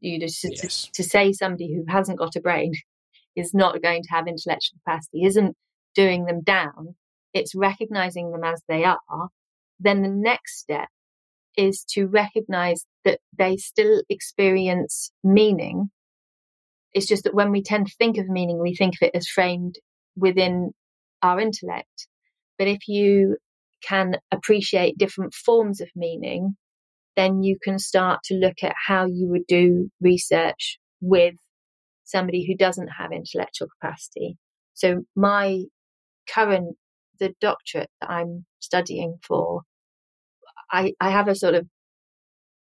You 0.00 0.18
just, 0.20 0.44
yes. 0.44 0.84
to, 0.84 1.02
to 1.02 1.08
say 1.08 1.32
somebody 1.32 1.74
who 1.74 1.84
hasn't 1.92 2.18
got 2.18 2.36
a 2.36 2.40
brain 2.40 2.72
is 3.36 3.52
not 3.52 3.82
going 3.82 4.02
to 4.02 4.10
have 4.10 4.26
intellectual 4.26 4.78
capacity 4.84 5.24
isn't 5.24 5.56
doing 5.94 6.24
them 6.24 6.42
down. 6.42 6.94
It's 7.34 7.54
recognizing 7.54 8.30
them 8.30 8.44
as 8.44 8.62
they 8.68 8.84
are. 8.84 9.28
Then 9.78 10.02
the 10.02 10.08
next 10.08 10.58
step 10.58 10.88
is 11.56 11.84
to 11.90 12.06
recognize 12.06 12.86
that 13.04 13.18
they 13.36 13.56
still 13.56 14.02
experience 14.08 15.10
meaning 15.22 15.90
it's 16.92 17.06
just 17.06 17.24
that 17.24 17.34
when 17.34 17.50
we 17.50 17.62
tend 17.62 17.86
to 17.86 17.94
think 17.98 18.18
of 18.18 18.28
meaning, 18.28 18.60
we 18.60 18.74
think 18.74 18.94
of 18.94 19.06
it 19.06 19.16
as 19.16 19.28
framed 19.28 19.76
within 20.16 20.72
our 21.22 21.40
intellect. 21.40 22.08
But 22.58 22.68
if 22.68 22.88
you 22.88 23.36
can 23.86 24.16
appreciate 24.32 24.98
different 24.98 25.34
forms 25.34 25.80
of 25.80 25.88
meaning, 25.94 26.56
then 27.16 27.42
you 27.42 27.58
can 27.62 27.78
start 27.78 28.20
to 28.24 28.34
look 28.34 28.62
at 28.62 28.74
how 28.86 29.06
you 29.06 29.28
would 29.28 29.46
do 29.46 29.90
research 30.00 30.78
with 31.00 31.34
somebody 32.04 32.46
who 32.46 32.56
doesn't 32.56 32.88
have 32.88 33.12
intellectual 33.12 33.68
capacity. 33.80 34.36
So 34.74 35.02
my 35.14 35.64
current, 36.32 36.76
the 37.20 37.34
doctorate 37.40 37.90
that 38.00 38.10
I'm 38.10 38.46
studying 38.60 39.18
for, 39.26 39.62
I, 40.70 40.92
I 41.00 41.10
have 41.10 41.28
a 41.28 41.34
sort 41.34 41.54
of 41.54 41.66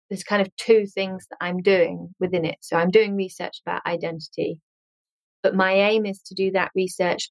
there's 0.09 0.23
kind 0.23 0.41
of 0.41 0.55
two 0.55 0.85
things 0.85 1.25
that 1.29 1.37
I'm 1.41 1.61
doing 1.61 2.13
within 2.19 2.45
it. 2.45 2.57
So 2.61 2.77
I'm 2.77 2.91
doing 2.91 3.15
research 3.15 3.61
about 3.65 3.85
identity, 3.85 4.59
but 5.43 5.55
my 5.55 5.73
aim 5.73 6.05
is 6.05 6.21
to 6.27 6.35
do 6.35 6.51
that 6.51 6.71
research 6.75 7.29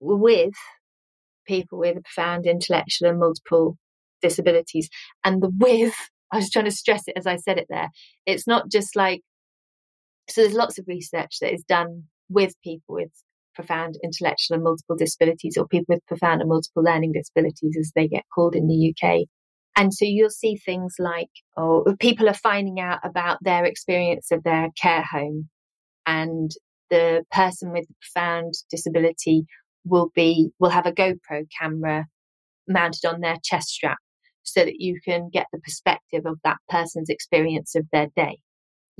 with 0.00 0.54
people 1.46 1.78
with 1.78 2.02
profound 2.02 2.46
intellectual 2.46 3.08
and 3.08 3.18
multiple 3.18 3.76
disabilities. 4.22 4.88
And 5.24 5.42
the 5.42 5.50
with, 5.58 5.94
I 6.32 6.38
was 6.38 6.50
trying 6.50 6.64
to 6.64 6.70
stress 6.70 7.02
it 7.06 7.16
as 7.16 7.26
I 7.26 7.36
said 7.36 7.58
it 7.58 7.66
there. 7.68 7.90
It's 8.26 8.46
not 8.46 8.70
just 8.70 8.96
like, 8.96 9.20
so 10.28 10.40
there's 10.40 10.54
lots 10.54 10.78
of 10.78 10.86
research 10.88 11.36
that 11.40 11.52
is 11.52 11.62
done 11.64 12.04
with 12.30 12.54
people 12.64 12.94
with 12.94 13.10
profound 13.54 13.96
intellectual 14.02 14.56
and 14.56 14.64
multiple 14.64 14.96
disabilities 14.96 15.56
or 15.56 15.68
people 15.68 15.94
with 15.94 16.06
profound 16.06 16.40
and 16.40 16.48
multiple 16.48 16.82
learning 16.82 17.12
disabilities 17.12 17.76
as 17.78 17.92
they 17.94 18.08
get 18.08 18.24
called 18.34 18.56
in 18.56 18.66
the 18.66 18.92
UK. 18.92 19.26
And 19.76 19.92
so 19.92 20.04
you'll 20.04 20.30
see 20.30 20.56
things 20.56 20.94
like, 20.98 21.30
oh, 21.56 21.84
people 21.98 22.28
are 22.28 22.34
finding 22.34 22.78
out 22.78 23.00
about 23.02 23.38
their 23.42 23.64
experience 23.64 24.30
of 24.30 24.44
their 24.44 24.68
care 24.80 25.02
home 25.02 25.48
and 26.06 26.50
the 26.90 27.24
person 27.32 27.72
with 27.72 27.86
the 27.88 27.94
profound 28.00 28.54
disability 28.70 29.46
will 29.84 30.10
be, 30.14 30.50
will 30.60 30.70
have 30.70 30.86
a 30.86 30.92
GoPro 30.92 31.46
camera 31.60 32.06
mounted 32.68 33.04
on 33.06 33.20
their 33.20 33.36
chest 33.42 33.68
strap 33.68 33.98
so 34.42 34.64
that 34.64 34.80
you 34.80 35.00
can 35.04 35.28
get 35.32 35.46
the 35.52 35.58
perspective 35.60 36.22
of 36.26 36.38
that 36.44 36.58
person's 36.68 37.08
experience 37.08 37.74
of 37.74 37.86
their 37.92 38.08
day. 38.14 38.38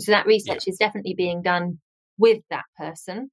So 0.01 0.13
that 0.13 0.27
research 0.27 0.65
yeah. 0.67 0.73
is 0.73 0.79
definitely 0.79 1.15
being 1.15 1.43
done 1.43 1.79
with 2.19 2.43
that 2.51 2.65
person 2.77 3.31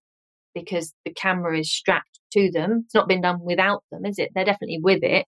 because 0.54 0.94
the 1.06 1.14
camera 1.14 1.58
is 1.58 1.74
strapped 1.74 2.20
to 2.34 2.52
them. 2.52 2.84
It's 2.86 2.94
not 2.94 3.08
been 3.08 3.22
done 3.22 3.40
without 3.42 3.84
them, 3.92 4.06
is 4.06 4.20
it? 4.20 4.32
They're 4.36 4.46
definitely 4.46 4.80
with 4.82 5.04
it 5.04 5.26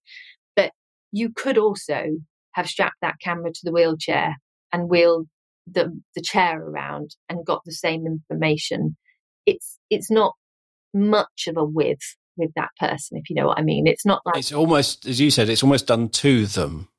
you 1.14 1.30
could 1.30 1.58
also 1.58 2.08
have 2.54 2.68
strapped 2.68 2.98
that 3.02 3.20
camera 3.22 3.52
to 3.52 3.60
the 3.64 3.72
wheelchair 3.72 4.36
and 4.74 4.90
wheeled 4.90 5.28
the, 5.68 5.98
the 6.16 6.22
chair 6.22 6.62
around 6.62 7.16
and 7.30 7.46
got 7.46 7.62
the 7.64 7.72
same 7.72 8.06
information. 8.06 8.98
It's 9.46 9.80
it's 9.90 10.12
not 10.12 10.34
much 10.94 11.48
of 11.48 11.56
a 11.56 11.64
width 11.64 12.18
with 12.36 12.52
that 12.56 12.70
person, 12.80 13.18
if 13.18 13.30
you 13.30 13.36
know 13.36 13.48
what 13.48 13.60
I 13.60 13.62
mean. 13.62 13.88
It's 13.88 14.06
not 14.06 14.22
like 14.26 14.38
it's 14.38 14.52
almost 14.52 15.06
as 15.06 15.20
you 15.20 15.30
said, 15.30 15.50
it's 15.50 15.64
almost 15.64 15.88
done 15.88 16.10
to 16.10 16.48
them. 16.48 16.90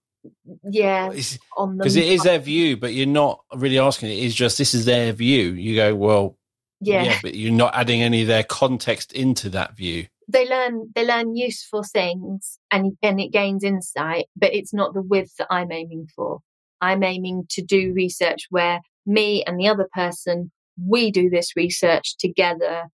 Yeah, 0.63 1.09
because 1.09 1.97
it 1.97 2.05
is 2.05 2.23
their 2.23 2.39
view, 2.39 2.77
but 2.77 2.95
you're 2.95 3.07
not 3.07 3.41
really 3.55 3.79
asking. 3.79 4.11
It 4.11 4.23
is 4.25 4.35
just 4.35 4.57
this 4.57 4.75
is 4.75 4.85
their 4.85 5.13
view. 5.13 5.53
You 5.53 5.77
go 5.77 5.95
well, 5.95 6.39
yeah. 6.85 7.03
yeah, 7.03 7.19
but 7.23 7.35
you're 7.35 7.53
not 7.53 7.75
adding 7.75 8.03
any 8.03 8.23
of 8.23 8.29
their 8.29 8.45
context 8.45 9.13
into 9.13 9.49
that 9.51 9.77
view. 9.77 10.07
They 10.29 10.49
learn 10.49 10.91
they 10.95 11.07
learn 11.07 11.37
useful 11.37 11.83
things 11.83 12.59
and 12.71 12.97
and 13.03 13.21
it 13.21 13.31
gains 13.31 13.63
insight 13.63 14.27
but 14.37 14.55
it's 14.55 14.73
not 14.73 14.95
the 14.95 15.03
width 15.03 15.37
that 15.37 15.49
i'm 15.51 15.71
aiming 15.71 16.09
for. 16.17 16.41
I'm 16.81 17.03
aiming 17.03 17.45
to 17.51 17.63
do 17.63 17.93
research 17.95 18.47
where 18.51 18.81
me 19.07 19.45
and 19.47 19.59
the 19.59 19.69
other 19.69 19.89
person 19.93 20.51
we 20.83 21.11
do 21.11 21.29
this 21.29 21.55
research 21.57 22.17
together 22.17 22.85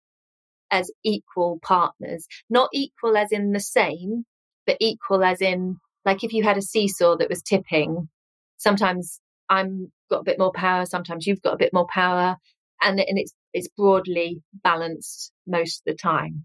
as 0.73 0.91
equal 1.05 1.59
partners. 1.63 2.27
Not 2.49 2.71
equal 2.73 3.17
as 3.17 3.33
in 3.33 3.53
the 3.53 3.61
same 3.61 4.25
but 4.67 4.77
equal 4.81 5.25
as 5.25 5.41
in 5.41 5.77
like 6.05 6.23
if 6.25 6.33
you 6.33 6.43
had 6.43 6.57
a 6.57 6.63
seesaw 6.63 7.17
that 7.17 7.29
was 7.29 7.43
tipping 7.43 8.09
sometimes 8.57 9.21
i'm 9.49 9.91
got 10.11 10.21
a 10.21 10.25
bit 10.25 10.39
more 10.39 10.53
power 10.53 10.87
sometimes 10.87 11.27
you've 11.27 11.43
got 11.43 11.55
a 11.55 11.59
bit 11.59 11.73
more 11.73 11.87
power 11.93 12.37
and, 12.83 13.01
and 13.01 13.19
it's 13.19 13.33
it's 13.53 13.69
broadly 13.69 14.43
balanced 14.53 15.33
most 15.47 15.83
of 15.87 15.93
the 15.93 15.97
time 15.97 16.45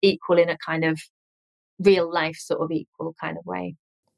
equal 0.00 0.38
in 0.38 0.48
a 0.48 0.58
kind 0.58 0.84
of 0.84 1.00
real 1.78 2.12
life 2.12 2.36
sort 2.36 2.60
of 2.60 2.70
equal 2.70 3.14
kind 3.20 3.38
of 3.38 3.44
way. 3.44 3.76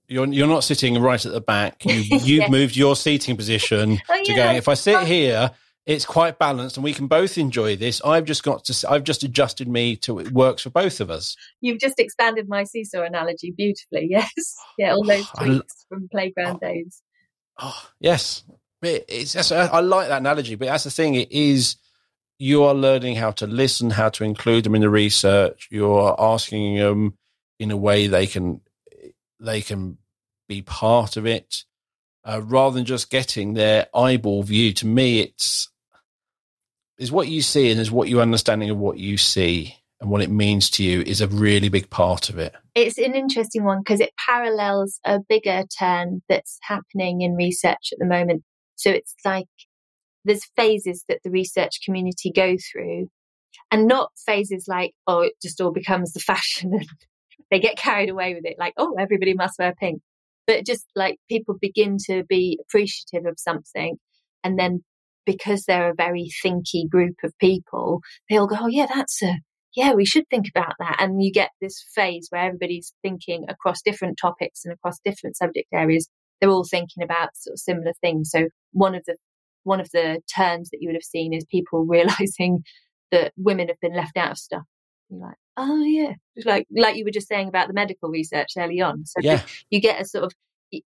You're 0.09 0.27
you're 0.27 0.49
not 0.49 0.65
sitting 0.65 1.01
right 1.01 1.25
at 1.25 1.33
the 1.33 1.41
back. 1.41 1.85
You, 1.85 1.95
you've 2.11 2.23
yes. 2.23 2.51
moved 2.51 2.77
your 2.77 2.97
seating 2.97 3.37
position 3.37 4.01
oh, 4.09 4.25
to 4.25 4.33
yeah. 4.33 4.53
go. 4.53 4.57
If 4.59 4.69
I 4.69 4.75
sit 4.75 4.97
oh. 4.97 5.05
here, 5.05 5.51
it's 5.87 6.05
quite 6.05 6.39
balanced, 6.39 6.77
and 6.77 6.85
we 6.85 6.93
can 6.93 7.07
both 7.07 7.39
enjoy 7.39 7.77
this. 7.77 8.03
I've 8.05 8.25
just 8.25 8.43
got 8.43 8.65
to. 8.65 8.91
I've 8.91 9.05
just 9.05 9.23
adjusted 9.23 9.69
me 9.69 9.97
to 9.97 10.19
it 10.19 10.31
works 10.33 10.63
for 10.63 10.71
both 10.71 11.01
of 11.01 11.11
us. 11.11 11.37
You've 11.61 11.81
just 11.81 11.99
expanded 11.99 12.49
my 12.49 12.65
seesaw 12.65 13.03
analogy 13.03 13.53
beautifully. 13.57 14.09
Yes, 14.11 14.55
yeah, 14.79 14.93
all 14.93 15.05
those 15.05 15.29
tweaks 15.39 15.87
from 15.89 16.09
playground 16.11 16.61
oh, 16.63 16.67
days. 16.67 17.03
Oh 17.59 17.89
yes, 17.99 18.45
it's, 18.83 19.53
I 19.53 19.81
like 19.81 20.09
that 20.09 20.21
analogy, 20.21 20.55
but 20.57 20.67
that's 20.67 20.85
the 20.85 20.91
thing. 20.91 21.15
It 21.15 21.33
is 21.33 21.77
you 22.39 22.65
are 22.65 22.75
learning 22.75 23.17
how 23.17 23.31
to 23.33 23.47
listen, 23.47 23.91
how 23.91 24.09
to 24.11 24.25
include 24.25 24.65
them 24.65 24.75
in 24.75 24.81
the 24.81 24.91
research. 24.91 25.69
You're 25.71 26.15
asking 26.19 26.77
them 26.77 27.17
in 27.59 27.71
a 27.71 27.77
way 27.77 28.07
they 28.07 28.27
can 28.27 28.61
they 29.41 29.63
can 29.63 29.99
be 30.49 30.63
part 30.63 31.17
of 31.17 31.27
it, 31.27 31.65
uh, 32.25 32.41
rather 32.43 32.75
than 32.75 32.85
just 32.85 33.11
getting 33.11 33.55
their 33.55 33.87
eyeball 33.95 34.43
view. 34.43 34.73
To 34.75 34.87
me, 34.87 35.21
it's 35.21 35.71
is 36.99 37.11
what 37.11 37.29
you 37.29 37.43
see 37.43 37.71
and 37.71 37.81
is 37.81 37.91
what 37.91 38.09
you 38.09 38.21
understanding 38.21 38.71
of 38.71 38.79
what 38.79 38.99
you 38.99 39.17
see 39.17 39.77
and 40.01 40.11
what 40.11 40.23
it 40.23 40.31
means 40.31 40.71
to 40.71 40.85
you 40.85 41.01
is 41.03 41.21
a 41.21 41.29
really 41.29 41.69
big 41.69 41.91
part 41.91 42.29
of 42.29 42.39
it. 42.39 42.55
It's 42.75 42.99
an 42.99 43.15
interesting 43.15 43.65
one 43.65 43.81
because 43.81 44.01
it 44.01 44.13
parallels 44.27 45.01
a 45.05 45.21
bigger 45.21 45.65
turn 45.79 46.23
that's 46.29 46.59
happening 46.63 47.23
in 47.23 47.35
research 47.35 47.89
at 47.93 47.99
the 47.99 48.05
moment. 48.05 48.43
So 48.77 48.91
it's 48.91 49.15
like 49.25 49.47
there's 50.25 50.45
phases 50.57 51.05
that 51.09 51.21
the 51.25 51.31
research 51.31 51.81
community 51.85 52.33
go 52.35 52.57
through. 52.73 53.09
and 53.71 53.87
not 53.87 54.11
phases 54.27 54.67
like, 54.69 54.93
oh, 55.07 55.21
it 55.21 55.33
just 55.43 55.61
all 55.61 55.73
becomes 55.73 56.13
the 56.13 56.21
fashion 56.21 56.73
and 56.75 56.89
they 57.51 57.61
get 57.61 57.77
carried 57.77 58.11
away 58.11 58.35
with 58.35 58.45
it. 58.45 58.57
Like, 58.59 58.75
oh, 58.77 58.95
everybody 58.99 59.35
must 59.35 59.59
wear 59.59 59.75
pink. 59.79 60.01
But 60.47 60.67
just 60.67 60.85
like 60.95 61.19
people 61.29 61.57
begin 61.61 61.97
to 62.07 62.25
be 62.25 62.59
appreciative 62.61 63.27
of 63.27 63.39
something. 63.39 63.97
And 64.43 64.59
then 64.59 64.85
because 65.25 65.65
they're 65.65 65.91
a 65.91 65.95
very 65.95 66.31
thinky 66.45 66.89
group 66.89 67.17
of 67.25 67.33
people, 67.39 68.01
they'll 68.29 68.47
go, 68.47 68.57
oh, 68.61 68.69
yeah, 68.69 68.87
that's 68.93 69.23
a, 69.23 69.37
yeah, 69.75 69.93
we 69.93 70.05
should 70.05 70.29
think 70.29 70.47
about 70.55 70.75
that. 70.79 70.97
And 70.99 71.23
you 71.23 71.33
get 71.33 71.51
this 71.61 71.85
phase 71.95 72.27
where 72.31 72.43
everybody's 72.45 72.93
thinking 73.03 73.47
across 73.49 73.83
different 73.83 74.19
topics 74.21 74.65
and 74.65 74.75
across 74.75 74.99
different 75.05 75.37
subject 75.37 75.69
areas. 75.73 76.09
They're 76.41 76.51
all 76.51 76.67
thinking 76.69 77.03
about 77.03 77.31
sort 77.37 77.55
of 77.55 77.61
similar 77.61 77.93
things. 78.01 78.31
So 78.31 78.49
one 78.73 78.95
of 78.95 79.03
the 79.07 79.17
one 79.65 79.81
of 79.81 79.91
the 79.91 80.21
turns 80.35 80.71
that 80.71 80.79
you 80.81 80.89
would 80.89 80.97
have 80.97 81.03
seen 81.03 81.33
is 81.35 81.45
people 81.45 81.85
realizing 81.89 82.65
that 83.11 83.33
women 83.37 83.69
have 83.69 83.81
been 83.81 83.97
left 83.97 84.17
out 84.17 84.33
of 84.33 84.39
stuff. 84.39 84.63
You're 85.11 85.21
like, 85.21 85.37
oh 85.57 85.83
yeah, 85.83 86.15
like 86.45 86.67
like 86.75 86.97
you 86.97 87.05
were 87.05 87.11
just 87.11 87.29
saying 87.29 87.49
about 87.49 87.69
the 87.69 87.75
medical 87.75 88.09
research 88.09 88.51
early 88.57 88.81
on. 88.81 89.05
So 89.05 89.21
yeah. 89.21 89.43
you 89.71 89.81
get 89.81 90.01
a 90.01 90.05
sort 90.05 90.25
of 90.25 90.33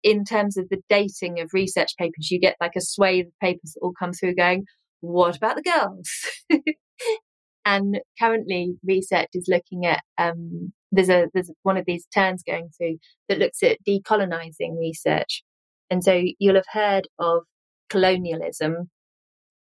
in 0.03 0.25
terms 0.25 0.57
of 0.57 0.69
the 0.69 0.81
dating 0.89 1.39
of 1.39 1.53
research 1.53 1.91
papers, 1.97 2.29
you 2.29 2.39
get 2.39 2.57
like 2.59 2.75
a 2.75 2.81
swathe 2.81 3.27
of 3.27 3.39
papers 3.39 3.73
that 3.73 3.79
all 3.81 3.93
come 3.97 4.13
through 4.13 4.35
going, 4.35 4.65
what 4.99 5.35
about 5.35 5.55
the 5.55 5.63
girls? 5.63 6.09
and 7.65 7.99
currently 8.19 8.75
research 8.83 9.29
is 9.33 9.47
looking 9.47 9.85
at 9.85 10.03
um, 10.17 10.73
there's 10.91 11.09
a 11.09 11.27
there's 11.33 11.51
one 11.63 11.77
of 11.77 11.85
these 11.85 12.05
turns 12.13 12.43
going 12.43 12.69
through 12.77 12.97
that 13.29 13.39
looks 13.39 13.63
at 13.63 13.77
decolonizing 13.87 14.77
research. 14.79 15.43
And 15.89 16.03
so 16.03 16.21
you'll 16.39 16.55
have 16.55 16.65
heard 16.71 17.07
of 17.19 17.43
colonialism 17.91 18.89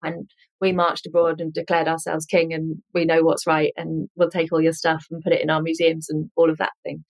and 0.03 0.31
we 0.61 0.73
marched 0.73 1.07
abroad 1.07 1.41
and 1.41 1.53
declared 1.53 1.89
ourselves 1.89 2.27
king 2.27 2.53
and 2.53 2.77
we 2.95 3.05
know 3.05 3.23
what's 3.23 3.47
right 3.47 3.73
and 3.77 4.09
we'll 4.17 4.31
take 4.31 4.53
all 4.53 4.61
your 4.61 4.73
stuff 4.73 5.07
and 5.11 5.23
put 5.23 5.33
it 5.33 5.41
in 5.41 5.51
our 5.51 5.63
museums 5.63 6.09
and 6.11 6.31
all 6.37 6.51
of 6.51 6.59
that 6.59 6.73
thing. 6.85 7.05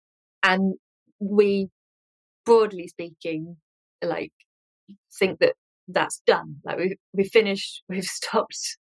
And 0.44 0.76
we, 1.20 1.70
broadly 2.46 2.88
speaking, 2.88 3.58
like 4.04 4.34
think 5.18 5.40
that 5.40 5.54
that's 5.88 6.22
done. 6.28 6.58
Like 6.64 6.78
we 6.78 6.98
we 7.14 7.24
finished, 7.24 7.84
we've 7.90 8.04
stopped. 8.04 8.78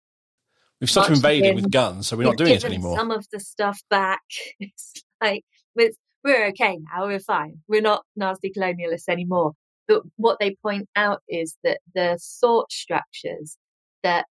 We've 0.81 0.89
stopped 0.89 1.09
invading 1.09 1.55
with 1.55 1.71
guns, 1.71 2.07
so 2.07 2.17
we're 2.17 2.25
not 2.25 2.37
doing 2.37 2.53
it 2.53 2.65
anymore. 2.65 2.97
Some 2.97 3.09
of 3.09 3.25
the 3.31 3.39
stuff 3.39 3.79
back. 3.89 4.21
It's 4.59 5.03
like 5.21 5.43
we're, 5.73 5.91
we're 6.23 6.47
okay 6.47 6.77
now. 6.91 7.07
We're 7.07 7.19
fine. 7.19 7.61
We're 7.67 7.81
not 7.81 8.03
nasty 8.15 8.51
colonialists 8.55 9.07
anymore. 9.07 9.53
But 9.87 10.01
what 10.15 10.37
they 10.39 10.55
point 10.61 10.89
out 10.95 11.21
is 11.29 11.57
that 11.63 11.79
the 11.93 12.19
thought 12.41 12.71
structures 12.71 13.57
that 14.03 14.25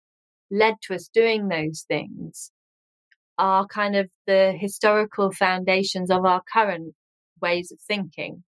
led 0.50 0.76
to 0.84 0.96
us 0.96 1.10
doing 1.14 1.48
those 1.48 1.86
things 1.88 2.52
are 3.38 3.66
kind 3.66 3.96
of 3.96 4.10
the 4.28 4.54
historical 4.58 5.32
foundations 5.32 6.12
of 6.12 6.26
our 6.26 6.42
current 6.54 6.94
ways 7.42 7.72
of 7.72 7.80
thinking. 7.80 8.44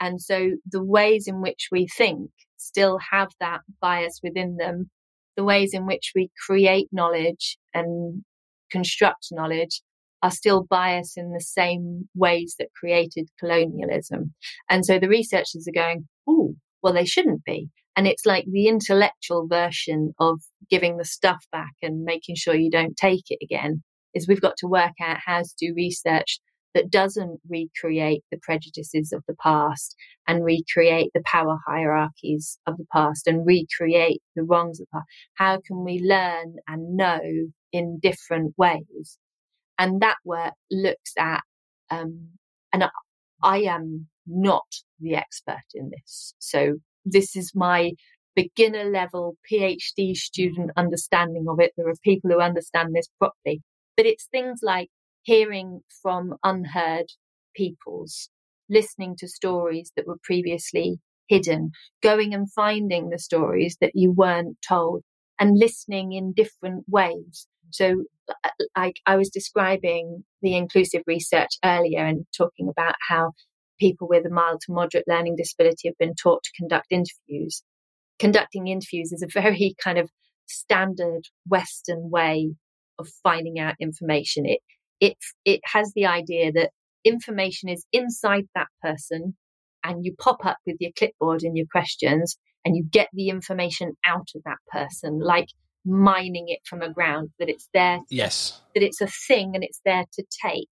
And 0.00 0.20
so 0.20 0.50
the 0.70 0.82
ways 0.82 1.26
in 1.26 1.40
which 1.40 1.68
we 1.72 1.86
think 1.88 2.30
still 2.56 2.98
have 3.10 3.28
that 3.40 3.60
bias 3.80 4.20
within 4.22 4.56
them. 4.56 4.90
The 5.36 5.44
ways 5.44 5.74
in 5.74 5.86
which 5.86 6.12
we 6.14 6.30
create 6.46 6.88
knowledge 6.92 7.58
and 7.74 8.24
construct 8.70 9.28
knowledge 9.30 9.82
are 10.22 10.30
still 10.30 10.64
biased 10.68 11.16
in 11.16 11.32
the 11.32 11.40
same 11.40 12.08
ways 12.14 12.56
that 12.58 12.72
created 12.78 13.28
colonialism. 13.38 14.34
And 14.68 14.84
so 14.84 14.98
the 14.98 15.08
researchers 15.08 15.66
are 15.68 15.78
going, 15.78 16.08
oh, 16.26 16.54
well, 16.82 16.92
they 16.92 17.04
shouldn't 17.04 17.44
be. 17.44 17.68
And 17.96 18.06
it's 18.06 18.26
like 18.26 18.44
the 18.50 18.68
intellectual 18.68 19.46
version 19.46 20.12
of 20.18 20.40
giving 20.68 20.98
the 20.98 21.04
stuff 21.04 21.44
back 21.50 21.72
and 21.82 22.04
making 22.04 22.36
sure 22.36 22.54
you 22.54 22.70
don't 22.70 22.96
take 22.96 23.24
it 23.30 23.38
again 23.42 23.82
is 24.14 24.28
we've 24.28 24.40
got 24.40 24.56
to 24.58 24.66
work 24.66 24.92
out 25.00 25.18
how 25.24 25.42
to 25.42 25.54
do 25.58 25.74
research 25.74 26.40
that 26.74 26.90
doesn't 26.90 27.40
recreate 27.48 28.22
the 28.30 28.38
prejudices 28.42 29.10
of 29.12 29.22
the 29.26 29.34
past 29.42 29.96
and 30.28 30.44
recreate 30.44 31.10
the 31.14 31.22
power 31.24 31.58
hierarchies 31.66 32.58
of 32.66 32.76
the 32.76 32.84
past 32.92 33.26
and 33.26 33.46
recreate 33.46 34.20
the 34.34 34.42
wrongs 34.42 34.78
of 34.78 34.86
the 34.86 34.98
past. 34.98 35.06
How 35.34 35.60
can 35.66 35.84
we 35.84 36.00
learn 36.04 36.56
and 36.68 36.96
know 36.96 37.20
in 37.72 37.98
different 37.98 38.54
ways? 38.58 39.18
And 39.78 40.00
that 40.00 40.16
work 40.24 40.54
looks 40.70 41.12
at, 41.18 41.42
um, 41.90 42.28
and 42.72 42.84
I 43.42 43.58
am 43.62 44.08
not 44.26 44.66
the 45.00 45.14
expert 45.14 45.64
in 45.74 45.90
this. 45.90 46.34
So 46.38 46.76
this 47.04 47.36
is 47.36 47.52
my 47.54 47.92
beginner 48.34 48.84
level 48.84 49.36
PhD 49.50 50.14
student 50.14 50.70
understanding 50.76 51.46
of 51.48 51.60
it. 51.60 51.72
There 51.76 51.88
are 51.88 51.94
people 52.02 52.30
who 52.30 52.40
understand 52.40 52.94
this 52.94 53.08
properly, 53.18 53.62
but 53.96 54.06
it's 54.06 54.26
things 54.26 54.60
like 54.62 54.88
hearing 55.22 55.80
from 56.02 56.34
unheard 56.42 57.06
peoples, 57.54 58.28
listening 58.68 59.16
to 59.18 59.28
stories 59.28 59.92
that 59.96 60.06
were 60.06 60.18
previously 60.22 60.98
hidden, 61.28 61.72
going 62.02 62.34
and 62.34 62.50
finding 62.52 63.08
the 63.08 63.18
stories 63.18 63.76
that 63.80 63.92
you 63.94 64.12
weren't 64.12 64.56
told 64.66 65.02
and 65.40 65.58
listening 65.58 66.12
in 66.12 66.32
different 66.32 66.84
ways. 66.88 67.46
So, 67.70 68.04
uh, 68.28 68.50
like 68.76 69.00
I 69.06 69.16
was 69.16 69.30
describing 69.30 70.24
the 70.42 70.56
inclusive 70.56 71.02
research 71.06 71.50
earlier 71.64 72.04
and 72.04 72.26
talking 72.36 72.68
about 72.68 72.94
how 73.08 73.32
people 73.78 74.08
with 74.08 74.26
a 74.26 74.30
mild 74.30 74.60
to 74.62 74.72
moderate 74.72 75.06
learning 75.06 75.36
disability 75.36 75.88
have 75.88 75.98
been 75.98 76.14
taught 76.14 76.42
to 76.44 76.50
conduct 76.56 76.86
interviews. 76.90 77.62
Conducting 78.18 78.68
interviews 78.68 79.12
is 79.12 79.22
a 79.22 79.26
very 79.40 79.74
kind 79.82 79.98
of 79.98 80.10
standard 80.46 81.22
Western 81.46 82.10
way 82.10 82.54
of 82.98 83.08
finding 83.22 83.58
out 83.58 83.74
information. 83.80 84.46
It 84.46 84.60
it 85.00 85.16
it 85.44 85.60
has 85.64 85.92
the 85.94 86.06
idea 86.06 86.52
that 86.52 86.70
information 87.04 87.68
is 87.68 87.86
inside 87.92 88.44
that 88.54 88.68
person 88.82 89.36
and 89.84 90.04
you 90.04 90.14
pop 90.18 90.44
up 90.44 90.58
with 90.66 90.76
your 90.80 90.90
clipboard 90.98 91.42
and 91.42 91.56
your 91.56 91.66
questions 91.70 92.36
and 92.64 92.76
you 92.76 92.82
get 92.82 93.08
the 93.12 93.28
information 93.28 93.92
out 94.04 94.28
of 94.34 94.42
that 94.44 94.58
person 94.72 95.20
like 95.20 95.48
mining 95.86 96.46
it 96.48 96.60
from 96.64 96.82
a 96.82 96.92
ground 96.92 97.30
that 97.38 97.48
it's 97.48 97.68
there 97.72 97.98
to, 97.98 98.14
yes 98.14 98.60
that 98.74 98.82
it's 98.82 99.00
a 99.00 99.06
thing 99.06 99.52
and 99.54 99.64
it's 99.64 99.80
there 99.84 100.04
to 100.12 100.24
take 100.44 100.68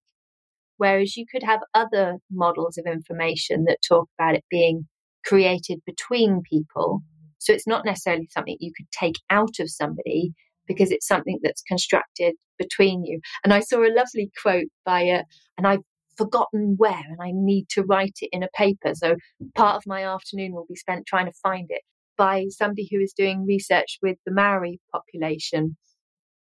Whereas 0.77 1.15
you 1.15 1.25
could 1.31 1.43
have 1.43 1.61
other 1.73 2.17
models 2.31 2.77
of 2.77 2.85
information 2.85 3.65
that 3.65 3.77
talk 3.87 4.09
about 4.17 4.35
it 4.35 4.43
being 4.49 4.87
created 5.25 5.79
between 5.85 6.41
people. 6.41 7.01
So 7.39 7.53
it's 7.53 7.67
not 7.67 7.85
necessarily 7.85 8.27
something 8.31 8.57
you 8.59 8.73
could 8.75 8.91
take 8.91 9.15
out 9.29 9.59
of 9.59 9.69
somebody 9.69 10.33
because 10.67 10.91
it's 10.91 11.07
something 11.07 11.39
that's 11.43 11.61
constructed 11.61 12.35
between 12.57 13.05
you. 13.05 13.19
And 13.43 13.53
I 13.53 13.59
saw 13.59 13.83
a 13.83 13.93
lovely 13.93 14.31
quote 14.41 14.67
by 14.85 15.01
a, 15.01 15.23
and 15.57 15.67
I've 15.67 15.81
forgotten 16.17 16.75
where, 16.77 17.03
and 17.09 17.21
I 17.21 17.31
need 17.33 17.67
to 17.69 17.83
write 17.83 18.17
it 18.21 18.29
in 18.31 18.43
a 18.43 18.49
paper. 18.55 18.93
So 18.93 19.15
part 19.55 19.75
of 19.75 19.83
my 19.85 20.05
afternoon 20.05 20.53
will 20.53 20.65
be 20.67 20.75
spent 20.75 21.05
trying 21.05 21.25
to 21.25 21.39
find 21.43 21.67
it 21.69 21.81
by 22.17 22.45
somebody 22.49 22.87
who 22.91 22.99
is 22.99 23.13
doing 23.13 23.45
research 23.45 23.99
with 24.01 24.17
the 24.25 24.33
Maori 24.33 24.79
population, 24.91 25.77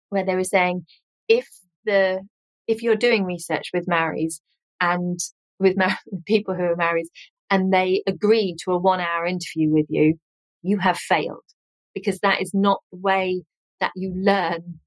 where 0.10 0.26
they 0.26 0.36
were 0.36 0.44
saying 0.44 0.86
if 1.28 1.48
the 1.86 2.22
if 2.68 2.82
you're 2.82 2.96
doing 2.96 3.26
research 3.26 3.70
with 3.74 3.88
Maoris 3.88 4.42
and 4.82 5.20
with 5.60 5.78
Mar- 5.78 5.98
people 6.26 6.56
who 6.56 6.64
are 6.64 6.76
Maoris 6.76 7.10
and 7.50 7.72
they 7.72 8.02
agree 8.08 8.56
to 8.64 8.72
a 8.72 8.78
one 8.80 9.00
hour 9.00 9.26
interview 9.26 9.72
with 9.72 9.86
you, 9.90 10.16
you 10.64 10.80
have 10.80 10.98
failed 10.98 11.44
because 11.94 12.20
that 12.20 12.42
is 12.42 12.52
not 12.54 12.82
the 12.92 12.98
way 12.98 13.44
that 13.80 13.92
you 13.96 14.14
learn 14.16 14.80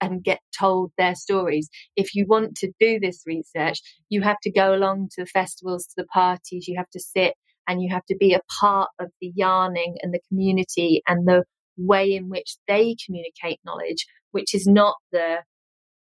and 0.00 0.22
get 0.22 0.40
told 0.58 0.92
their 0.98 1.14
stories. 1.14 1.68
If 1.96 2.14
you 2.14 2.26
want 2.26 2.56
to 2.56 2.72
do 2.78 3.00
this 3.00 3.22
research, 3.26 3.80
you 4.08 4.22
have 4.22 4.38
to 4.42 4.52
go 4.52 4.74
along 4.74 5.08
to 5.12 5.22
the 5.22 5.26
festivals, 5.26 5.86
to 5.86 5.94
the 5.96 6.06
parties, 6.06 6.68
you 6.68 6.76
have 6.76 6.90
to 6.90 7.00
sit 7.00 7.34
and 7.68 7.82
you 7.82 7.88
have 7.92 8.04
to 8.06 8.16
be 8.16 8.34
a 8.34 8.40
part 8.60 8.90
of 8.98 9.08
the 9.20 9.32
yarning 9.34 9.96
and 10.02 10.12
the 10.12 10.20
community 10.28 11.02
and 11.06 11.26
the 11.26 11.44
way 11.76 12.12
in 12.12 12.28
which 12.28 12.56
they 12.68 12.96
communicate 13.04 13.60
knowledge, 13.64 14.06
which 14.32 14.54
is 14.54 14.66
not 14.66 14.96
the 15.12 15.38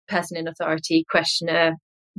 person 0.09 0.37
in 0.37 0.49
authority 0.49 1.05
questioner 1.09 1.73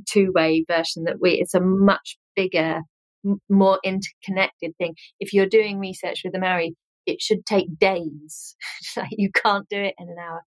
two 0.08 0.32
way 0.34 0.66
version 0.68 1.04
that 1.04 1.18
we, 1.22 1.32
it's 1.34 1.54
a 1.54 1.62
much 1.62 2.18
bigger, 2.36 2.80
m- 3.26 3.42
more 3.50 3.80
interconnected 3.84 4.76
thing. 4.78 4.96
If 5.20 5.34
you're 5.34 5.46
doing 5.46 5.80
research 5.80 6.22
with 6.24 6.36
a 6.36 6.40
Maori, 6.40 6.76
it 7.06 7.22
should 7.22 7.46
take 7.46 7.78
days. 7.78 8.56
you 9.12 9.30
can't 9.32 9.68
do 9.70 9.78
it 9.78 9.96
in 10.00 10.10
an 10.10 10.16
hour. 10.20 10.42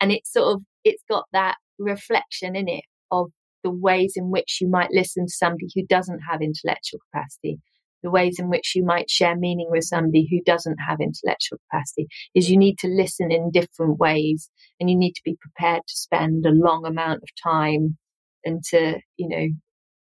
And 0.00 0.12
it's 0.12 0.32
sort 0.32 0.54
of, 0.54 0.62
it's 0.84 1.02
got 1.10 1.24
that 1.32 1.56
reflection 1.78 2.56
in 2.56 2.68
it 2.68 2.84
of 3.10 3.30
the 3.62 3.70
ways 3.70 4.14
in 4.16 4.30
which 4.30 4.58
you 4.60 4.68
might 4.68 4.90
listen 4.92 5.26
to 5.26 5.32
somebody 5.32 5.66
who 5.74 5.84
doesn't 5.86 6.20
have 6.30 6.40
intellectual 6.40 7.00
capacity 7.12 7.58
the 8.02 8.10
ways 8.10 8.38
in 8.38 8.48
which 8.48 8.74
you 8.74 8.84
might 8.84 9.10
share 9.10 9.36
meaning 9.36 9.68
with 9.70 9.84
somebody 9.84 10.28
who 10.30 10.40
doesn't 10.44 10.78
have 10.88 11.00
intellectual 11.00 11.58
capacity 11.70 12.06
is 12.34 12.50
you 12.50 12.56
need 12.56 12.78
to 12.78 12.88
listen 12.88 13.32
in 13.32 13.50
different 13.50 13.98
ways 13.98 14.50
and 14.78 14.90
you 14.90 14.96
need 14.96 15.12
to 15.12 15.22
be 15.24 15.36
prepared 15.40 15.82
to 15.86 15.98
spend 15.98 16.44
a 16.46 16.50
long 16.50 16.86
amount 16.86 17.22
of 17.22 17.28
time 17.42 17.96
and 18.44 18.62
to, 18.64 18.98
you 19.16 19.28
know, 19.28 19.46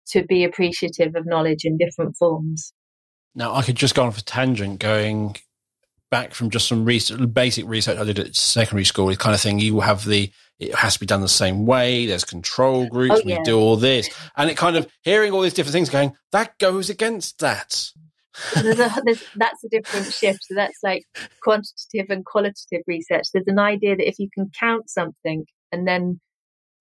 to 0.08 0.24
be 0.24 0.44
appreciative 0.44 1.14
of 1.14 1.26
knowledge 1.26 1.64
in 1.64 1.78
different 1.78 2.16
forms. 2.16 2.72
Now, 3.34 3.54
I 3.54 3.62
could 3.62 3.76
just 3.76 3.94
go 3.94 4.04
on 4.04 4.12
for 4.12 4.20
tangent 4.22 4.78
going 4.78 5.36
back 6.12 6.34
from 6.34 6.50
just 6.50 6.68
some 6.68 6.84
research, 6.84 7.18
basic 7.32 7.66
research 7.66 7.98
I 7.98 8.04
did 8.04 8.18
at 8.18 8.36
secondary 8.36 8.84
school, 8.84 9.06
the 9.06 9.16
kind 9.16 9.34
of 9.34 9.40
thing 9.40 9.58
you 9.58 9.80
have 9.80 10.04
the, 10.04 10.30
it 10.58 10.74
has 10.74 10.92
to 10.94 11.00
be 11.00 11.06
done 11.06 11.22
the 11.22 11.28
same 11.28 11.64
way. 11.64 12.04
There's 12.04 12.22
control 12.22 12.86
groups. 12.86 13.14
Oh, 13.16 13.22
yeah. 13.24 13.38
We 13.38 13.44
do 13.44 13.58
all 13.58 13.76
this. 13.76 14.10
And 14.36 14.50
it 14.50 14.58
kind 14.58 14.76
of 14.76 14.86
hearing 15.00 15.32
all 15.32 15.40
these 15.40 15.54
different 15.54 15.72
things 15.72 15.88
going, 15.88 16.12
that 16.30 16.58
goes 16.58 16.90
against 16.90 17.38
that. 17.38 17.90
there's 18.54 18.78
a, 18.78 18.94
there's, 19.06 19.24
that's 19.36 19.64
a 19.64 19.70
different 19.70 20.12
shift. 20.12 20.44
So 20.44 20.54
that's 20.54 20.78
like 20.82 21.04
quantitative 21.42 22.10
and 22.10 22.26
qualitative 22.26 22.82
research. 22.86 23.24
There's 23.32 23.48
an 23.48 23.58
idea 23.58 23.96
that 23.96 24.06
if 24.06 24.18
you 24.18 24.28
can 24.32 24.50
count 24.60 24.90
something 24.90 25.46
and 25.72 25.88
then, 25.88 26.20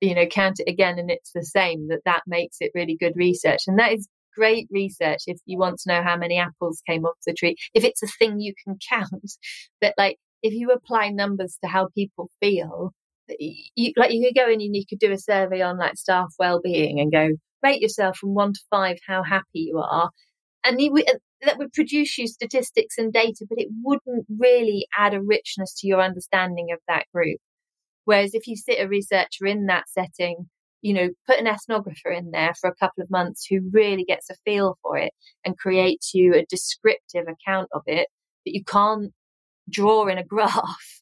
you 0.01 0.13
know, 0.13 0.25
count 0.25 0.59
it 0.59 0.69
again 0.69 0.99
and 0.99 1.09
it's 1.09 1.32
the 1.34 1.45
same, 1.45 1.88
that 1.88 2.01
that 2.03 2.23
makes 2.27 2.57
it 2.59 2.71
really 2.75 2.97
good 2.99 3.13
research. 3.15 3.61
And 3.67 3.79
that 3.79 3.93
is 3.93 4.09
great 4.36 4.67
research 4.71 5.23
if 5.27 5.39
you 5.45 5.57
want 5.57 5.79
to 5.79 5.93
know 5.93 6.03
how 6.03 6.17
many 6.17 6.38
apples 6.38 6.82
came 6.88 7.05
off 7.05 7.17
the 7.25 7.34
tree, 7.34 7.55
if 7.73 7.84
it's 7.84 8.03
a 8.03 8.07
thing 8.07 8.39
you 8.39 8.53
can 8.63 8.77
count. 8.89 9.32
But 9.79 9.93
like, 9.97 10.17
if 10.43 10.53
you 10.53 10.71
apply 10.71 11.09
numbers 11.09 11.57
to 11.63 11.69
how 11.69 11.89
people 11.95 12.29
feel, 12.39 12.91
you, 13.39 13.93
like 13.95 14.11
you 14.11 14.25
could 14.25 14.39
go 14.39 14.47
in 14.47 14.61
and 14.61 14.75
you 14.75 14.84
could 14.89 14.99
do 14.99 15.11
a 15.11 15.17
survey 15.17 15.61
on 15.61 15.77
like 15.77 15.95
staff 15.95 16.34
well-being 16.39 16.99
and 16.99 17.11
go 17.11 17.29
rate 17.63 17.82
yourself 17.82 18.17
from 18.17 18.34
one 18.34 18.53
to 18.53 18.59
five 18.71 18.97
how 19.07 19.23
happy 19.23 19.45
you 19.53 19.77
are, 19.77 20.09
and 20.63 20.82
you, 20.82 21.03
that 21.43 21.57
would 21.57 21.73
produce 21.73 22.17
you 22.17 22.27
statistics 22.27 22.97
and 22.97 23.13
data, 23.13 23.45
but 23.49 23.59
it 23.59 23.69
wouldn't 23.84 24.25
really 24.29 24.88
add 24.97 25.13
a 25.13 25.21
richness 25.21 25.73
to 25.79 25.88
your 25.88 26.01
understanding 26.01 26.69
of 26.71 26.79
that 26.88 27.05
group. 27.13 27.39
Whereas 28.05 28.34
if 28.34 28.47
you 28.47 28.55
sit 28.55 28.79
a 28.79 28.88
researcher 28.88 29.45
in 29.45 29.67
that 29.67 29.86
setting, 29.89 30.49
you 30.82 30.93
know, 30.93 31.09
put 31.27 31.39
an 31.39 31.45
ethnographer 31.45 32.15
in 32.15 32.32
there 32.32 32.53
for 32.59 32.69
a 32.69 32.75
couple 32.75 33.03
of 33.03 33.11
months 33.11 33.45
who 33.49 33.59
really 33.71 34.03
gets 34.03 34.29
a 34.29 34.36
feel 34.45 34.77
for 34.82 34.97
it 34.97 35.13
and 35.45 35.57
creates 35.57 36.13
you 36.13 36.34
a 36.34 36.45
descriptive 36.49 37.25
account 37.27 37.69
of 37.73 37.84
it 37.88 38.07
that 38.45 38.53
you 38.53 38.63
can't 38.63 39.11
draw 39.69 40.07
in 40.07 40.17
a 40.17 40.23
graph. 40.25 41.01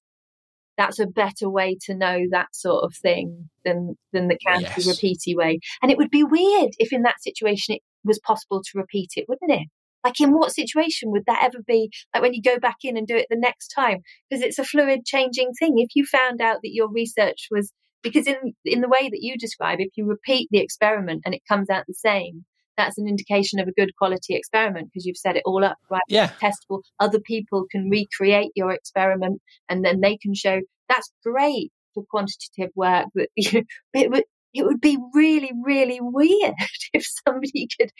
That's 0.78 1.00
a 1.00 1.08
better 1.08 1.50
way 1.50 1.78
to 1.88 1.96
know 1.96 2.20
that 2.32 2.56
sort 2.56 2.86
of 2.86 2.96
thing 2.96 3.50
than 3.66 3.96
than 4.14 4.30
the 4.30 4.38
county 4.46 4.64
yes. 4.64 4.88
repeaty 4.88 5.36
way. 5.36 5.60
And 5.82 5.92
it 5.92 5.98
would 5.98 6.10
be 6.10 6.24
weird 6.24 6.72
if 6.78 6.94
in 6.94 7.02
that 7.02 7.22
situation 7.22 7.76
it 7.76 7.82
was 8.06 8.20
possible 8.20 8.62
to 8.64 8.78
repeat 8.78 9.10
it, 9.18 9.26
wouldn't 9.28 9.52
it? 9.52 9.68
Like, 10.04 10.22
in 10.22 10.32
what 10.32 10.54
situation 10.54 11.12
would 11.12 11.26
that 11.28 11.44
ever 11.44 11.62
be? 11.66 11.92
Like, 12.14 12.24
when 12.24 12.34
you 12.34 12.42
go 12.42 12.58
back 12.58 12.78
in 12.84 12.96
and 12.96 13.06
do 13.06 13.18
it 13.18 13.28
the 13.30 13.38
next 13.38 13.70
time? 13.70 14.00
Because 14.30 14.44
it's 14.44 14.60
a 14.60 14.64
fluid, 14.64 15.06
changing 15.06 15.52
thing. 15.60 15.74
If 15.78 15.90
you 15.94 16.06
found 16.06 16.42
out 16.42 16.60
that 16.64 16.74
your 16.74 16.90
research 16.90 17.48
was, 17.52 17.74
because 18.04 18.28
in, 18.28 18.54
in 18.66 18.82
the 18.82 18.90
way 18.90 19.10
that 19.10 19.22
you 19.22 19.38
describe, 19.38 19.80
if 19.80 19.90
you 19.96 20.06
repeat 20.06 20.48
the 20.52 20.60
experiment 20.60 21.22
and 21.26 21.34
it 21.34 21.42
comes 21.48 21.70
out 21.70 21.86
the 21.88 21.94
same, 21.94 22.46
that's 22.78 22.98
an 22.98 23.08
indication 23.08 23.60
of 23.60 23.68
a 23.68 23.74
good 23.74 23.92
quality 23.98 24.36
experiment 24.36 24.88
because 24.88 25.06
you've 25.06 25.18
set 25.18 25.36
it 25.36 25.44
all 25.46 25.66
up 25.66 25.78
right? 25.92 26.02
Yeah. 26.08 26.32
Testable. 26.42 26.82
Other 27.00 27.20
people 27.20 27.66
can 27.70 27.90
recreate 27.90 28.52
your 28.56 28.72
experiment 28.72 29.42
and 29.68 29.84
then 29.84 30.00
they 30.00 30.18
can 30.18 30.34
show 30.34 30.62
that's 30.88 31.12
great 31.26 31.72
for 31.94 32.04
quantitative 32.10 32.72
work 32.76 33.08
but 33.14 33.28
you 33.36 33.66
know, 33.94 34.22
it 34.54 34.66
would 34.66 34.82
be 34.82 34.98
really, 35.14 35.52
really 35.64 36.00
weird 36.02 36.54
if 36.94 37.06
somebody 37.28 37.68
could 37.80 37.92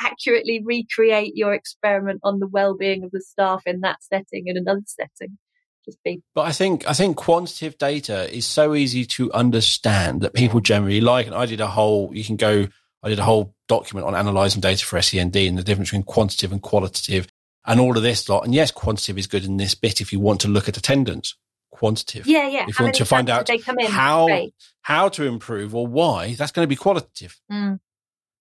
accurately 0.00 0.60
recreate 0.64 1.32
your 1.34 1.54
experiment 1.54 2.20
on 2.22 2.40
the 2.40 2.48
well-being 2.48 3.04
of 3.04 3.10
the 3.10 3.20
staff 3.20 3.62
in 3.66 3.80
that 3.80 4.02
setting 4.02 4.44
in 4.46 4.56
another 4.56 4.82
setting. 4.86 5.38
Just 5.84 6.02
be. 6.02 6.22
But 6.34 6.42
I 6.42 6.52
think 6.52 6.88
I 6.88 6.92
think 6.92 7.16
quantitative 7.16 7.78
data 7.78 8.34
is 8.34 8.46
so 8.46 8.74
easy 8.74 9.04
to 9.06 9.32
understand 9.32 10.22
that 10.22 10.32
people 10.32 10.60
generally 10.60 11.00
like. 11.00 11.26
And 11.26 11.34
I 11.34 11.46
did 11.46 11.60
a 11.60 11.66
whole. 11.66 12.10
You 12.14 12.24
can 12.24 12.36
go. 12.36 12.68
I 13.02 13.08
did 13.10 13.18
a 13.18 13.24
whole 13.24 13.54
document 13.68 14.06
on 14.06 14.14
analysing 14.14 14.62
data 14.62 14.84
for 14.84 15.00
SEND 15.00 15.36
and 15.36 15.58
the 15.58 15.62
difference 15.62 15.90
between 15.90 16.04
quantitative 16.04 16.52
and 16.52 16.62
qualitative 16.62 17.28
and 17.66 17.78
all 17.78 17.96
of 17.96 18.02
this 18.02 18.28
lot. 18.30 18.44
And 18.44 18.54
yes, 18.54 18.70
quantitative 18.70 19.18
is 19.18 19.26
good 19.26 19.44
in 19.44 19.58
this 19.58 19.74
bit 19.74 20.00
if 20.00 20.10
you 20.10 20.20
want 20.20 20.40
to 20.40 20.48
look 20.48 20.68
at 20.68 20.78
attendance 20.78 21.34
quantitative. 21.74 22.26
Yeah, 22.26 22.48
yeah. 22.48 22.66
If 22.68 22.78
you 22.78 22.84
want 22.84 22.94
to 22.96 23.04
find 23.04 23.28
out 23.28 23.50
how 23.88 24.48
how 24.82 25.08
to 25.10 25.24
improve 25.24 25.74
or 25.74 25.86
why, 25.86 26.34
that's 26.34 26.52
going 26.52 26.64
to 26.64 26.68
be 26.68 26.76
qualitative. 26.76 27.38
Mm. 27.50 27.80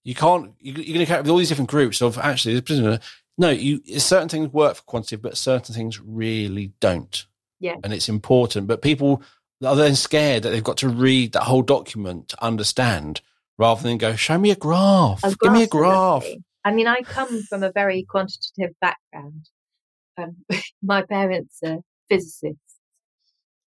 You 0.04 0.16
can't. 0.16 0.54
You, 0.60 0.74
are 0.74 0.94
going 0.94 1.06
to 1.06 1.18
with 1.18 1.30
all 1.30 1.38
these 1.38 1.50
different 1.50 1.70
groups 1.70 2.02
of 2.02 2.18
actually. 2.18 2.62
No, 3.36 3.50
you 3.50 3.82
certain 4.00 4.30
things 4.30 4.54
work 4.54 4.76
for 4.76 4.84
quantitative, 4.84 5.24
but 5.24 5.38
certain 5.38 5.74
things 5.74 6.00
really 6.00 6.74
don't. 6.80 7.26
Yeah, 7.64 7.76
and 7.84 7.94
it's 7.94 8.10
important. 8.10 8.68
But 8.68 8.82
people 8.82 9.24
are 9.66 9.76
then 9.76 9.96
scared 9.96 10.44
that 10.44 10.50
they've 10.50 10.64
got 10.64 10.78
to 10.78 10.90
read 10.90 11.32
that 11.32 11.44
whole 11.44 11.62
document 11.62 12.28
to 12.30 12.44
understand, 12.44 13.22
rather 13.58 13.82
than 13.82 13.98
go, 13.98 14.16
"Show 14.16 14.38
me 14.38 14.52
a 14.52 14.56
graph. 14.56 15.24
A 15.24 15.34
Give 15.42 15.54
me 15.54 15.64
a 15.64 15.68
graph." 15.68 16.26
I 16.66 16.74
mean, 16.74 16.88
I 16.88 17.02
come 17.02 17.44
from 17.44 17.64
a 17.64 17.72
very 17.72 18.04
quantitative 18.04 18.76
background. 18.82 19.50
Um, 20.18 20.38
my 20.84 21.04
parents 21.04 21.60
are 21.66 21.80
physicists 22.10 22.74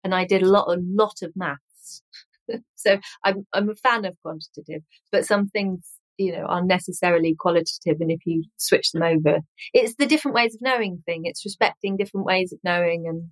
and 0.07 0.14
I 0.14 0.24
did 0.24 0.42
a 0.42 0.49
lot, 0.49 0.68
a 0.68 0.80
lot 0.80 1.22
of 1.22 1.32
maths. 1.34 2.03
so 2.76 2.99
I'm, 3.24 3.44
I'm 3.53 3.68
a 3.68 3.74
fan 3.74 4.05
of 4.05 4.16
quantitative, 4.22 4.82
but 5.11 5.26
some 5.26 5.49
things, 5.49 5.80
you 6.16 6.30
know, 6.30 6.44
are 6.44 6.64
necessarily 6.64 7.34
qualitative. 7.36 8.01
And 8.01 8.12
if 8.12 8.20
you 8.24 8.44
switch 8.57 8.92
them 8.92 9.03
over, 9.03 9.40
it's 9.74 9.97
the 9.97 10.07
different 10.07 10.36
ways 10.36 10.55
of 10.55 10.62
knowing 10.62 11.03
thing. 11.05 11.22
It's 11.24 11.44
respecting 11.44 11.97
different 11.97 12.24
ways 12.24 12.53
of 12.53 12.61
knowing 12.62 13.07
and 13.09 13.30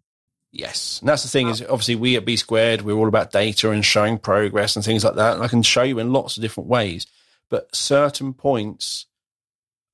Yes, 0.57 1.00
and 1.00 1.09
that's 1.09 1.24
the 1.24 1.28
thing 1.28 1.48
is 1.48 1.62
obviously 1.62 1.96
we 1.96 2.16
at 2.16 2.24
B 2.24 2.36
squared 2.36 2.82
we're 2.82 2.94
all 2.94 3.09
about 3.09 3.32
data 3.32 3.72
and 3.72 3.84
showing 3.84 4.18
progress 4.18 4.76
and 4.76 4.84
things 4.84 5.02
like 5.02 5.16
that. 5.16 5.34
And 5.34 5.42
I 5.42 5.48
can 5.48 5.62
show 5.62 5.82
you 5.82 5.98
in 5.98 6.12
lots 6.12 6.36
of 6.36 6.42
different 6.42 6.68
ways, 6.68 7.09
but 7.50 7.74
certain 7.74 8.32
points, 8.32 9.07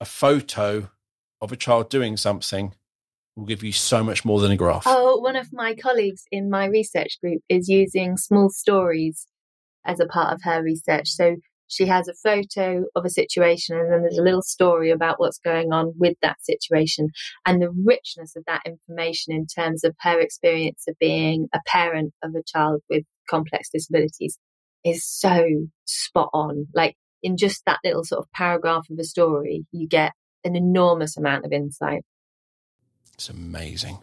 a 0.01 0.05
photo 0.05 0.91
of 1.41 1.51
a 1.51 1.57
child 1.57 1.89
doing 1.89 2.19
something 2.19 2.75
will 3.37 3.47
give 3.47 3.65
you 3.65 3.73
so 3.73 4.05
much 4.05 4.23
more 4.27 4.39
than 4.39 4.51
a 4.51 4.57
graph. 4.57 4.83
Oh, 4.85 5.19
one 5.21 5.35
of 5.35 5.51
my 5.51 5.75
colleagues 5.75 6.25
in 6.31 6.51
my 6.51 6.67
research 6.67 7.19
group 7.23 7.41
is 7.49 7.71
using 7.71 8.19
small 8.19 8.51
stories 8.51 9.27
as 9.87 9.99
a 9.99 10.07
part 10.07 10.35
of 10.35 10.43
her 10.43 10.63
research. 10.63 11.09
So 11.09 11.37
she 11.71 11.87
has 11.87 12.09
a 12.09 12.15
photo 12.15 12.85
of 12.97 13.05
a 13.05 13.11
situation 13.11 13.77
and 13.77 13.93
then 13.93 14.03
there's 14.03 14.19
a 14.19 14.23
little 14.23 14.43
story 14.43 14.91
about 14.91 15.19
what's 15.19 15.39
going 15.39 15.73
on 15.73 15.93
with 15.97 16.17
that 16.21 16.43
situation 16.43 17.09
and 17.47 17.63
the 17.63 17.71
richness 17.85 18.35
of 18.37 18.45
that 18.47 18.63
information 18.67 19.33
in 19.33 19.47
terms 19.47 19.85
of 19.85 19.95
her 20.01 20.21
experience 20.21 20.85
of 20.89 20.97
being 20.99 21.49
a 21.55 21.61
parent 21.67 22.13
of 22.23 22.35
a 22.35 22.43
child 22.45 22.83
with 22.91 23.05
complex 23.29 23.71
disabilities 23.73 24.37
is 24.85 25.07
so 25.07 25.47
spot 25.85 26.31
on. 26.33 26.67
Like 26.75 26.97
in 27.23 27.37
just 27.37 27.65
that 27.67 27.79
little 27.85 28.05
sort 28.05 28.21
of 28.21 28.33
paragraph 28.33 28.87
of 28.91 28.99
a 28.99 29.05
story, 29.05 29.65
you 29.71 29.87
get 29.87 30.13
an 30.45 30.57
enormous 30.57 31.17
amount 31.17 31.45
of 31.45 31.53
insight. 31.53 32.03
It's 33.21 33.29
amazing. 33.29 33.99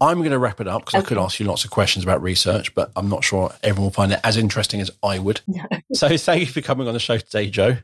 I'm 0.00 0.20
going 0.20 0.30
to 0.30 0.38
wrap 0.38 0.58
it 0.58 0.66
up 0.66 0.86
because 0.86 0.94
okay. 0.94 1.04
I 1.04 1.06
could 1.06 1.18
ask 1.18 1.38
you 1.38 1.44
lots 1.44 1.62
of 1.62 1.70
questions 1.70 2.06
about 2.06 2.22
research, 2.22 2.74
but 2.74 2.90
I'm 2.96 3.10
not 3.10 3.22
sure 3.22 3.52
everyone 3.62 3.84
will 3.84 3.90
find 3.90 4.12
it 4.12 4.20
as 4.24 4.38
interesting 4.38 4.80
as 4.80 4.90
I 5.02 5.18
would. 5.18 5.42
No. 5.52 5.62
so 5.92 6.16
thank 6.16 6.40
you 6.40 6.46
for 6.46 6.62
coming 6.62 6.88
on 6.88 6.94
the 6.94 6.98
show 6.98 7.18
today, 7.18 7.50
Jo. 7.50 7.76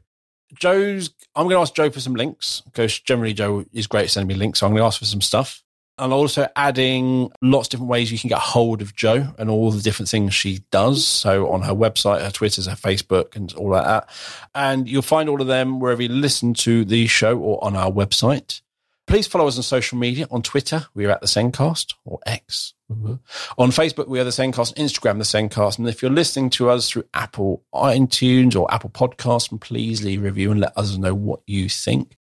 Jo's, 0.54 1.10
I'm 1.36 1.44
going 1.44 1.56
to 1.56 1.60
ask 1.60 1.74
Jo 1.74 1.90
for 1.90 2.00
some 2.00 2.14
links 2.14 2.62
because 2.64 2.98
generally 3.00 3.34
Jo 3.34 3.66
is 3.74 3.86
great 3.86 4.04
at 4.04 4.10
sending 4.10 4.28
me 4.28 4.34
links. 4.34 4.60
So 4.60 4.66
I'm 4.66 4.72
going 4.72 4.80
to 4.80 4.86
ask 4.86 4.98
for 4.98 5.04
some 5.04 5.20
stuff. 5.20 5.62
And 5.98 6.10
also 6.10 6.48
adding 6.56 7.32
lots 7.42 7.66
of 7.66 7.72
different 7.72 7.90
ways 7.90 8.10
you 8.10 8.18
can 8.18 8.28
get 8.28 8.38
hold 8.38 8.80
of 8.80 8.96
Jo 8.96 9.34
and 9.36 9.50
all 9.50 9.70
the 9.70 9.82
different 9.82 10.08
things 10.08 10.32
she 10.32 10.60
does. 10.70 11.00
Mm-hmm. 11.00 11.28
So 11.28 11.50
on 11.50 11.60
her 11.64 11.74
website, 11.74 12.22
her 12.22 12.30
Twitter, 12.30 12.62
her 12.62 12.76
Facebook, 12.76 13.36
and 13.36 13.52
all 13.52 13.72
like 13.72 13.84
that. 13.84 14.08
And 14.54 14.88
you'll 14.88 15.02
find 15.02 15.28
all 15.28 15.42
of 15.42 15.48
them 15.48 15.80
wherever 15.80 16.00
you 16.00 16.08
listen 16.08 16.54
to 16.54 16.86
the 16.86 17.06
show 17.08 17.38
or 17.38 17.62
on 17.62 17.76
our 17.76 17.92
website. 17.92 18.62
Please 19.08 19.26
follow 19.26 19.48
us 19.48 19.56
on 19.56 19.62
social 19.62 19.96
media. 19.96 20.28
On 20.30 20.42
Twitter, 20.42 20.86
we 20.92 21.06
are 21.06 21.10
at 21.10 21.22
the 21.22 21.26
Sendcast 21.26 21.94
or 22.04 22.20
X. 22.26 22.74
Mm-hmm. 22.92 23.14
On 23.56 23.70
Facebook, 23.70 24.06
we 24.06 24.20
are 24.20 24.24
the 24.24 24.28
Sendcast. 24.28 24.74
Instagram, 24.74 25.16
the 25.16 25.24
Sendcast. 25.24 25.78
And 25.78 25.88
if 25.88 26.02
you're 26.02 26.10
listening 26.10 26.50
to 26.50 26.68
us 26.68 26.90
through 26.90 27.04
Apple 27.14 27.64
iTunes 27.74 28.54
or 28.54 28.72
Apple 28.72 28.90
Podcasts, 28.90 29.58
please 29.62 30.04
leave 30.04 30.20
a 30.20 30.24
review 30.24 30.50
and 30.50 30.60
let 30.60 30.76
us 30.76 30.98
know 30.98 31.14
what 31.14 31.40
you 31.46 31.70
think. 31.70 32.18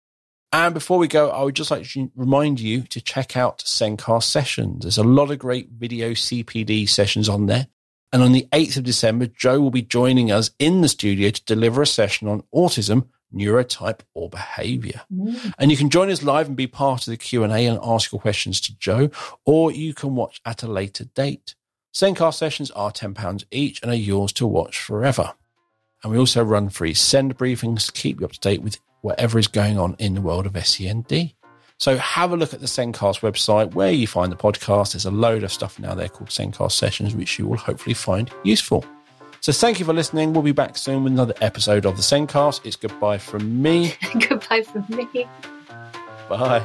And 0.50 0.74
before 0.74 0.98
we 0.98 1.06
go, 1.06 1.30
I 1.30 1.44
would 1.44 1.54
just 1.54 1.70
like 1.70 1.86
to 1.90 2.10
remind 2.16 2.58
you 2.58 2.82
to 2.82 3.00
check 3.00 3.36
out 3.36 3.58
Sendcast 3.60 4.24
sessions. 4.24 4.82
There's 4.82 4.98
a 4.98 5.04
lot 5.04 5.30
of 5.30 5.38
great 5.38 5.68
video 5.70 6.10
CPD 6.10 6.88
sessions 6.88 7.28
on 7.28 7.46
there. 7.46 7.68
And 8.12 8.24
on 8.24 8.32
the 8.32 8.48
8th 8.50 8.78
of 8.78 8.82
December, 8.82 9.26
Jo 9.26 9.60
will 9.60 9.70
be 9.70 9.82
joining 9.82 10.32
us 10.32 10.50
in 10.58 10.80
the 10.80 10.88
studio 10.88 11.30
to 11.30 11.44
deliver 11.44 11.80
a 11.80 11.86
session 11.86 12.26
on 12.26 12.42
autism 12.52 13.06
neurotype 13.34 14.00
or 14.14 14.28
behavior. 14.28 15.02
Mm. 15.12 15.54
And 15.58 15.70
you 15.70 15.76
can 15.76 15.90
join 15.90 16.10
us 16.10 16.22
live 16.22 16.48
and 16.48 16.56
be 16.56 16.66
part 16.66 17.06
of 17.06 17.10
the 17.10 17.16
Q&A 17.16 17.46
and 17.48 17.78
ask 17.82 18.12
your 18.12 18.20
questions 18.20 18.60
to 18.62 18.76
Jo, 18.78 19.10
or 19.44 19.72
you 19.72 19.94
can 19.94 20.14
watch 20.14 20.40
at 20.44 20.62
a 20.62 20.68
later 20.68 21.04
date. 21.04 21.54
Sendcast 21.94 22.34
sessions 22.34 22.70
are 22.70 22.90
£10 22.90 23.44
each 23.50 23.82
and 23.82 23.90
are 23.90 23.94
yours 23.94 24.32
to 24.34 24.46
watch 24.46 24.80
forever. 24.80 25.34
And 26.02 26.12
we 26.12 26.18
also 26.18 26.42
run 26.42 26.68
free 26.68 26.94
SEND 26.94 27.36
briefings 27.36 27.86
to 27.86 27.92
keep 27.92 28.20
you 28.20 28.26
up 28.26 28.32
to 28.32 28.40
date 28.40 28.62
with 28.62 28.78
whatever 29.02 29.38
is 29.38 29.48
going 29.48 29.78
on 29.78 29.96
in 29.98 30.14
the 30.14 30.20
world 30.20 30.46
of 30.46 30.66
SEND. 30.66 31.32
So 31.78 31.96
have 31.96 32.32
a 32.32 32.36
look 32.36 32.54
at 32.54 32.60
the 32.60 32.66
Sendcast 32.66 33.20
website 33.20 33.74
where 33.74 33.90
you 33.90 34.06
find 34.06 34.30
the 34.30 34.36
podcast. 34.36 34.92
There's 34.92 35.04
a 35.04 35.10
load 35.10 35.42
of 35.42 35.52
stuff 35.52 35.78
now 35.78 35.94
there 35.94 36.08
called 36.08 36.30
Sendcast 36.30 36.72
sessions, 36.72 37.14
which 37.14 37.38
you 37.38 37.46
will 37.46 37.56
hopefully 37.56 37.94
find 37.94 38.30
useful. 38.44 38.84
So 39.42 39.50
thank 39.50 39.80
you 39.80 39.84
for 39.84 39.92
listening. 39.92 40.32
We'll 40.32 40.42
be 40.42 40.52
back 40.52 40.76
soon 40.76 41.02
with 41.02 41.12
another 41.12 41.34
episode 41.40 41.84
of 41.84 41.96
the 41.96 42.02
Sendcast. 42.02 42.60
It's 42.64 42.76
goodbye 42.76 43.18
from 43.18 43.60
me. 43.60 43.94
goodbye 44.28 44.62
from 44.62 44.86
me. 44.88 45.26
Bye. 46.28 46.64